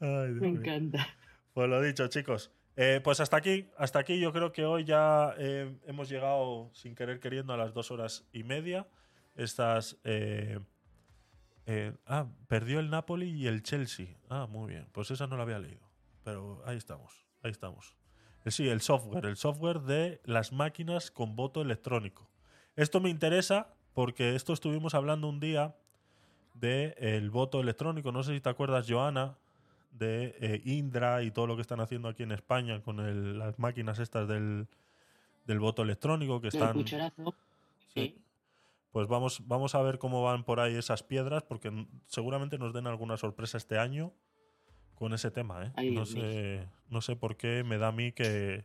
[0.00, 1.06] Ay, Me encanta.
[1.52, 2.50] Pues lo dicho, chicos.
[2.76, 6.94] Eh, pues hasta aquí, hasta aquí yo creo que hoy ya eh, hemos llegado sin
[6.96, 8.86] querer queriendo a las dos horas y media.
[9.36, 9.98] Estas.
[10.04, 10.58] eh,
[12.06, 14.16] ah, perdió el Napoli y el Chelsea.
[14.28, 14.86] Ah, muy bien.
[14.92, 15.88] Pues esa no la había leído.
[16.24, 17.96] Pero ahí estamos, ahí estamos.
[18.46, 22.28] Sí, el software, el software de las máquinas con voto electrónico.
[22.76, 25.74] Esto me interesa porque esto estuvimos hablando un día
[26.54, 28.12] de el voto electrónico.
[28.12, 29.38] No sé si te acuerdas, Joana,
[29.94, 33.58] de eh, Indra y todo lo que están haciendo aquí en España con el- las
[33.58, 34.66] máquinas estas del,
[35.46, 36.72] del voto electrónico que El están.
[36.74, 37.34] cucharazo.
[37.94, 38.18] Sí.
[38.92, 42.86] Pues vamos, vamos a ver cómo van por ahí esas piedras, porque seguramente nos den
[42.86, 44.12] alguna sorpresa este año
[44.94, 45.64] con ese tema.
[45.66, 45.72] ¿eh?
[45.76, 48.64] Ay, no, sé, no sé por qué me da a mí que,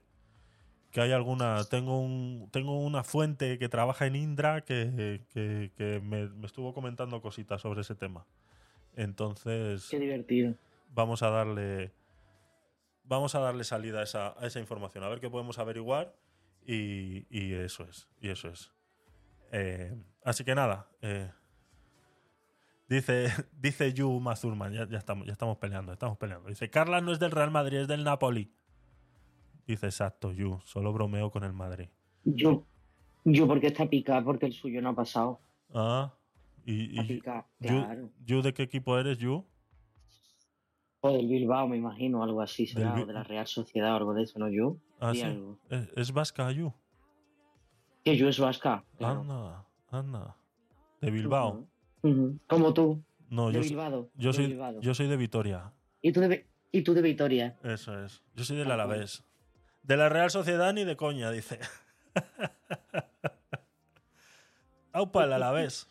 [0.91, 1.63] que hay alguna.
[1.65, 6.73] Tengo, un, tengo una fuente que trabaja en Indra que, que- que me, me estuvo
[6.75, 8.25] comentando cositas sobre ese tema.
[8.95, 10.53] Entonces Qué divertido.
[10.89, 11.93] Vamos a darle
[13.03, 16.15] vamos a darle salida a esa, a esa información a ver qué podemos averiguar
[16.65, 18.71] y, y eso es y eso es.
[19.51, 21.31] Eh, así que nada eh,
[22.87, 26.49] dice dice Yu Mazurman ya, ya estamos ya estamos peleando estamos peleando.
[26.49, 28.51] Dice Carla no es del Real Madrid es del Napoli
[29.65, 31.89] dice exacto Yu solo bromeo con el Madrid
[32.23, 32.65] Yo,
[33.23, 35.39] yo porque está picada, porque el suyo no ha pasado.
[35.73, 36.13] ah
[36.65, 38.11] y, Está y Yu.
[38.25, 39.43] Yu, de qué equipo eres Yu
[41.01, 42.93] O del Bilbao, me imagino, algo así será.
[43.01, 44.49] O de la Real Sociedad algo de eso, ¿no?
[44.49, 44.77] Yo.
[44.99, 45.57] ah sí algo.
[45.95, 46.73] es, vasca Yu
[48.03, 48.83] Que yo es vasca.
[48.97, 49.21] Claro.
[49.21, 50.35] anda anda
[51.01, 51.65] de Bilbao.
[52.47, 53.01] Como tú.
[53.29, 54.09] No, de yo, soy- Bilbao.
[54.15, 54.81] yo de soy, Bilbao.
[54.81, 55.71] yo soy de Vitoria.
[56.01, 57.55] Y tú de, Bi- y tú de Vitoria.
[57.63, 58.21] Eso es.
[58.35, 58.89] Yo soy del Tal cual.
[58.91, 59.23] Alavés.
[59.83, 61.59] De la Real Sociedad ni de coña, dice.
[64.91, 65.87] Aupa, el Alavés.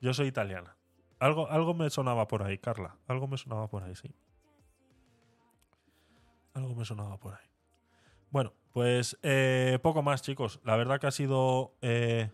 [0.00, 0.76] Yo soy italiana.
[1.18, 2.96] Algo, algo me sonaba por ahí, Carla.
[3.06, 4.14] Algo me sonaba por ahí, sí.
[6.54, 7.46] Algo me sonaba por ahí.
[8.30, 10.60] Bueno, pues eh, poco más, chicos.
[10.64, 12.30] La verdad que ha sido eh,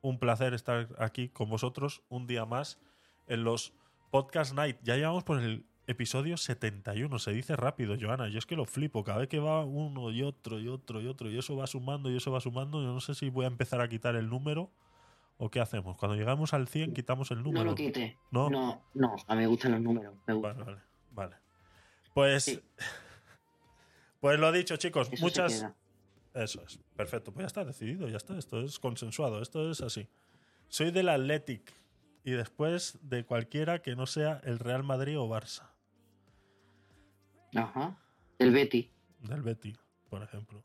[0.00, 2.80] un placer estar aquí con vosotros un día más
[3.26, 3.72] en los
[4.10, 4.78] Podcast Night.
[4.82, 7.18] Ya llevamos por el episodio 71.
[7.18, 8.28] Se dice rápido, Joana.
[8.28, 9.04] Yo es que lo flipo.
[9.04, 12.10] Cada vez que va uno y otro y otro y otro y eso va sumando
[12.10, 14.70] y eso va sumando, yo no sé si voy a empezar a quitar el número
[15.38, 15.96] o qué hacemos.
[15.96, 17.64] Cuando llegamos al 100 quitamos el número.
[17.64, 18.18] No lo quite.
[18.30, 18.50] ¿No?
[18.50, 20.14] No, no, a mí me gustan los números.
[20.26, 20.58] Me gustan.
[20.58, 20.82] Vale, vale.
[21.12, 21.36] vale.
[22.14, 22.62] Pues,
[24.20, 25.08] pues lo dicho, chicos.
[25.08, 25.52] Eso se muchas.
[25.52, 25.76] queda.
[26.44, 26.78] Eso es.
[26.96, 27.32] Perfecto.
[27.32, 28.36] Pues ya está decidido, ya está.
[28.36, 29.40] Esto es consensuado.
[29.40, 30.08] Esto es así.
[30.68, 31.72] Soy del Athletic.
[32.24, 35.68] Y después de cualquiera que no sea el Real Madrid o Barça.
[37.54, 37.98] Ajá.
[38.38, 38.90] El Betty.
[39.20, 39.76] Del Betty,
[40.08, 40.64] por ejemplo.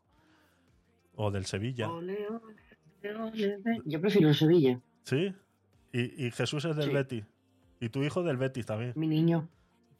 [1.15, 1.89] O del Sevilla.
[1.89, 2.68] Ole, ole.
[3.85, 4.79] Yo prefiero el Sevilla.
[5.03, 5.33] ¿Sí?
[5.91, 6.93] Y, y Jesús es del Sí.
[6.93, 7.23] Betty.
[7.79, 8.93] Y tu hijo del Betis también.
[8.95, 9.47] Mi niño.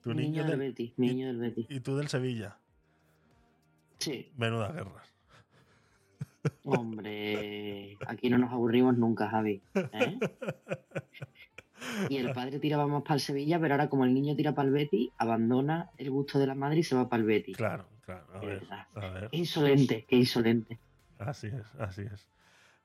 [0.02, 0.94] Tu mi niño, niño del del Betis.
[0.98, 1.66] Mi niño del Betis.
[1.70, 2.58] Y tú del Sevilla.
[4.00, 4.32] Sí.
[4.38, 5.04] Menuda guerra.
[6.64, 9.62] Hombre, aquí no nos aburrimos nunca, Javi.
[9.76, 10.20] ¿eh?
[12.10, 14.68] Y el padre tiraba más para el Sevilla, pero ahora como el niño tira para
[14.68, 17.58] el Betis, abandona el gusto de la madre y se va para el Betis.
[17.58, 18.26] Claro, claro.
[18.34, 20.80] A ver, a insolente, qué insolente.
[21.18, 22.28] Así es, así es.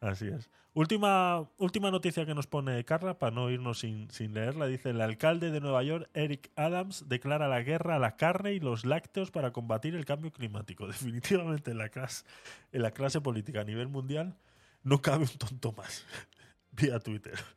[0.00, 0.50] Así es.
[0.74, 5.00] Última, última noticia que nos pone Carla, para no irnos sin, sin leerla, dice, el
[5.00, 9.30] alcalde de Nueva York, Eric Adams, declara la guerra a la carne y los lácteos
[9.30, 10.86] para combatir el cambio climático.
[10.88, 12.24] Definitivamente en la clase,
[12.72, 14.36] en la clase política a nivel mundial
[14.82, 16.04] no cabe un tonto más.
[16.72, 17.38] Vía Twitter.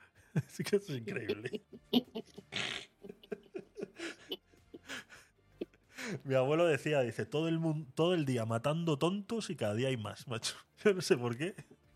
[0.49, 1.64] Sí que es increíble.
[6.24, 7.59] Mi abuelo decía, dice, todo el
[7.95, 10.56] todo el día matando tontos y cada día hay más, macho.
[10.83, 11.56] Yo no sé por qué.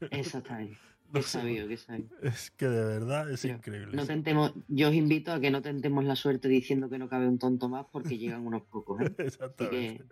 [0.09, 0.77] Exactamente.
[1.13, 2.05] No sabio, qué sabio.
[2.21, 3.97] Es que de verdad es increíble.
[3.97, 7.27] No tentemos, yo os invito a que no tentemos la suerte diciendo que no cabe
[7.27, 9.01] un tonto más porque llegan unos pocos.
[9.01, 9.05] ¿eh?
[9.17, 10.05] Así Exactamente.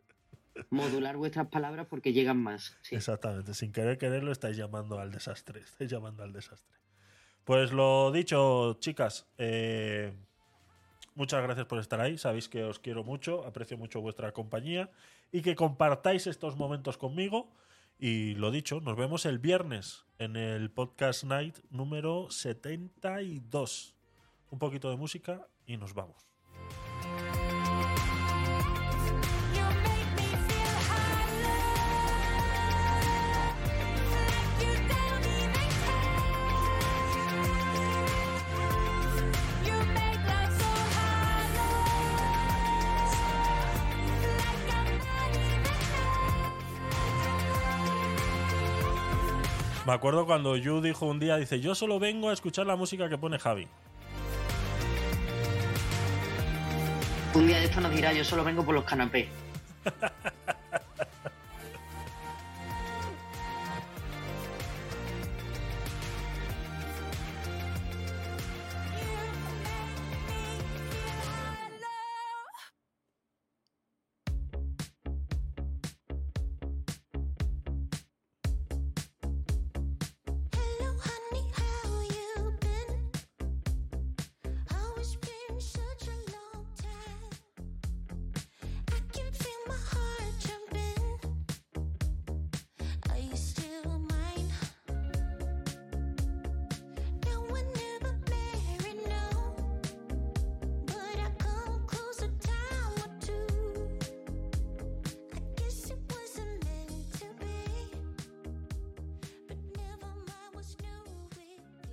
[0.56, 2.76] que modular vuestras palabras porque llegan más.
[2.82, 2.96] sí.
[2.98, 3.54] Exactamente.
[3.54, 5.62] Sin querer quererlo estáis llamando al desastre.
[5.62, 6.78] Estáis llamando al desastre.
[7.46, 9.26] Pues lo dicho, chicas.
[9.38, 10.12] eh,
[11.16, 12.18] muchas gracias por estar ahí.
[12.18, 14.90] Sabéis que os quiero mucho, aprecio mucho vuestra compañía
[15.32, 17.50] y que compartáis estos momentos conmigo.
[18.02, 23.96] Y lo dicho, nos vemos el viernes en el Podcast Night número 72.
[24.52, 26.30] Un poquito de música y nos vamos.
[49.90, 53.10] Me acuerdo cuando Yu dijo un día, dice, yo solo vengo a escuchar la música
[53.10, 53.68] que pone Javi.
[57.34, 59.30] Un día de esto nos dirá, yo solo vengo por los canapés.